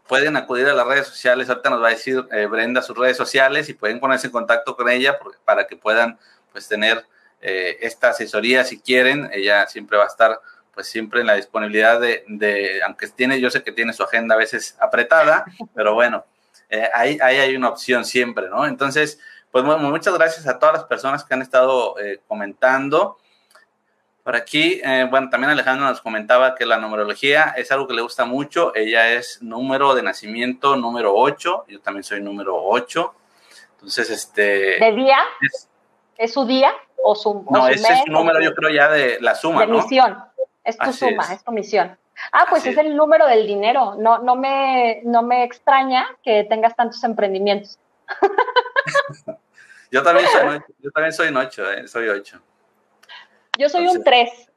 pueden 0.08 0.36
acudir 0.36 0.66
a 0.66 0.74
las 0.74 0.86
redes 0.86 1.06
sociales. 1.06 1.48
Ahorita 1.48 1.70
nos 1.70 1.82
va 1.82 1.88
a 1.88 1.90
decir 1.90 2.26
eh, 2.32 2.46
Brenda 2.46 2.82
sus 2.82 2.98
redes 2.98 3.16
sociales 3.16 3.68
y 3.68 3.74
pueden 3.74 4.00
ponerse 4.00 4.26
en 4.26 4.32
contacto 4.32 4.76
con 4.76 4.88
ella 4.88 5.18
para 5.44 5.66
que 5.66 5.76
puedan, 5.76 6.18
pues, 6.52 6.68
tener 6.68 7.06
eh, 7.46 7.76
esta 7.82 8.08
asesoría 8.08 8.64
si 8.64 8.80
quieren. 8.80 9.28
Ella 9.30 9.66
siempre 9.66 9.98
va 9.98 10.04
a 10.04 10.08
estar 10.08 10.40
pues 10.72 10.86
siempre 10.88 11.20
en 11.20 11.26
la 11.26 11.34
disponibilidad 11.34 12.00
de, 12.00 12.80
aunque 12.84 13.06
tiene, 13.08 13.38
yo 13.38 13.50
sé 13.50 13.62
que 13.62 13.70
tiene 13.70 13.92
su 13.92 14.02
agenda 14.02 14.34
a 14.34 14.38
veces 14.38 14.76
apretada, 14.80 15.44
pero 15.74 15.92
bueno, 15.92 16.24
eh, 16.70 16.88
ahí, 16.94 17.18
hay 17.20 17.54
una 17.54 17.68
opción 17.68 18.06
siempre, 18.06 18.48
¿no? 18.48 18.66
Entonces, 18.66 19.20
pues 19.50 19.62
muchas 19.62 20.14
gracias 20.14 20.48
a 20.48 20.58
todas 20.58 20.74
las 20.74 20.84
personas 20.84 21.22
que 21.22 21.34
han 21.34 21.42
estado 21.42 21.98
eh, 22.00 22.20
comentando. 22.26 23.18
Por 24.24 24.36
aquí, 24.36 24.80
bueno, 25.10 25.28
también 25.28 25.50
Alejandro 25.50 25.86
nos 25.86 26.00
comentaba 26.00 26.54
que 26.54 26.64
la 26.64 26.78
numerología 26.78 27.54
es 27.58 27.70
algo 27.70 27.86
que 27.86 27.92
le 27.92 28.00
gusta 28.00 28.24
mucho. 28.24 28.74
Ella 28.74 29.12
es 29.12 29.42
número 29.42 29.94
de 29.94 30.02
nacimiento 30.02 30.76
número 30.76 31.14
8, 31.14 31.66
yo 31.68 31.80
también 31.82 32.04
soy 32.04 32.22
número 32.22 32.56
8. 32.56 33.14
Entonces, 33.72 34.08
este... 34.08 34.78
¿De 34.80 34.92
día? 34.96 35.18
¿Es 36.16 36.32
su 36.32 36.46
día? 36.46 36.72
O 37.04 37.14
su, 37.14 37.44
no, 37.50 37.68
ese 37.68 37.92
es 37.92 38.00
su 38.06 38.10
número, 38.10 38.40
yo 38.40 38.54
creo 38.54 38.70
ya 38.70 38.88
de 38.88 39.18
la 39.20 39.34
suma, 39.34 39.60
de 39.60 39.66
misión. 39.66 40.24
Es 40.64 40.78
tu 40.78 40.92
suma, 40.92 41.24
es. 41.32 41.44
tu 41.44 41.52
misión. 41.52 41.96
Ah, 42.32 42.46
pues 42.48 42.64
es, 42.64 42.76
el 42.78 42.96
número 42.96 43.26
del 43.26 43.46
dinero. 43.46 43.96
No, 43.98 44.18
no, 44.18 44.36
me, 44.36 45.02
no 45.04 45.22
me 45.22 45.44
extraña 45.44 46.06
que 46.22 46.44
tengas 46.44 46.74
tantos 46.74 47.04
emprendimientos. 47.04 47.78
yo, 49.90 50.02
también 50.02 50.26
soy, 50.28 50.60
yo 50.78 50.90
también 50.92 51.12
soy 51.12 51.28
un 51.28 51.36
8, 51.36 51.72
eh, 51.72 51.88
soy 51.88 52.08
8. 52.08 52.40
Yo 53.58 53.68
soy 53.68 53.86
un 53.86 54.02
3. 54.02 54.50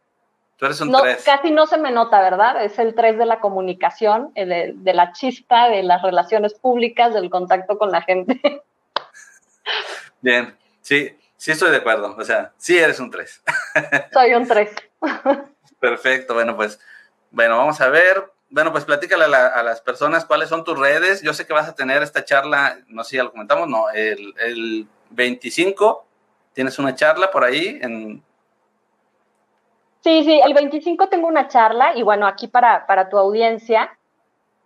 Tú 0.55 0.65
eres 0.65 0.79
un 0.79 0.91
3. 0.91 1.23
Casi 1.25 1.51
no 1.51 1.67
se 1.67 1.77
me 1.77 1.91
nota, 1.91 2.21
¿verdad? 2.21 2.63
Es 2.63 2.79
el 2.79 2.95
3 2.95 3.17
de 3.17 3.25
la 3.25 3.41
comunicación, 3.41 4.31
eh, 4.35 4.45
de, 4.45 4.73
de 4.75 4.93
la 4.93 5.11
chispa, 5.11 5.69
de 5.69 5.83
las 5.83 6.01
relaciones 6.01 6.53
públicas, 6.53 7.13
del 7.13 7.29
contacto 7.29 7.77
con 7.77 7.91
la 7.91 8.01
gente. 8.01 8.39
Bien, 10.21 10.57
sí. 10.81 11.17
Sí, 11.37 11.51
estoy 11.51 11.71
de 11.71 11.77
acuerdo. 11.77 12.15
O 12.17 12.23
sea, 12.23 12.51
sí 12.57 12.77
eres 12.77 12.99
un 12.99 13.11
3. 13.11 13.43
Soy 14.13 14.33
un 14.33 14.47
3. 14.47 14.75
Perfecto. 15.79 16.33
Bueno, 16.33 16.55
pues, 16.55 16.79
bueno, 17.31 17.57
vamos 17.57 17.79
a 17.79 17.89
ver. 17.89 18.31
bueno, 18.49 18.71
pues 18.71 18.85
platícale 18.85 19.23
a, 19.25 19.63
las 19.63 19.81
personas 19.81 20.25
cuáles 20.25 20.49
son 20.49 20.63
tus 20.63 20.77
redes. 20.77 21.21
Yo 21.21 21.33
sé 21.33 21.45
que 21.45 21.53
vas 21.53 21.69
a 21.69 21.75
tener 21.75 22.01
esta 22.01 22.25
charla, 22.25 22.79
no 22.87 23.03
sé 23.03 23.11
si 23.11 23.15
ya 23.17 23.23
lo 23.23 23.31
comentamos, 23.31 23.69
no, 23.69 23.89
el, 23.91 24.33
el 24.39 24.87
25 25.11 26.05
tienes 26.53 26.79
una 26.79 26.95
charla 26.95 27.29
por 27.29 27.43
ahí 27.43 27.77
en... 27.81 28.23
Sí, 30.03 30.23
sí, 30.23 30.41
el 30.43 30.53
25 30.53 31.09
tengo 31.09 31.27
una 31.27 31.47
charla 31.47 31.95
y 31.95 32.01
bueno, 32.01 32.25
aquí 32.25 32.47
para, 32.47 32.87
para 32.87 33.09
tu 33.09 33.17
audiencia, 33.17 33.96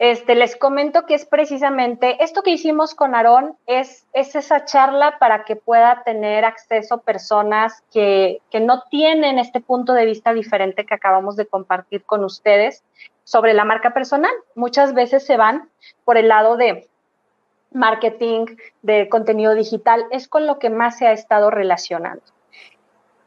este, 0.01 0.33
les 0.33 0.55
comento 0.55 1.05
que 1.05 1.13
es 1.13 1.27
precisamente 1.27 2.23
esto 2.23 2.41
que 2.41 2.49
hicimos 2.49 2.95
con 2.95 3.13
Aarón, 3.13 3.55
es, 3.67 4.07
es 4.13 4.33
esa 4.33 4.65
charla 4.65 5.19
para 5.19 5.45
que 5.45 5.55
pueda 5.55 6.01
tener 6.03 6.43
acceso 6.43 7.01
personas 7.01 7.83
que, 7.93 8.41
no 8.63 8.81
tienen 8.89 9.37
este 9.37 9.61
punto 9.61 9.93
de 9.93 10.07
vista 10.07 10.33
diferente 10.33 10.87
que 10.87 10.95
acabamos 10.95 11.35
de 11.35 11.45
compartir 11.45 12.03
con 12.03 12.23
ustedes 12.23 12.83
sobre 13.25 13.53
la 13.53 13.63
marca 13.63 13.93
personal. 13.93 14.31
Muchas 14.55 14.95
veces 14.95 15.23
se 15.23 15.37
van 15.37 15.69
por 16.03 16.17
el 16.17 16.29
lado 16.29 16.57
de 16.57 16.89
marketing, 17.71 18.47
de 18.81 19.07
contenido 19.07 19.53
digital, 19.53 20.03
es 20.09 20.27
con 20.27 20.47
lo 20.47 20.57
que 20.57 20.71
más 20.71 20.97
se 20.97 21.05
ha 21.05 21.11
estado 21.11 21.51
relacionando. 21.51 22.23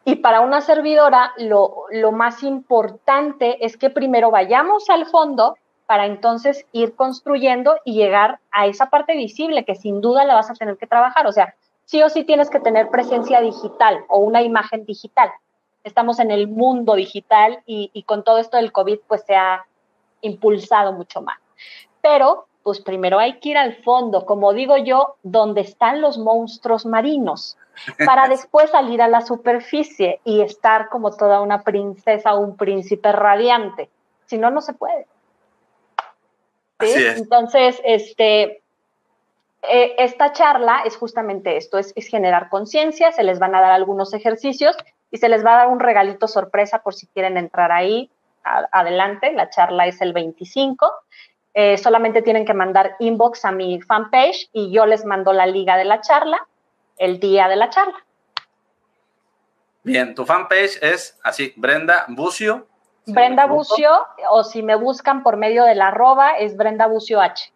Y 0.05 0.17
para 0.17 0.41
una 0.41 0.61
servidora, 0.61 1.35
lo 1.39 2.11
más 2.11 2.43
importante 2.43 3.65
es 3.65 3.77
que 3.77 3.91
primero 3.91 4.33
vayamos 4.33 4.91
al 4.91 5.07
fondo 5.07 5.55
para 5.87 6.07
entonces 6.07 6.67
ir 6.73 6.95
construyendo 6.95 7.77
y 7.85 7.95
llegar 7.95 8.41
a 8.51 8.67
esa 8.67 8.91
parte 8.91 9.15
visible 9.17 9.65
que 9.65 9.75
sin 9.75 10.01
duda 10.01 10.25
la 10.25 10.35
vas 10.35 10.51
a 10.51 10.55
tener 10.55 10.77
que 10.77 10.87
trabajar. 10.87 11.27
O 11.27 11.33
sea, 11.33 11.55
sí 11.85 12.03
o 12.03 12.09
sí 12.09 12.25
tienes 12.25 12.51
que 12.51 12.61
tener 12.61 12.89
presencia 12.89 13.41
digital 13.41 14.05
o 14.09 14.19
una 14.19 14.43
imagen 14.43 14.85
digital. 14.85 15.31
Estamos 15.83 16.19
en 16.19 16.31
el 16.31 16.49
mundo 16.49 16.95
digital 16.95 17.63
y, 17.67 18.03
con 18.05 18.25
todo 18.25 18.39
esto 18.39 18.57
del 18.57 18.73
COVID 18.73 19.01
pues 19.07 19.23
se 19.27 19.37
ha 19.37 19.67
impulsado 20.23 20.93
mucho 20.93 21.21
más. 21.21 21.39
Pero 22.01 22.47
pues 22.63 22.81
primero 22.81 23.19
hay 23.19 23.41
que 23.41 23.51
ir 23.51 23.59
al 23.59 23.77
fondo, 23.83 24.25
como 24.25 24.55
digo 24.55 24.79
yo, 24.79 25.17
donde 25.23 25.61
están 25.61 26.01
los 26.01 26.17
monstruos 26.17 26.87
marinos, 26.87 27.59
para 28.07 28.27
después 28.29 28.71
salir 28.71 29.03
a 29.03 29.09
la 29.09 29.21
superficie 29.21 30.21
y 30.25 30.41
estar 30.41 30.89
como 30.89 31.11
toda 31.11 31.43
una 31.43 31.63
princesa 31.63 32.35
o 32.35 32.41
un 32.41 32.57
príncipe 32.57 33.13
radiante. 33.13 33.91
Si 34.25 34.39
no, 34.39 34.51
no 34.51 34.63
se 34.63 34.73
puede. 34.73 35.07
Entonces, 36.85 37.81
este, 37.85 38.63
eh, 39.69 39.95
esta 39.99 40.33
charla 40.33 40.83
es 40.85 40.97
justamente 40.97 41.57
esto, 41.57 41.79
es, 41.79 41.95
generar 42.09 42.49
conciencia, 42.49 43.13
se 43.13 43.23
les 43.23 43.39
van 43.39 43.55
a 43.55 43.61
dar 43.61 43.73
algunos 43.73 44.13
ejercicios 44.13 44.77
y 45.11 45.19
se 45.19 45.29
les 45.29 45.45
va 45.45 45.55
a 45.55 45.59
dar 45.59 45.69
un 45.69 45.81
regalito 45.81 46.29
sorpresa 46.29 46.81
por 46.83 46.95
si 46.95 47.07
quieren 47.09 47.37
entrar 47.37 47.73
ahí. 47.73 48.11
adelante, 48.45 49.33
la 49.33 49.49
charla 49.49 49.87
es 49.87 50.03
el 50.03 50.13
25. 50.13 50.93
Eh, 51.55 51.79
solamente 51.79 52.21
tienen 52.21 52.45
que 52.45 52.53
mandar 52.53 52.97
inbox 52.99 53.45
a 53.47 53.53
mi 53.53 53.81
fanpage 53.81 54.51
y 54.53 54.71
yo 54.71 54.85
les 54.85 55.05
mando 55.07 55.33
la 55.33 55.47
liga 55.47 55.79
de 55.79 55.85
la 55.85 56.01
charla 56.03 56.39
el 56.99 57.21
día 57.21 57.49
de 57.49 57.57
la 57.57 57.71
charla. 57.71 58.05
Bien, 59.83 60.15
tu 60.15 60.27
fanpage 60.27 60.83
es 60.83 61.19
así, 61.23 61.55
Brenda 61.57 62.05
Bucio 62.09 62.67
Brenda 63.07 63.47
Bucio, 63.47 63.91
o 64.31 64.45
si 64.45 64.63
me 64.63 64.77
buscan 64.77 65.23
por 65.23 65.37
medio 65.37 65.65
de 65.65 65.75
la 65.75 65.89
arroba, 65.89 66.39
es 66.39 66.57
Brenda 66.57 66.87
Bucio 66.87 67.21
H. 67.21 67.53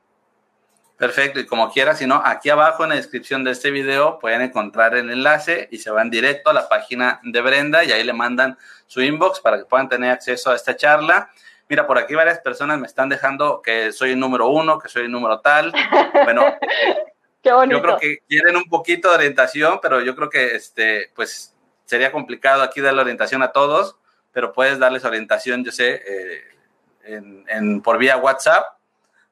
Perfecto, 0.98 1.38
y 1.38 1.46
como 1.46 1.70
quiera, 1.70 1.94
si 1.94 2.06
no, 2.06 2.20
aquí 2.24 2.50
abajo 2.50 2.82
en 2.82 2.90
la 2.90 2.96
descripción 2.96 3.44
de 3.44 3.52
este 3.52 3.70
video 3.70 4.18
pueden 4.18 4.42
encontrar 4.42 4.96
el 4.96 5.10
enlace 5.10 5.68
y 5.70 5.78
se 5.78 5.92
van 5.92 6.10
directo 6.10 6.50
a 6.50 6.52
la 6.52 6.68
página 6.68 7.20
de 7.22 7.40
Brenda 7.40 7.84
y 7.84 7.92
ahí 7.92 8.02
le 8.02 8.12
mandan 8.12 8.58
su 8.88 9.00
inbox 9.00 9.38
para 9.40 9.58
que 9.58 9.64
puedan 9.64 9.88
tener 9.88 10.10
acceso 10.10 10.50
a 10.50 10.56
esta 10.56 10.74
charla. 10.74 11.30
Mira, 11.68 11.86
por 11.86 11.98
aquí 11.98 12.16
varias 12.16 12.40
personas 12.40 12.80
me 12.80 12.86
están 12.88 13.08
dejando 13.08 13.62
que 13.62 13.92
soy 13.92 14.10
el 14.12 14.18
número 14.18 14.48
uno, 14.48 14.80
que 14.80 14.88
soy 14.88 15.04
el 15.04 15.12
número 15.12 15.40
tal. 15.40 15.72
Bueno, 16.24 16.44
Qué 17.42 17.50
yo 17.50 17.80
creo 17.80 17.98
que 17.98 18.18
quieren 18.28 18.56
un 18.56 18.64
poquito 18.64 19.08
de 19.10 19.14
orientación, 19.14 19.78
pero 19.80 20.00
yo 20.00 20.16
creo 20.16 20.28
que 20.28 20.56
este, 20.56 21.12
pues 21.14 21.54
sería 21.84 22.10
complicado 22.10 22.62
aquí 22.62 22.80
dar 22.80 22.94
la 22.94 23.02
orientación 23.02 23.42
a 23.44 23.52
todos 23.52 23.97
pero 24.38 24.52
puedes 24.52 24.78
darles 24.78 25.04
orientación, 25.04 25.64
yo 25.64 25.72
sé, 25.72 26.00
eh, 26.06 27.80
por 27.82 27.98
vía 27.98 28.18
WhatsApp. 28.18 28.66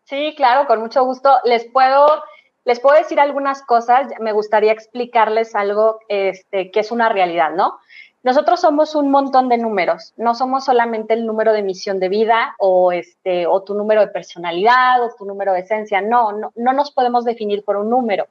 Sí, 0.03 0.35
claro, 0.37 0.67
con 0.67 0.81
mucho 0.81 1.05
gusto. 1.05 1.33
Les 1.45 1.65
puedo, 1.65 2.25
les 2.65 2.81
puedo 2.81 2.97
decir 2.97 3.21
algunas 3.21 3.63
cosas. 3.63 4.09
Me 4.19 4.33
gustaría 4.33 4.73
explicarles 4.73 5.55
algo 5.55 6.01
este, 6.09 6.73
que 6.73 6.81
es 6.81 6.91
una 6.91 7.09
realidad, 7.09 7.53
¿no? 7.53 7.79
Nosotros 8.25 8.61
somos 8.61 8.97
un 8.97 9.13
montón 9.13 9.49
de 9.49 9.59
números, 9.59 10.13
no 10.17 10.35
somos 10.35 10.65
solamente 10.65 11.15
el 11.15 11.25
número 11.25 11.53
de 11.53 11.63
misión 11.63 12.01
de 12.01 12.09
vida 12.09 12.57
o, 12.59 12.91
este, 12.91 13.47
o 13.47 13.63
tu 13.63 13.75
número 13.75 14.01
de 14.01 14.09
personalidad 14.09 15.05
o 15.05 15.15
tu 15.17 15.25
número 15.25 15.53
de 15.53 15.61
esencia, 15.61 16.01
no, 16.01 16.33
no, 16.33 16.51
no 16.57 16.73
nos 16.73 16.91
podemos 16.91 17.25
definir 17.25 17.63
por 17.63 17.77
un 17.77 17.91
número. 17.91 18.27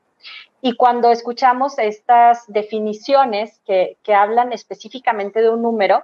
Y 0.59 0.75
cuando 0.75 1.09
escuchamos 1.09 1.79
estas 1.79 2.43
definiciones 2.47 3.61
que 3.63 3.95
hablan 4.13 4.51
específicamente 4.51 5.41
de 5.41 5.49
un 5.49 5.61
número, 5.61 6.03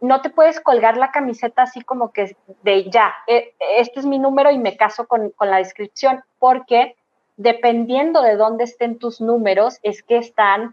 no 0.00 0.20
te 0.20 0.30
puedes 0.30 0.60
colgar 0.60 0.96
la 0.96 1.10
camiseta 1.10 1.62
así 1.62 1.80
como 1.82 2.12
que 2.12 2.36
de 2.62 2.90
ya, 2.90 3.14
e, 3.26 3.54
este 3.78 4.00
es 4.00 4.06
mi 4.06 4.18
número 4.18 4.50
y 4.50 4.58
me 4.58 4.76
caso 4.76 5.06
con, 5.06 5.32
la 5.40 5.58
descripción, 5.58 6.22
porque 6.38 6.96
dependiendo 7.36 8.22
de 8.22 8.36
dónde 8.36 8.64
estén 8.64 8.98
tus 8.98 9.20
números, 9.20 9.78
es 9.82 10.02
que 10.02 10.16
están 10.16 10.72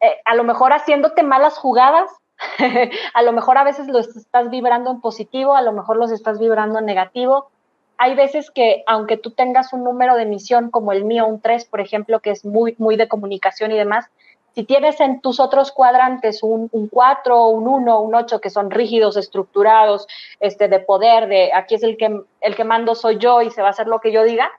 eh, 0.00 0.16
a 0.24 0.34
lo 0.34 0.44
mejor 0.44 0.72
haciéndote 0.72 1.22
malas 1.22 1.56
jugadas, 1.56 2.10
a 3.14 3.22
lo 3.22 3.32
mejor 3.32 3.58
a 3.58 3.64
veces 3.64 3.86
los 3.86 4.16
estás 4.16 4.50
vibrando 4.50 4.90
en 4.90 5.00
positivo, 5.00 5.54
a 5.54 5.62
lo 5.62 5.72
mejor 5.72 5.96
los 5.96 6.10
estás 6.10 6.38
vibrando 6.40 6.80
en 6.80 6.86
negativo. 6.86 7.50
Hay 7.98 8.16
veces 8.16 8.50
que 8.50 8.82
aunque 8.88 9.16
tú 9.16 9.30
tengas 9.30 9.72
un 9.72 9.84
número 9.84 10.16
de 10.16 10.24
emisión 10.24 10.70
como 10.70 10.90
el 10.90 11.04
mío, 11.04 11.24
un 11.26 11.40
3, 11.40 11.66
por 11.66 11.80
ejemplo, 11.80 12.18
que 12.18 12.30
es 12.30 12.44
muy, 12.44 12.74
muy 12.78 12.96
de 12.96 13.06
comunicación 13.06 13.70
y 13.70 13.76
demás, 13.76 14.10
si 14.54 14.64
tienes 14.64 15.00
en 15.00 15.20
tus 15.20 15.40
otros 15.40 15.72
cuadrantes 15.72 16.42
un, 16.42 16.68
un 16.72 16.88
4, 16.88 17.46
un 17.48 17.68
1, 17.68 18.00
un 18.00 18.14
8 18.14 18.40
que 18.40 18.50
son 18.50 18.70
rígidos, 18.70 19.16
estructurados, 19.16 20.06
este, 20.40 20.68
de 20.68 20.80
poder, 20.80 21.28
de 21.28 21.52
aquí 21.54 21.76
es 21.76 21.82
el 21.82 21.96
que, 21.96 22.22
el 22.40 22.56
que 22.56 22.64
mando 22.64 22.94
soy 22.94 23.18
yo 23.18 23.40
y 23.40 23.50
se 23.50 23.62
va 23.62 23.68
a 23.68 23.70
hacer 23.70 23.86
lo 23.86 24.00
que 24.00 24.12
yo 24.12 24.24
diga, 24.24 24.50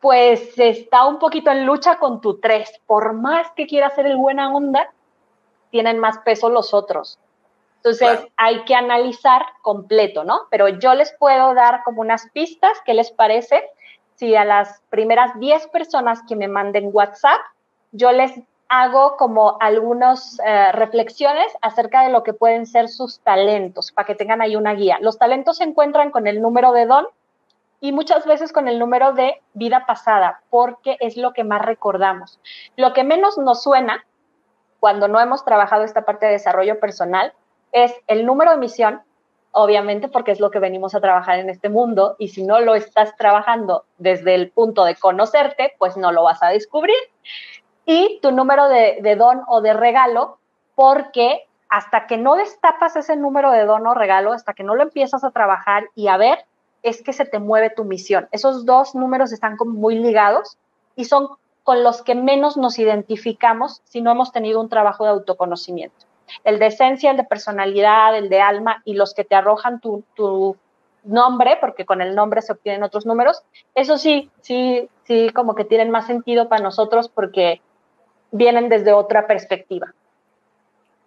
pues 0.00 0.58
está 0.58 1.06
un 1.06 1.18
poquito 1.18 1.50
en 1.50 1.66
lucha 1.66 1.98
con 1.98 2.20
tu 2.20 2.38
3. 2.38 2.80
Por 2.86 3.12
más 3.14 3.50
que 3.56 3.66
quiera 3.66 3.88
hacer 3.88 4.06
el 4.06 4.16
buena 4.16 4.54
onda, 4.54 4.90
tienen 5.70 5.98
más 5.98 6.18
peso 6.18 6.48
los 6.48 6.72
otros. 6.72 7.18
Entonces 7.76 8.26
hay 8.38 8.64
que 8.64 8.74
analizar 8.74 9.42
completo, 9.60 10.24
¿no? 10.24 10.42
Pero 10.50 10.68
yo 10.68 10.94
les 10.94 11.12
puedo 11.18 11.52
dar 11.52 11.82
como 11.84 12.00
unas 12.00 12.30
pistas, 12.30 12.78
¿qué 12.86 12.94
les 12.94 13.10
parece? 13.10 13.62
Si 14.14 14.34
a 14.34 14.44
las 14.46 14.80
primeras 14.88 15.38
10 15.38 15.66
personas 15.68 16.22
que 16.26 16.36
me 16.36 16.48
manden 16.48 16.88
WhatsApp, 16.92 17.40
yo 17.92 18.10
les 18.12 18.32
hago 18.74 19.16
como 19.16 19.56
algunas 19.60 20.40
eh, 20.44 20.72
reflexiones 20.72 21.46
acerca 21.62 22.02
de 22.02 22.08
lo 22.10 22.24
que 22.24 22.32
pueden 22.32 22.66
ser 22.66 22.88
sus 22.88 23.20
talentos, 23.20 23.92
para 23.92 24.04
que 24.04 24.16
tengan 24.16 24.42
ahí 24.42 24.56
una 24.56 24.74
guía. 24.74 24.98
Los 25.00 25.16
talentos 25.16 25.58
se 25.58 25.64
encuentran 25.64 26.10
con 26.10 26.26
el 26.26 26.42
número 26.42 26.72
de 26.72 26.86
don 26.86 27.06
y 27.80 27.92
muchas 27.92 28.26
veces 28.26 28.52
con 28.52 28.66
el 28.66 28.80
número 28.80 29.12
de 29.12 29.40
vida 29.52 29.86
pasada, 29.86 30.40
porque 30.50 30.96
es 30.98 31.16
lo 31.16 31.32
que 31.32 31.44
más 31.44 31.62
recordamos. 31.62 32.40
Lo 32.74 32.92
que 32.92 33.04
menos 33.04 33.38
nos 33.38 33.62
suena 33.62 34.04
cuando 34.80 35.06
no 35.06 35.20
hemos 35.20 35.44
trabajado 35.44 35.84
esta 35.84 36.04
parte 36.04 36.26
de 36.26 36.32
desarrollo 36.32 36.80
personal 36.80 37.32
es 37.70 37.94
el 38.08 38.26
número 38.26 38.50
de 38.50 38.56
misión, 38.56 39.02
obviamente 39.52 40.08
porque 40.08 40.32
es 40.32 40.40
lo 40.40 40.50
que 40.50 40.58
venimos 40.58 40.96
a 40.96 41.00
trabajar 41.00 41.38
en 41.38 41.48
este 41.48 41.68
mundo 41.68 42.16
y 42.18 42.28
si 42.28 42.42
no 42.42 42.58
lo 42.58 42.74
estás 42.74 43.14
trabajando 43.14 43.84
desde 43.98 44.34
el 44.34 44.50
punto 44.50 44.84
de 44.84 44.96
conocerte, 44.96 45.74
pues 45.78 45.96
no 45.96 46.10
lo 46.10 46.24
vas 46.24 46.42
a 46.42 46.48
descubrir 46.48 46.96
y 47.86 48.18
tu 48.22 48.30
número 48.32 48.68
de, 48.68 49.16
don 49.16 49.42
o 49.46 49.60
de 49.60 49.74
regalo, 49.74 50.38
porque 50.74 51.46
hasta 51.68 52.06
que 52.06 52.16
no 52.16 52.36
destapas 52.36 52.96
ese 52.96 53.16
número 53.16 53.50
de 53.50 53.64
don 53.64 53.86
o 53.86 53.94
regalo, 53.94 54.32
hasta 54.32 54.54
que 54.54 54.62
no 54.62 54.74
lo 54.74 54.82
empiezas 54.82 55.24
a 55.24 55.30
trabajar 55.30 55.84
y 55.94 56.08
a 56.08 56.16
ver, 56.16 56.44
es 56.82 57.02
que 57.02 57.12
se 57.12 57.24
te 57.24 57.38
mueve 57.38 57.70
tu 57.70 57.84
misión. 57.84 58.28
Esos 58.30 58.64
dos 58.66 58.94
números 58.94 59.32
están 59.32 59.56
muy 59.58 59.98
ligados 59.98 60.58
y 60.96 61.06
son 61.06 61.28
con 61.62 61.82
los 61.82 62.02
que 62.02 62.14
menos 62.14 62.56
nos 62.56 62.78
identificamos 62.78 63.80
si 63.84 64.02
no 64.02 64.10
hemos 64.10 64.32
tenido 64.32 64.60
un 64.60 64.68
trabajo 64.68 65.04
de 65.04 65.10
autoconocimiento. 65.10 66.06
El 66.44 66.58
de 66.58 66.66
esencia, 66.66 67.10
el 67.10 67.16
de 67.16 67.24
personalidad, 67.24 68.16
el 68.16 68.28
de 68.28 68.40
alma 68.40 68.82
y 68.84 68.94
los 68.94 69.14
que 69.14 69.24
te 69.24 69.34
arrojan 69.34 69.80
tu, 69.80 70.04
tu 70.14 70.56
nombre, 71.04 71.56
porque 71.60 71.84
con 71.84 72.00
el 72.00 72.14
nombre 72.14 72.42
se 72.42 72.52
obtienen 72.52 72.82
otros 72.82 73.06
números, 73.06 73.42
eso 73.74 73.98
sí, 73.98 74.30
sí, 74.40 74.88
sí, 75.04 75.30
como 75.34 75.54
que 75.54 75.64
tienen 75.64 75.90
más 75.90 76.06
sentido 76.06 76.48
para 76.48 76.62
nosotros 76.62 77.08
porque 77.08 77.60
vienen 78.34 78.68
desde 78.68 78.92
otra 78.92 79.26
perspectiva. 79.26 79.94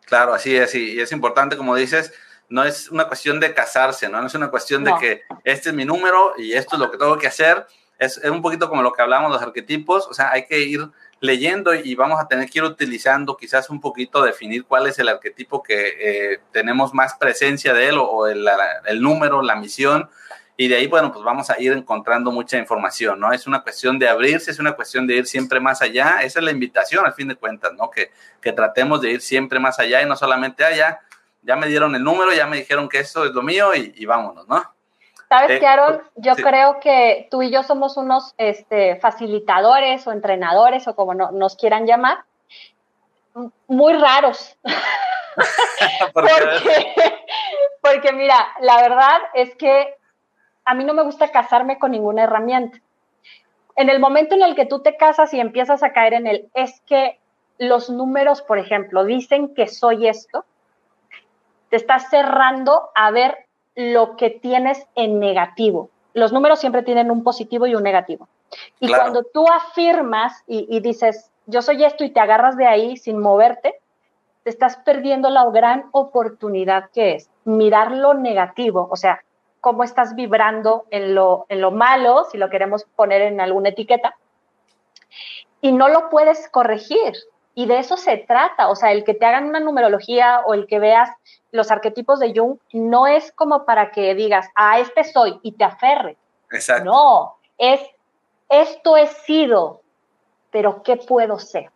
Claro, 0.06 0.34
así 0.34 0.56
es, 0.56 0.74
y 0.74 1.00
es 1.00 1.12
importante, 1.12 1.58
como 1.58 1.76
dices, 1.76 2.14
no 2.48 2.64
es 2.64 2.90
una 2.90 3.08
cuestión 3.08 3.42
de 3.42 3.54
casarse, 3.54 4.08
¿no? 4.08 4.22
No 4.22 4.28
es 4.28 4.34
una 4.34 4.50
cuestión 4.50 4.86
de 4.86 4.94
que 5.00 5.24
este 5.44 5.70
es 5.70 5.76
mi 5.76 5.84
número 5.84 6.34
y 6.38 6.54
esto 6.54 6.78
es 6.78 6.80
lo 6.80 6.90
que 6.90 6.98
tengo 6.98 7.18
que 7.18 7.28
hacer. 7.28 7.68
Es, 8.00 8.18
un 8.20 8.42
poquito 8.42 8.70
como 8.70 8.82
lo 8.82 8.94
que 8.94 9.02
hablamos, 9.02 9.30
los 9.32 9.42
arquetipos, 9.42 10.08
o 10.08 10.14
sea, 10.14 10.32
hay 10.32 10.46
que 10.46 10.60
ir 10.60 10.88
leyendo 11.20 11.74
y 11.74 11.96
vamos 11.96 12.22
a 12.22 12.28
tener 12.30 12.50
que 12.50 12.60
ir 12.60 12.64
utilizando 12.64 13.36
quizás 13.36 13.70
un 13.70 13.82
poquito, 13.82 14.24
definir 14.24 14.64
cuál 14.64 14.88
es 14.88 14.98
el 15.00 15.10
arquetipo 15.10 15.62
que 15.62 15.96
eh, 16.00 16.40
tenemos 16.54 16.94
más 16.94 17.16
presencia 17.16 17.74
de 17.74 17.90
él 17.90 17.98
o, 18.00 18.28
el, 18.28 18.48
el, 18.86 19.02
número, 19.02 19.42
la 19.42 19.56
misión, 19.56 20.10
y 20.60 20.68
de 20.68 20.76
ahí, 20.76 20.88
bueno, 20.88 21.12
pues 21.12 21.24
vamos 21.24 21.51
a 21.51 21.62
ir 21.62 21.72
encontrando 21.72 22.32
mucha 22.32 22.58
información, 22.58 23.20
¿no? 23.20 23.32
Es 23.32 23.45
una 23.45 23.62
cuestión 23.62 23.99
de 23.99 24.10
abrirse, 24.10 24.49
es 24.49 24.58
una 24.58 24.74
cuestión 24.74 25.05
de 25.05 25.18
ir 25.18 25.28
siempre 25.28 25.60
más 25.60 25.84
allá, 25.84 26.22
esa 26.24 26.39
es 26.39 26.45
la 26.45 26.49
invitación 26.49 27.05
al 27.05 27.14
fin 27.14 27.28
de 27.28 27.36
cuentas, 27.36 27.74
¿no? 27.74 27.91
Que, 27.91 28.12
que 28.41 28.51
tratemos 28.51 28.99
de 29.01 29.12
ir 29.12 29.22
siempre 29.22 29.60
más 29.60 29.78
allá 29.78 30.01
y 30.01 30.08
no 30.08 30.16
solamente 30.16 30.66
allá, 30.66 30.99
ya 31.43 31.55
me 31.55 31.68
dieron 31.68 31.93
el 31.93 32.03
número, 32.03 32.34
ya 32.34 32.47
me 32.47 32.58
dijeron 32.58 32.89
que 32.89 32.97
esto 32.97 33.24
es 33.24 33.34
lo 33.34 33.43
mío 33.43 33.76
y, 33.76 34.03
vámonos, 34.08 34.47
¿no? 34.47 34.64
Sabes, 35.30 35.62
eh, 35.62 35.68
Aaron, 35.68 36.01
yo 36.16 36.36
creo 36.36 36.80
que 36.80 37.28
tú 37.30 37.43
y 37.43 37.51
yo 37.51 37.62
somos 37.62 37.95
unos 37.95 38.34
este, 38.39 38.95
facilitadores 38.95 40.08
o 40.08 40.12
entrenadores 40.12 40.88
o 40.88 40.95
como 40.95 41.14
nos 41.14 41.55
quieran 41.55 41.86
llamar, 41.86 42.24
muy 43.68 43.93
raros. 43.93 44.58
porque, 46.14 47.14
porque 47.80 48.12
mira, 48.14 48.47
la 48.62 48.82
verdad 48.82 49.20
es 49.36 49.55
que 49.55 49.95
a 50.68 50.74
mí 50.74 50.84
no 50.84 50.93
me 50.93 51.03
gusta 51.03 51.32
casarme 51.32 51.80
con 51.80 51.91
ninguna 51.91 52.24
herramienta. 52.24 52.78
En 53.78 53.89
el 53.89 53.99
momento 53.99 54.36
en 54.36 54.43
el 54.43 54.53
que 54.53 54.65
tú 54.65 54.82
te 54.82 54.97
casas 54.97 55.34
y 55.34 55.39
empiezas 55.39 55.82
a 55.82 55.93
caer 55.93 56.13
en 56.13 56.28
el, 56.28 56.49
es 56.53 56.82
que 56.82 57.20
los 57.57 57.89
números, 57.89 58.41
por 58.41 58.59
ejemplo, 58.59 59.05
dicen 59.05 59.55
que 59.55 59.68
soy 59.68 60.07
esto, 60.07 60.43
te 61.70 61.78
estás 61.78 62.09
cerrando 62.09 62.89
a 62.95 63.11
ver 63.11 63.45
lo 63.76 64.18
que 64.18 64.30
tienes 64.30 64.86
en 64.95 65.20
negativo. 65.20 65.89
Los 66.13 66.34
números 66.34 66.59
siempre 66.59 66.84
tienen 66.84 67.11
un 67.11 67.24
positivo 67.24 67.65
y 67.65 67.76
un 67.76 67.84
negativo. 67.84 68.28
Y 68.82 68.89
cuando 68.89 69.24
tú 69.24 69.45
afirmas 69.47 70.43
y, 70.47 70.68
y 70.70 70.82
dices, 70.82 71.32
yo 71.45 71.61
soy 71.61 71.86
esto 71.86 72.03
y 72.03 72.09
te 72.09 72.20
agarras 72.20 72.57
de 72.57 72.68
ahí 72.68 72.97
sin 72.97 73.20
moverte, 73.20 73.76
te 74.43 74.49
estás 74.49 74.78
perdiendo 74.78 75.30
la 75.30 75.45
gran 75.49 75.86
oportunidad 75.91 76.89
que 76.91 77.15
es 77.15 77.30
mirar 77.45 77.91
lo 77.91 78.15
negativo. 78.15 78.88
O 78.91 78.97
sea, 78.97 79.22
cómo 79.62 79.84
estás 79.84 80.16
vibrando 80.16 80.86
en 80.91 81.16
lo, 81.16 81.45
en 81.49 81.62
lo 81.62 81.72
malo, 81.72 82.26
si 82.32 82.38
lo 82.38 82.49
queremos 82.49 82.86
poner 82.95 83.22
en 83.22 83.41
alguna 83.41 83.70
etiqueta, 83.70 84.16
y 85.62 85.72
no 85.72 85.88
lo 85.89 86.10
puedes 86.10 86.49
corregir. 86.49 87.14
Y 87.55 87.66
de 87.66 87.80
eso 87.80 87.97
se 87.97 88.18
trata, 88.18 88.70
o 88.70 88.76
sea, 88.76 88.91
el 88.91 89.03
que 89.03 89.16
te 89.16 89.26
hagan 89.26 89.45
una 89.45 89.60
numerología 89.60 90.41
o 90.45 90.53
el 90.53 90.68
que 90.68 90.78
veas 90.78 91.10
los 91.51 91.72
arquetipos 91.72 92.20
de 92.20 92.32
Jung 92.36 92.60
no 92.72 93.08
es 93.08 93.32
como 93.32 93.66
para 93.66 93.89
que 93.89 94.14
digas, 94.14 94.47
ah, 94.55 94.80
este 94.80 95.03
soy 95.03 95.39
y 95.41 95.53
te 95.53 95.64
aferre. 95.64 96.18
Exacto. 96.51 96.86
No, 96.86 97.38
es, 97.58 97.82
esto 98.47 98.95
he 98.95 99.08
sido, 99.08 99.82
pero 100.51 100.84
¿qué 100.84 100.97
puedo 100.97 101.39
ser? 101.39 101.72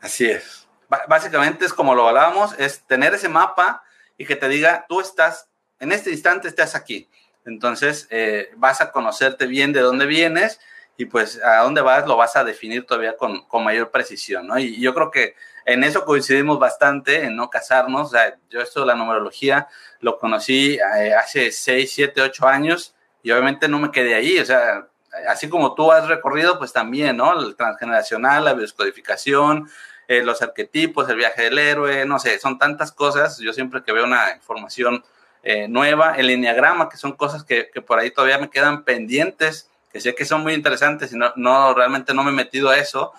Así 0.00 0.30
es. 0.30 0.66
básicamente 1.06 1.66
es 1.66 1.74
como 1.74 1.94
lo 1.94 2.08
hablábamos, 2.08 2.58
es 2.58 2.82
tener 2.84 3.12
ese 3.12 3.28
mapa 3.28 3.82
y 4.16 4.24
que 4.24 4.34
te 4.34 4.48
diga, 4.48 4.86
tú 4.88 5.00
estás 5.00 5.49
en 5.80 5.92
este 5.92 6.10
instante 6.10 6.48
estás 6.48 6.74
aquí. 6.74 7.08
Entonces 7.44 8.06
eh, 8.10 8.50
vas 8.56 8.80
a 8.80 8.92
conocerte 8.92 9.46
bien 9.46 9.72
de 9.72 9.80
dónde 9.80 10.06
vienes 10.06 10.60
y 10.96 11.06
pues 11.06 11.42
a 11.42 11.62
dónde 11.62 11.80
vas 11.80 12.06
lo 12.06 12.16
vas 12.16 12.36
a 12.36 12.44
definir 12.44 12.86
todavía 12.86 13.16
con, 13.16 13.44
mayor 13.64 13.90
precisión, 13.90 14.46
¿no? 14.46 14.58
Y 14.58 14.78
yo 14.80 14.94
creo 14.94 15.10
que 15.10 15.34
en 15.64 15.82
eso 15.82 16.04
coincidimos 16.04 16.58
bastante, 16.58 17.24
en 17.24 17.36
no 17.36 17.48
casarnos. 17.48 18.08
O 18.08 18.10
sea, 18.10 18.36
yo 18.50 18.60
esto 18.60 18.80
de 18.80 18.86
la 18.86 18.94
numerología 18.94 19.68
lo 20.00 20.18
conocí 20.18 20.78
eh, 20.98 21.14
hace 21.14 21.50
6, 21.50 21.90
7, 21.90 22.20
8 22.20 22.46
años 22.46 22.94
y 23.22 23.30
obviamente 23.30 23.66
no 23.68 23.78
me 23.78 23.90
quedé 23.90 24.14
ahí. 24.14 24.38
O 24.38 24.44
sea, 24.44 24.88
así 25.26 25.48
como 25.48 25.74
tú 25.74 25.90
has 25.90 26.06
recorrido, 26.06 26.58
pues 26.58 26.72
también, 26.72 27.16
¿no? 27.16 27.40
El 27.40 27.56
transgeneracional, 27.56 28.44
la 28.44 28.52
bioscodificación, 28.52 29.70
eh, 30.06 30.22
los 30.22 30.42
arquetipos, 30.42 31.08
el 31.08 31.16
viaje 31.16 31.44
del 31.44 31.58
héroe, 31.58 32.04
no 32.04 32.18
sé, 32.18 32.38
son 32.38 32.58
tantas 32.58 32.92
cosas. 32.92 33.38
Yo 33.38 33.52
siempre 33.54 33.82
que 33.82 33.92
veo 33.92 34.04
una 34.04 34.34
información 34.34 35.02
eh, 35.42 35.68
nueva, 35.68 36.16
el 36.16 36.28
enneagrama, 36.28 36.88
que 36.88 36.98
son 36.98 37.12
cosas 37.12 37.44
que, 37.44 37.70
por 37.86 37.98
ahí 37.98 38.10
todavía 38.10 38.38
me 38.38 38.50
quedan 38.50 38.84
pendientes, 38.84 39.70
que 39.90 40.00
sé 40.00 40.14
que 40.14 40.24
son 40.24 40.42
muy 40.42 40.52
interesantes 40.52 41.12
y 41.12 41.16
no, 41.16 41.74
realmente 41.74 42.12
no 42.14 42.22
me 42.22 42.30
he 42.30 42.34
metido 42.34 42.68
a 42.68 42.78
eso. 42.78 43.12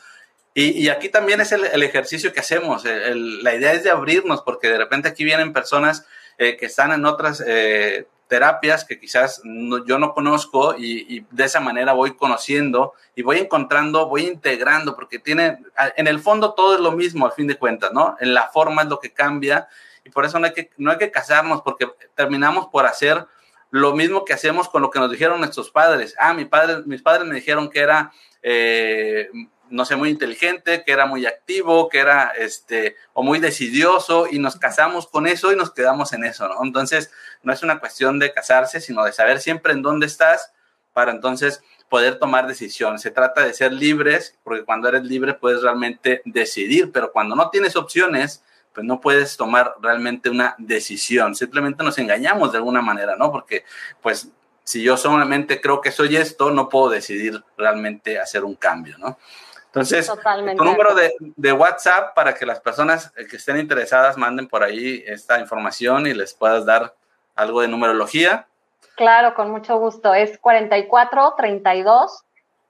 Y, 0.53 0.89
aquí 0.89 1.09
también 1.09 1.39
es 1.39 1.51
el, 1.53 1.81
ejercicio 1.81 2.33
que 2.33 2.41
hacemos. 2.41 2.83
la 2.83 3.55
idea 3.55 3.73
es 3.73 3.83
de 3.83 3.89
abrirnos, 3.89 4.41
porque 4.41 4.69
de 4.69 4.77
repente 4.77 5.07
aquí 5.07 5.23
vienen 5.23 5.53
personas 5.53 6.05
eh, 6.37 6.57
que 6.57 6.65
están 6.65 6.91
en 6.91 7.05
otras 7.05 7.41
eh, 7.45 8.05
terapias 8.27 8.85
que 8.85 8.99
quizás 8.99 9.41
yo 9.85 9.97
no 9.97 10.13
conozco 10.13 10.75
y, 10.77 11.17
y, 11.17 11.25
de 11.31 11.45
esa 11.45 11.59
manera 11.59 11.93
voy 11.93 12.15
conociendo 12.15 12.93
y 13.15 13.23
voy 13.23 13.39
encontrando, 13.39 14.07
voy 14.07 14.27
integrando, 14.27 14.95
porque 14.95 15.19
tiene, 15.19 15.59
en 15.97 16.07
el 16.07 16.19
fondo 16.19 16.53
todo 16.53 16.75
es 16.75 16.81
lo 16.81 16.91
mismo 16.91 17.25
al 17.25 17.31
fin 17.31 17.47
de 17.47 17.57
cuentas, 17.57 17.91
¿no? 17.93 18.15
En 18.19 18.33
la 18.33 18.49
forma 18.49 18.83
es 18.83 18.89
lo 18.89 18.99
que 18.99 19.11
cambia 19.11 19.67
y 20.03 20.09
por 20.09 20.25
eso 20.25 20.39
no 20.39 20.45
hay 20.45 20.53
que, 20.53 20.69
no 20.77 20.91
hay 20.91 20.97
que 20.97 21.11
casarnos 21.11 21.61
porque 21.61 21.89
terminamos 22.15 22.67
por 22.67 22.85
hacer 22.85 23.25
lo 23.69 23.95
mismo 23.95 24.25
que 24.25 24.33
hacemos 24.33 24.69
con 24.69 24.81
lo 24.81 24.91
que 24.91 24.99
nos 24.99 25.09
dijeron 25.09 25.39
nuestros 25.39 25.71
padres. 25.71 26.15
Ah, 26.19 26.33
mi 26.33 26.45
padre, 26.45 26.83
mis 26.85 27.01
padres 27.01 27.25
me 27.25 27.35
dijeron 27.35 27.69
que 27.69 27.79
era, 27.79 28.11
eh, 28.43 29.29
no 29.69 29.85
sé, 29.85 29.95
muy 29.95 30.09
inteligente, 30.09 30.83
que 30.85 30.91
era 30.91 31.05
muy 31.05 31.25
activo, 31.25 31.87
que 31.87 31.99
era, 31.99 32.33
este, 32.37 32.97
o 33.13 33.23
muy 33.23 33.39
decidioso, 33.39 34.27
y 34.29 34.39
nos 34.39 34.57
casamos 34.57 35.07
con 35.07 35.25
eso 35.25 35.53
y 35.53 35.55
nos 35.55 35.71
quedamos 35.71 36.11
en 36.11 36.25
eso, 36.25 36.49
¿no? 36.49 36.63
Entonces, 36.63 37.11
no 37.43 37.53
es 37.53 37.63
una 37.63 37.79
cuestión 37.79 38.19
de 38.19 38.33
casarse, 38.33 38.81
sino 38.81 39.05
de 39.05 39.13
saber 39.13 39.39
siempre 39.39 39.71
en 39.71 39.81
dónde 39.81 40.05
estás 40.05 40.51
para 40.91 41.11
entonces 41.11 41.63
poder 41.87 42.19
tomar 42.19 42.47
decisiones. 42.47 43.01
Se 43.01 43.11
trata 43.11 43.45
de 43.45 43.53
ser 43.53 43.71
libres, 43.71 44.37
porque 44.43 44.65
cuando 44.65 44.89
eres 44.89 45.03
libre 45.03 45.33
puedes 45.33 45.61
realmente 45.61 46.21
decidir, 46.25 46.91
pero 46.91 47.13
cuando 47.13 47.35
no 47.37 47.49
tienes 47.49 47.77
opciones, 47.77 48.43
pues 48.73 48.85
no 48.85 49.01
puedes 49.01 49.37
tomar 49.37 49.75
realmente 49.81 50.29
una 50.29 50.55
decisión, 50.57 51.35
simplemente 51.35 51.83
nos 51.83 51.97
engañamos 51.97 52.51
de 52.51 52.57
alguna 52.57 52.81
manera, 52.81 53.15
¿no? 53.15 53.31
Porque 53.31 53.65
pues 54.01 54.29
si 54.63 54.83
yo 54.83 54.97
solamente 54.97 55.59
creo 55.59 55.81
que 55.81 55.91
soy 55.91 56.15
esto, 56.15 56.51
no 56.51 56.69
puedo 56.69 56.89
decidir 56.89 57.43
realmente 57.57 58.19
hacer 58.19 58.43
un 58.43 58.55
cambio, 58.55 58.97
¿no? 58.97 59.17
Entonces, 59.65 60.11
tu 60.57 60.65
número 60.65 60.93
de, 60.95 61.13
de, 61.19 61.53
WhatsApp 61.53 62.13
para 62.13 62.35
que 62.35 62.45
las 62.45 62.59
personas 62.59 63.11
que 63.11 63.37
estén 63.37 63.57
interesadas 63.57 64.17
manden 64.17 64.49
por 64.49 64.63
ahí 64.63 65.01
esta 65.07 65.39
información 65.39 66.07
y 66.07 66.13
les 66.13 66.33
puedas 66.33 66.65
dar 66.65 66.93
algo 67.35 67.61
de 67.61 67.69
numerología. 67.69 68.47
Claro, 68.95 69.33
con 69.33 69.49
mucho 69.49 69.77
gusto. 69.77 70.13
Es 70.13 70.37
44 70.39 71.35
32 71.37 72.23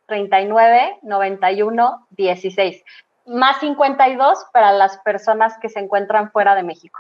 39 0.06 1.00
91 1.02 2.08
16 2.12 2.84
más 3.26 3.60
52 3.60 4.46
para 4.52 4.72
las 4.72 4.98
personas 5.00 5.58
que 5.62 5.70
se 5.70 5.80
encuentran 5.80 6.32
fuera 6.32 6.56
de 6.56 6.64
México. 6.64 7.00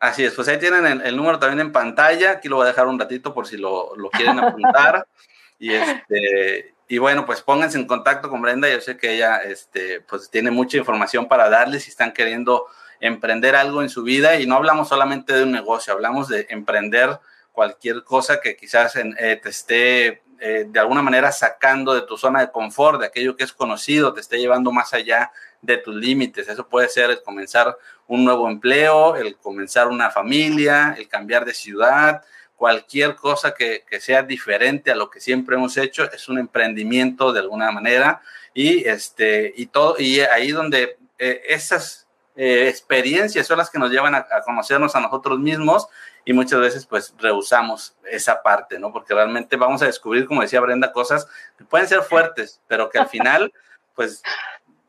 Así 0.00 0.24
es, 0.24 0.34
pues 0.34 0.48
ahí 0.48 0.58
tienen 0.58 1.00
el, 1.00 1.16
número 1.16 1.38
también 1.38 1.60
en 1.60 1.72
pantalla, 1.72 2.32
aquí 2.32 2.48
lo 2.48 2.56
voy 2.56 2.64
a 2.64 2.68
dejar 2.68 2.88
un 2.88 2.98
ratito 2.98 3.32
por 3.32 3.46
si 3.46 3.56
lo, 3.56 3.92
quieren 4.12 4.38
apuntar. 4.40 5.06
y, 5.60 5.72
este, 5.74 6.74
y 6.88 6.98
bueno, 6.98 7.24
pues 7.24 7.40
pónganse 7.40 7.78
en 7.78 7.86
contacto 7.86 8.28
con 8.28 8.42
Brenda, 8.42 8.68
yo 8.68 8.80
sé 8.80 8.96
que 8.96 9.14
ella 9.14 9.36
este, 9.38 10.00
pues 10.00 10.28
tiene 10.28 10.50
mucha 10.50 10.76
información 10.76 11.28
para 11.28 11.48
darles 11.48 11.84
si 11.84 11.90
están 11.90 12.12
queriendo 12.12 12.66
emprender 12.98 13.54
algo 13.54 13.80
en 13.80 13.88
su 13.88 14.02
vida 14.02 14.40
y 14.40 14.46
no 14.46 14.56
hablamos 14.56 14.88
solamente 14.88 15.32
de 15.32 15.44
un 15.44 15.52
negocio, 15.52 15.92
hablamos 15.92 16.28
de 16.28 16.46
emprender 16.50 17.20
cualquier 17.52 18.02
cosa 18.02 18.40
que 18.40 18.56
quizás 18.56 18.96
eh, 18.96 19.40
te 19.42 19.48
esté 19.48 20.22
eh, 20.44 20.66
de 20.68 20.80
alguna 20.80 21.02
manera 21.02 21.30
sacando 21.30 21.94
de 21.94 22.02
tu 22.02 22.16
zona 22.16 22.40
de 22.40 22.50
confort, 22.50 22.98
de 22.98 23.06
aquello 23.06 23.36
que 23.36 23.44
es 23.44 23.52
conocido, 23.52 24.12
te 24.12 24.20
esté 24.20 24.38
llevando 24.38 24.72
más 24.72 24.92
allá 24.92 25.30
de 25.60 25.76
tus 25.76 25.94
límites. 25.94 26.48
Eso 26.48 26.66
puede 26.68 26.88
ser 26.88 27.10
el 27.10 27.22
comenzar 27.22 27.78
un 28.08 28.24
nuevo 28.24 28.48
empleo, 28.48 29.14
el 29.14 29.36
comenzar 29.36 29.86
una 29.86 30.10
familia, 30.10 30.96
el 30.98 31.06
cambiar 31.06 31.44
de 31.44 31.54
ciudad, 31.54 32.22
cualquier 32.56 33.14
cosa 33.14 33.54
que, 33.54 33.84
sea 34.00 34.24
diferente 34.24 34.90
a 34.90 34.96
lo 34.96 35.10
que 35.10 35.20
siempre 35.20 35.54
hemos 35.54 35.76
hecho 35.76 36.10
es 36.10 36.28
un 36.28 36.38
emprendimiento 36.38 37.32
de 37.32 37.38
alguna 37.38 37.70
manera 37.70 38.20
y 38.52 38.88
este 38.88 39.52
y 39.56 39.66
todo 39.66 39.96
y 39.98 40.20
ahí 40.20 40.50
donde 40.50 40.96
eh, 41.18 41.42
esas 41.48 42.06
eh, 42.34 42.68
experiencias 42.68 43.46
son 43.46 43.58
las 43.58 43.68
que 43.70 43.78
nos 43.78 43.90
llevan 43.90 44.14
a, 44.14 44.26
conocernos 44.44 44.96
a 44.96 45.00
nosotros 45.00 45.38
mismos 45.38 45.86
y 46.24 46.32
muchas 46.32 46.60
veces 46.60 46.86
pues 46.86 47.14
rehusamos 47.18 47.96
esa 48.10 48.42
parte, 48.42 48.78
¿no? 48.78 48.92
Porque 48.92 49.14
realmente 49.14 49.56
vamos 49.56 49.82
a 49.82 49.86
descubrir, 49.86 50.26
como 50.26 50.42
decía 50.42 50.60
Brenda, 50.60 50.92
cosas 50.92 51.26
que 51.58 51.64
pueden 51.64 51.88
ser 51.88 52.02
fuertes, 52.02 52.60
pero 52.68 52.88
que 52.88 52.98
al 52.98 53.08
final, 53.08 53.52
pues, 53.94 54.22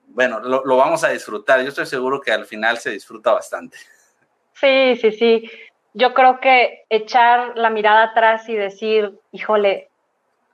bueno, 0.08 0.40
lo, 0.40 0.64
lo 0.64 0.78
vamos 0.78 1.04
a 1.04 1.10
disfrutar. 1.10 1.62
Yo 1.62 1.70
estoy 1.70 1.86
seguro 1.86 2.22
que 2.22 2.32
al 2.32 2.46
final 2.46 2.78
se 2.78 2.92
disfruta 2.92 3.34
bastante. 3.34 3.78
Sí, 4.54 4.96
sí, 4.98 5.12
sí. 5.12 5.50
Yo 5.94 6.14
creo 6.14 6.40
que 6.40 6.86
echar 6.90 7.58
la 7.58 7.70
mirada 7.70 8.04
atrás 8.04 8.48
y 8.50 8.56
decir, 8.56 9.20
híjole, 9.32 9.90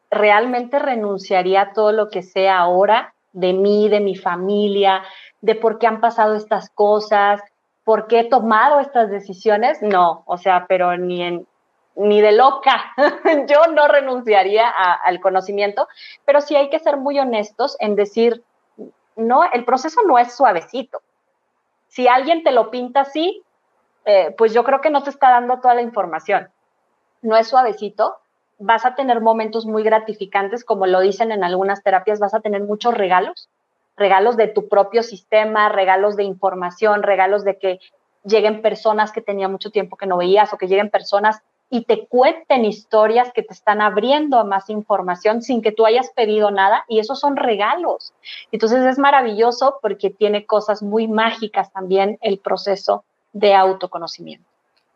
realmente 0.10 0.80
renunciaría 0.80 1.62
a 1.62 1.74
todo 1.74 1.92
lo 1.92 2.10
que 2.10 2.24
sea 2.24 2.60
ahora 2.60 3.14
de 3.32 3.54
mí, 3.54 3.90
de 3.90 4.00
mi 4.00 4.16
familia, 4.16 5.04
de 5.42 5.56
por 5.56 5.78
qué 5.78 5.88
han 5.88 6.02
pasado 6.02 6.36
estas 6.36 6.70
cosas, 6.70 7.42
por 7.90 8.06
qué 8.06 8.20
he 8.20 8.30
tomado 8.30 8.80
estas 8.80 9.10
decisiones, 9.10 9.82
no, 9.82 10.22
o 10.28 10.38
sea, 10.38 10.68
pero 10.68 10.96
ni 10.96 11.44
ni 11.96 12.22
de 12.22 12.34
loca, 12.34 12.94
yo 13.48 13.66
no 13.74 13.88
renunciaría 13.88 14.70
al 14.70 15.20
conocimiento, 15.20 15.88
pero 16.24 16.40
sí 16.40 16.56
hay 16.56 16.70
que 16.70 16.78
ser 16.78 16.98
muy 16.98 17.18
honestos 17.18 17.78
en 17.80 17.96
decir, 17.96 18.44
no, 19.16 19.42
el 19.52 19.66
proceso 19.66 20.02
no 20.06 20.20
es 20.20 20.36
suavecito. 20.36 21.02
Si 21.88 22.08
alguien 22.08 22.44
te 22.44 22.52
lo 22.52 22.70
pinta 22.70 23.02
así, 23.02 23.42
eh, 24.06 24.36
pues 24.38 24.54
yo 24.54 24.64
creo 24.64 24.82
que 24.82 24.92
no 24.92 25.02
te 25.02 25.10
está 25.10 25.32
dando 25.32 25.58
toda 25.60 25.74
la 25.74 25.82
información. 25.82 26.48
No 27.24 27.38
es 27.38 27.48
suavecito, 27.48 28.20
vas 28.60 28.86
a 28.86 28.94
tener 28.94 29.20
momentos 29.20 29.66
muy 29.66 29.82
gratificantes, 29.82 30.64
como 30.64 30.86
lo 30.86 31.00
dicen 31.00 31.32
en 31.32 31.44
algunas 31.44 31.82
terapias, 31.82 32.20
vas 32.20 32.36
a 32.36 32.42
tener 32.42 32.62
muchos 32.62 32.94
regalos, 32.94 33.50
regalos 34.00 34.38
de 34.38 34.48
tu 34.48 34.68
propio 34.68 35.04
sistema, 35.04 35.70
regalos 35.70 36.16
de 36.16 36.24
información, 36.24 37.04
regalos 37.04 37.44
de 37.44 37.60
que 37.60 37.80
lleguen 38.24 38.62
personas 38.62 39.12
que 39.12 39.22
tenía 39.22 39.48
mucho 39.48 39.72
tiempo 39.72 39.98
que 39.98 40.08
no 40.08 40.18
veías 40.18 40.52
o 40.54 40.58
que 40.58 40.68
lleguen 40.68 40.90
personas 40.90 41.42
y 41.70 41.86
te 41.86 42.08
cuenten 42.08 42.66
historias 42.66 43.32
que 43.32 43.44
te 43.44 43.54
están 43.54 43.82
abriendo 43.82 44.40
a 44.40 44.44
más 44.44 44.70
información 44.70 45.44
sin 45.44 45.62
que 45.62 45.72
tú 45.72 45.86
hayas 45.86 46.10
pedido 46.10 46.50
nada 46.50 46.84
y 46.88 47.00
esos 47.00 47.20
son 47.20 47.36
regalos. 47.36 48.14
Entonces 48.52 48.84
es 48.86 48.98
maravilloso 48.98 49.78
porque 49.82 50.10
tiene 50.10 50.46
cosas 50.46 50.82
muy 50.82 51.08
mágicas 51.08 51.72
también 51.72 52.18
el 52.22 52.40
proceso 52.40 53.04
de 53.34 53.54
autoconocimiento. 53.54 54.48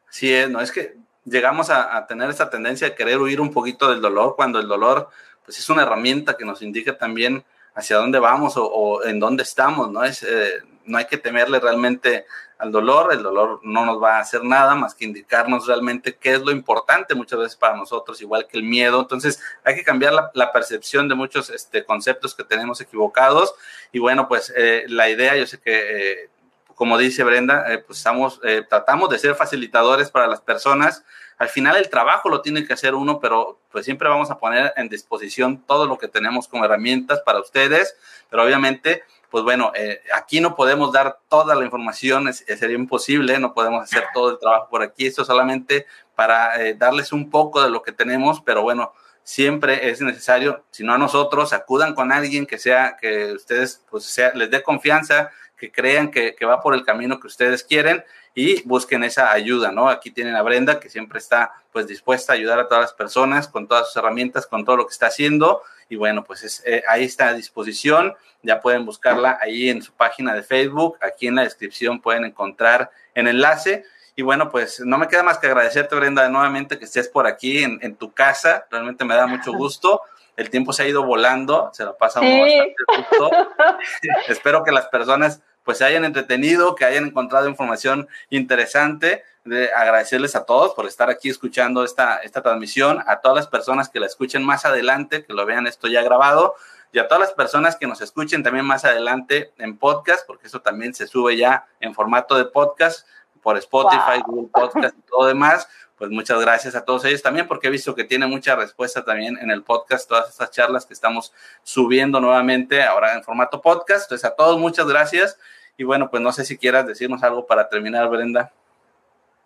Sí, 0.09 0.33
es, 0.33 0.49
no 0.49 0.61
es 0.61 0.71
que 0.71 0.95
llegamos 1.25 1.69
a, 1.69 2.05
tener 2.07 2.29
esta 2.29 2.49
tendencia 2.49 2.89
de 2.89 2.95
querer 2.95 3.19
huir 3.19 3.39
un 3.39 3.51
poquito 3.51 3.89
del 3.89 4.01
dolor 4.01 4.35
cuando 4.35 4.59
el 4.59 4.67
dolor 4.67 5.09
pues 5.45 5.59
es 5.59 5.69
una 5.69 5.83
herramienta 5.83 6.37
que 6.37 6.45
nos 6.45 6.61
indica 6.61 6.97
también 6.97 7.43
hacia 7.75 7.97
dónde 7.97 8.19
vamos 8.19 8.53
o, 8.55 9.03
en 9.03 9.19
dónde 9.19 9.43
estamos, 9.43 9.89
¿no? 9.91 10.03
Es, 10.03 10.23
eh, 10.23 10.61
no 10.85 10.97
hay 10.97 11.05
que 11.05 11.17
temerle 11.17 11.59
realmente 11.59 12.25
al 12.57 12.71
dolor, 12.71 13.11
el 13.13 13.23
dolor 13.23 13.59
no 13.63 13.85
nos 13.85 14.01
va 14.01 14.17
a 14.17 14.19
hacer 14.19 14.43
nada 14.43 14.75
más 14.75 14.95
que 14.95 15.05
indicarnos 15.05 15.67
realmente 15.67 16.15
qué 16.15 16.33
es 16.33 16.41
lo 16.41 16.51
importante 16.51 17.15
muchas 17.15 17.39
veces 17.39 17.55
para 17.55 17.75
nosotros, 17.75 18.21
igual 18.21 18.47
que 18.47 18.57
el 18.57 18.63
miedo. 18.63 19.01
Entonces 19.01 19.41
hay 19.63 19.75
que 19.75 19.83
cambiar 19.83 20.13
la, 20.33 20.51
percepción 20.51 21.09
de 21.09 21.15
muchos 21.15 21.49
este, 21.49 21.83
conceptos 21.83 22.35
que 22.35 22.43
tenemos 22.43 22.79
equivocados. 22.79 23.53
Y 23.91 23.99
bueno, 23.99 24.27
pues 24.27 24.53
eh, 24.55 24.83
la 24.87 25.09
idea, 25.09 25.35
yo 25.35 25.45
sé 25.45 25.59
que, 25.59 26.21
eh, 26.23 26.29
como 26.75 26.97
dice 26.97 27.23
Brenda, 27.23 27.65
pues 27.85 27.97
estamos, 27.99 28.39
tratamos 28.69 29.09
de 29.09 29.19
ser 29.19 29.35
facilitadores 29.35 30.09
para 30.09 30.27
las 30.27 30.41
personas. 30.41 31.03
Al 31.43 31.49
final 31.49 31.75
el 31.75 31.89
trabajo 31.89 32.29
lo 32.29 32.41
tiene 32.41 32.65
que 32.65 32.71
hacer 32.71 32.95
uno, 32.95 33.19
pero 33.19 33.59
pues 33.69 33.83
siempre 33.83 34.07
vamos 34.07 34.31
a 34.31 34.37
poner 34.37 34.71
en 34.77 34.87
disposición 34.87 35.61
todo 35.67 35.87
lo 35.87 35.97
que 35.97 36.07
tenemos 36.07 36.47
como 36.47 36.63
herramientas 36.63 37.19
para 37.25 37.41
ustedes, 37.41 37.97
pero 38.29 38.43
obviamente 38.43 39.03
pues 39.29 39.43
bueno, 39.43 39.73
eh, 39.75 39.99
aquí 40.13 40.39
no 40.39 40.55
podemos 40.55 40.93
dar 40.93 41.17
toda 41.27 41.55
la 41.55 41.65
información, 41.65 42.31
sería 42.33 42.77
imposible, 42.77 43.39
no 43.39 43.55
podemos 43.55 43.83
hacer 43.83 44.03
todo 44.13 44.29
el 44.29 44.37
trabajo 44.37 44.69
por 44.69 44.83
aquí, 44.83 45.07
esto 45.07 45.25
solamente 45.25 45.87
para 46.15 46.61
eh, 46.61 46.75
darles 46.75 47.11
un 47.11 47.31
poco 47.31 47.63
de 47.63 47.71
lo 47.71 47.81
que 47.81 47.91
tenemos, 47.91 48.41
pero 48.41 48.61
bueno, 48.61 48.93
siempre 49.23 49.89
es 49.89 50.01
necesario, 50.01 50.63
si 50.69 50.83
no 50.83 50.93
a 50.93 50.99
nosotros, 50.99 51.51
acudan 51.51 51.95
con 51.95 52.11
alguien 52.11 52.45
que 52.45 52.59
sea, 52.59 52.95
que 53.01 53.33
ustedes, 53.33 53.83
pues 53.89 54.05
sea, 54.05 54.31
les 54.35 54.49
dé 54.49 54.61
confianza, 54.61 55.31
que 55.57 55.71
crean 55.71 56.11
que, 56.11 56.35
que 56.35 56.45
va 56.45 56.61
por 56.61 56.75
el 56.75 56.85
camino 56.85 57.19
que 57.19 57.25
ustedes 57.25 57.63
quieren 57.63 58.03
y 58.35 58.61
busquen 58.63 59.03
esa 59.03 59.31
ayuda, 59.31 59.71
¿no? 59.71 59.89
Aquí 59.89 60.11
tienen 60.11 60.35
a 60.35 60.41
Brenda, 60.41 60.79
que 60.79 60.89
siempre 60.89 61.19
está 61.19 61.53
pues 61.71 61.87
dispuesta 61.87 62.33
a 62.33 62.35
ayudar 62.35 62.59
a 62.59 62.67
todas 62.67 62.81
las 62.81 62.93
personas 62.93 63.47
con 63.47 63.67
todas 63.67 63.87
sus 63.87 63.97
herramientas, 63.97 64.47
con 64.47 64.65
todo 64.65 64.77
lo 64.77 64.87
que 64.87 64.93
está 64.93 65.07
haciendo 65.07 65.61
y 65.93 65.95
bueno, 65.95 66.23
pues 66.23 66.43
es, 66.43 66.63
eh, 66.65 66.83
ahí 66.87 67.03
está 67.03 67.27
a 67.27 67.33
disposición. 67.33 68.15
Ya 68.41 68.61
pueden 68.61 68.83
buscarla 68.83 69.37
ahí 69.39 69.69
en 69.69 69.83
su 69.83 69.93
página 69.93 70.33
de 70.33 70.41
Facebook. 70.41 70.97
Aquí 71.01 71.27
en 71.27 71.35
la 71.35 71.43
descripción 71.43 72.01
pueden 72.01 72.25
encontrar 72.25 72.89
el 73.13 73.27
enlace. 73.27 73.85
Y 74.15 74.23
bueno, 74.23 74.49
pues 74.49 74.79
no 74.79 74.97
me 74.97 75.07
queda 75.07 75.21
más 75.21 75.37
que 75.37 75.47
agradecerte, 75.47 75.95
Brenda, 75.95 76.27
nuevamente 76.29 76.79
que 76.79 76.85
estés 76.85 77.07
por 77.07 77.27
aquí 77.27 77.63
en, 77.63 77.95
tu 77.95 78.11
casa. 78.11 78.65
Realmente 78.71 79.05
me 79.05 79.15
da 79.15 79.27
mucho 79.27 79.53
gusto. 79.53 80.01
El 80.35 80.49
tiempo 80.49 80.73
se 80.73 80.81
ha 80.81 80.87
ido 80.87 81.03
volando, 81.03 81.69
se 81.73 81.85
lo 81.85 81.95
pasamos 81.95 82.31
bastante 82.39 82.75
gusto. 82.97 83.31
Espero 84.27 84.63
que 84.63 84.71
las 84.71 84.87
personas 84.87 85.41
pues 85.63 85.79
se 85.79 85.85
hayan 85.85 86.05
entretenido, 86.05 86.75
que 86.75 86.85
hayan 86.85 87.05
encontrado 87.05 87.49
información 87.49 88.07
interesante. 88.29 89.23
De 89.45 89.73
agradecerles 89.73 90.37
a 90.37 90.45
todos 90.45 90.73
por 90.73 90.85
estar 90.85 91.09
aquí 91.09 91.29
escuchando 91.29 91.83
esta, 91.83 92.17
esta 92.19 92.41
transmisión, 92.41 93.03
a 93.07 93.19
todas 93.19 93.35
las 93.35 93.47
personas 93.47 93.89
que 93.89 93.99
la 93.99 94.05
escuchen 94.05 94.41
más 94.41 94.63
adelante, 94.63 95.25
que 95.25 95.33
lo 95.33 95.45
vean 95.45 95.67
esto 95.67 95.89
ya 95.89 96.01
grabado, 96.01 96.55
y 96.93 96.99
a 96.99 97.09
todas 97.09 97.19
las 97.19 97.33
personas 97.33 97.75
que 97.75 97.85
nos 97.85 97.99
escuchen 97.99 98.41
también 98.41 98.65
más 98.65 98.85
adelante 98.85 99.51
en 99.57 99.77
podcast, 99.77 100.25
porque 100.25 100.47
eso 100.47 100.61
también 100.61 100.93
se 100.93 101.07
sube 101.07 101.35
ya 101.35 101.65
en 101.81 101.93
formato 101.93 102.37
de 102.37 102.45
podcast 102.45 103.05
por 103.41 103.57
Spotify, 103.57 104.21
Google 104.25 104.47
Podcast 104.53 104.97
y 104.97 105.01
todo 105.01 105.27
demás 105.27 105.67
pues 106.03 106.11
muchas 106.11 106.41
gracias 106.41 106.75
a 106.75 106.83
todos 106.83 107.05
ellos 107.05 107.21
también, 107.21 107.47
porque 107.47 107.67
he 107.67 107.69
visto 107.69 107.95
que 107.95 108.03
tiene 108.03 108.27
mucha 108.27 108.57
respuesta 108.57 109.05
también 109.05 109.37
en 109.39 109.51
el 109.51 109.63
podcast, 109.63 110.09
todas 110.09 110.29
estas 110.29 110.51
charlas 110.51 110.85
que 110.85 110.93
estamos 110.93 111.31
subiendo 111.63 112.19
nuevamente 112.19 112.83
ahora 112.83 113.13
en 113.13 113.23
formato 113.23 113.61
podcast. 113.61 114.03
Entonces, 114.03 114.25
a 114.25 114.35
todos 114.35 114.59
muchas 114.59 114.85
gracias. 114.85 115.39
Y 115.77 115.83
bueno, 115.83 116.09
pues 116.09 116.21
no 116.21 116.31
sé 116.31 116.45
si 116.45 116.57
quieras 116.57 116.85
decirnos 116.85 117.23
algo 117.23 117.45
para 117.45 117.69
terminar, 117.69 118.07
Brenda. 118.09 118.51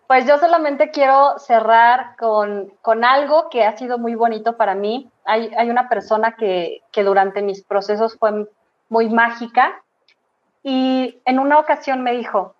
Pues 0.08 0.26
yo 0.26 0.38
solamente 0.38 0.90
quiero 0.92 1.38
cerrar 1.38 2.16
con, 2.18 2.72
con 2.82 3.04
algo 3.04 3.50
que 3.50 3.66
ha 3.66 3.78
sido 3.78 3.98
muy 3.98 4.16
bonito 4.16 4.56
para 4.56 4.74
mí. 4.74 5.10
Hay, 5.26 5.52
hay 5.58 5.70
una 5.70 5.90
persona 5.90 6.36
que, 6.38 6.82
que 6.92 7.04
durante 7.04 7.42
mis 7.42 7.64
procesos 7.64 8.18
fue 8.18 8.48
muy 8.90 9.10
mágica 9.10 9.82
y 10.64 11.22
en 11.26 11.40
una 11.40 11.60
ocasión 11.60 12.04
me 12.04 12.14
dijo, 12.14 12.56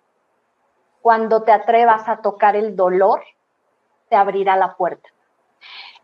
cuando 1.00 1.42
te 1.42 1.52
atrevas 1.52 2.08
a 2.08 2.18
tocar 2.18 2.56
el 2.56 2.76
dolor, 2.76 3.22
te 4.08 4.16
abrirá 4.16 4.56
la 4.56 4.76
puerta. 4.76 5.08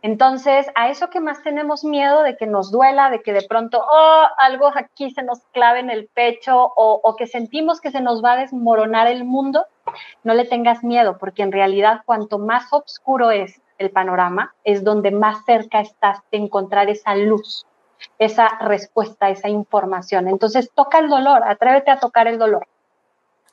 Entonces, 0.04 0.66
a 0.74 0.90
eso 0.90 1.08
que 1.08 1.18
más 1.18 1.42
tenemos 1.42 1.82
miedo 1.82 2.22
de 2.22 2.36
que 2.36 2.46
nos 2.46 2.70
duela, 2.70 3.08
de 3.08 3.22
que 3.22 3.32
de 3.32 3.40
pronto, 3.48 3.82
oh, 3.90 4.26
algo 4.36 4.70
aquí 4.74 5.10
se 5.10 5.22
nos 5.22 5.38
clave 5.54 5.80
en 5.80 5.88
el 5.88 6.08
pecho 6.08 6.54
o, 6.58 7.16
que 7.16 7.26
sentimos 7.26 7.80
que 7.80 7.90
se 7.90 8.02
nos 8.02 8.22
va 8.22 8.32
a 8.32 8.36
desmoronar 8.36 9.06
el 9.06 9.24
mundo, 9.24 9.64
no 10.22 10.34
le 10.34 10.44
tengas 10.44 10.84
miedo, 10.84 11.16
porque 11.16 11.42
en 11.42 11.52
realidad 11.52 12.02
cuanto 12.04 12.38
más 12.38 12.70
oscuro 12.70 13.30
es 13.30 13.62
el 13.78 13.90
panorama, 13.92 14.54
es 14.62 14.84
donde 14.84 15.10
más 15.10 15.42
cerca 15.46 15.80
estás 15.80 16.18
de 16.30 16.36
encontrar 16.36 16.90
esa 16.90 17.14
luz, 17.14 17.64
esa 18.18 18.58
respuesta, 18.60 19.30
esa 19.30 19.48
información. 19.48 20.28
Entonces, 20.28 20.70
toca 20.74 20.98
el 20.98 21.08
dolor, 21.08 21.44
atrévete 21.44 21.90
a 21.90 21.98
tocar 21.98 22.28
el 22.28 22.38
dolor. 22.38 22.66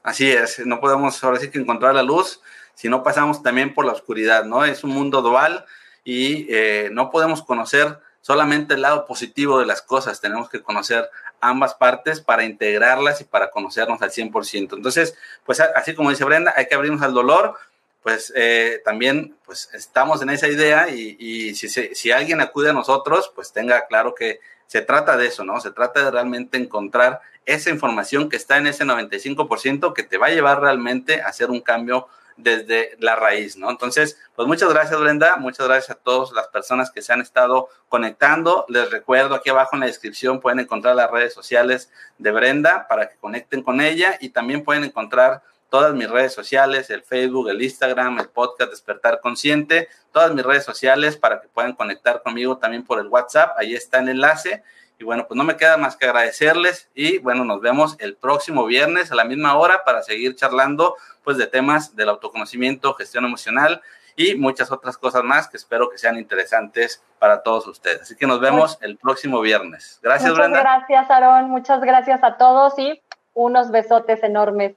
Así 0.04 0.30
es, 0.30 0.66
no 0.66 0.82
podemos 0.82 1.24
ahora 1.24 1.40
sí 1.40 1.50
que 1.50 1.60
encontrar 1.60 1.96
la 1.96 2.04
luz 2.04 2.42
si 2.74 2.90
no 2.90 3.04
pasamos 3.04 3.42
también 3.42 3.74
por 3.74 3.86
la 3.86 3.94
oscuridad, 3.94 4.44
¿no? 4.44 4.66
Es 4.66 4.84
un 4.84 4.90
mundo 4.90 5.22
dual 5.22 5.66
y 6.04 6.48
eh, 6.50 6.90
no 6.92 7.10
podemos 7.10 7.44
conocer 7.44 8.00
solamente 8.22 8.76
el 8.76 8.82
lado 8.82 9.06
positivo 9.06 9.60
de 9.60 9.66
las 9.66 9.82
cosas, 9.82 10.22
tenemos 10.22 10.50
que 10.50 10.62
conocer 10.62 11.10
ambas 11.42 11.74
partes 11.74 12.22
para 12.22 12.44
integrarlas 12.44 13.22
y 13.22 13.24
para 13.24 13.50
conocernos 13.50 14.02
al 14.02 14.12
100%. 14.12 14.76
Entonces, 14.76 15.16
pues 15.44 15.60
así 15.60 15.96
como 15.96 16.12
dice 16.12 16.24
Brenda, 16.24 16.54
hay 16.56 16.68
que 16.68 16.76
abrirnos 16.76 17.02
al 17.02 17.14
dolor, 17.14 17.56
pues 18.04 18.32
eh, 18.36 18.82
también 18.86 19.36
pues 19.46 19.70
estamos 19.74 20.22
en 20.22 20.30
esa 20.30 20.48
idea 20.48 20.90
y, 20.90 21.54
si, 21.56 21.68
si, 21.70 22.12
alguien 22.12 22.42
acude 22.42 22.70
a 22.70 22.74
nosotros, 22.74 23.32
pues 23.36 23.52
tenga 23.52 23.86
claro 23.88 24.16
que 24.16 24.40
se 24.68 24.82
trata 24.82 25.18
de 25.18 25.28
eso, 25.28 25.44
¿no? 25.44 25.60
Se 25.60 25.72
trata 25.72 26.06
de 26.06 26.12
realmente 26.12 26.58
encontrar 26.58 27.22
esa 27.46 27.70
información 27.70 28.30
que 28.30 28.38
está 28.38 28.58
en 28.58 28.68
ese 28.68 28.86
95% 28.86 29.94
que 29.94 30.04
te 30.04 30.18
va 30.18 30.28
a 30.28 30.32
llevar 30.32 30.62
realmente 30.62 31.22
a 31.22 31.28
hacer 31.28 31.50
un 31.52 31.62
cambio 31.62 32.08
desde 32.38 32.96
la 33.00 33.16
raíz, 33.16 33.58
¿no? 33.58 33.70
Entonces, 33.70 34.18
pues 34.36 34.48
muchas 34.48 34.70
gracias, 34.70 35.00
Brenda. 35.00 35.38
Muchas 35.38 35.68
gracias 35.68 35.98
a 35.98 36.00
todas 36.00 36.32
las 36.32 36.48
personas 36.48 36.92
que 36.92 37.02
se 37.02 37.14
han 37.14 37.22
estado 37.22 37.70
conectando. 37.90 38.66
Les 38.70 38.90
recuerdo 38.90 39.36
aquí 39.36 39.50
abajo 39.50 39.76
en 39.76 39.82
la 39.82 39.86
descripción 39.86 40.40
pueden 40.40 40.60
encontrar 40.60 40.96
las 40.96 41.12
redes 41.12 41.34
sociales 41.34 41.92
de 42.18 42.32
Brenda 42.32 42.88
para 42.88 43.10
que 43.10 43.18
conecten 43.18 43.64
con 43.64 43.82
ella 43.82 44.18
y 44.20 44.30
también 44.30 44.64
pueden 44.64 44.84
encontrar 44.84 45.44
todas 45.72 45.94
mis 45.94 46.10
redes 46.10 46.34
sociales, 46.34 46.90
el 46.90 47.02
Facebook, 47.02 47.48
el 47.48 47.62
Instagram, 47.62 48.20
el 48.20 48.28
podcast 48.28 48.72
Despertar 48.72 49.22
Consciente, 49.22 49.88
todas 50.12 50.34
mis 50.34 50.46
redes 50.46 50.66
sociales 50.66 51.16
para 51.16 51.40
que 51.40 51.48
puedan 51.48 51.74
conectar 51.74 52.22
conmigo 52.22 52.58
también 52.58 52.84
por 52.84 53.00
el 53.00 53.08
WhatsApp. 53.08 53.56
Ahí 53.58 53.74
está 53.74 54.00
el 54.00 54.10
enlace. 54.10 54.64
Y 55.02 55.04
bueno, 55.04 55.26
pues 55.28 55.36
no 55.36 55.44
me 55.44 55.58
queda 55.58 55.78
más 55.78 55.96
que 55.96 56.06
agradecerles 56.06 56.88
y 56.94 57.18
bueno, 57.18 57.44
nos 57.44 57.60
vemos 57.60 57.96
el 57.98 58.16
próximo 58.16 58.66
viernes 58.66 59.12
a 59.12 59.16
la 59.16 59.24
misma 59.24 59.58
hora 59.58 59.84
para 59.84 60.04
seguir 60.04 60.36
charlando 60.36 60.96
pues 61.24 61.38
de 61.38 61.48
temas 61.48 61.96
del 61.96 62.10
autoconocimiento, 62.10 62.94
gestión 62.94 63.26
emocional 63.26 63.82
y 64.16 64.36
muchas 64.36 64.72
otras 64.72 65.00
cosas 65.00 65.24
más 65.24 65.48
que 65.48 65.58
espero 65.58 65.90
que 65.90 65.98
sean 65.98 66.20
interesantes 66.20 67.04
para 67.18 67.42
todos 67.42 67.66
ustedes. 67.66 68.04
Así 68.04 68.16
que 68.16 68.28
nos 68.28 68.40
vemos 68.40 68.78
el 68.82 68.96
próximo 68.98 69.42
viernes. 69.42 70.00
Gracias, 70.04 70.34
Muchas 70.34 70.52
gracias, 70.52 71.10
Aarón. 71.10 71.50
Muchas 71.50 71.82
gracias 71.82 72.24
a 72.24 72.38
todos 72.38 72.78
y 72.78 73.02
unos 73.34 73.72
besotes 73.72 74.22
enormes 74.22 74.76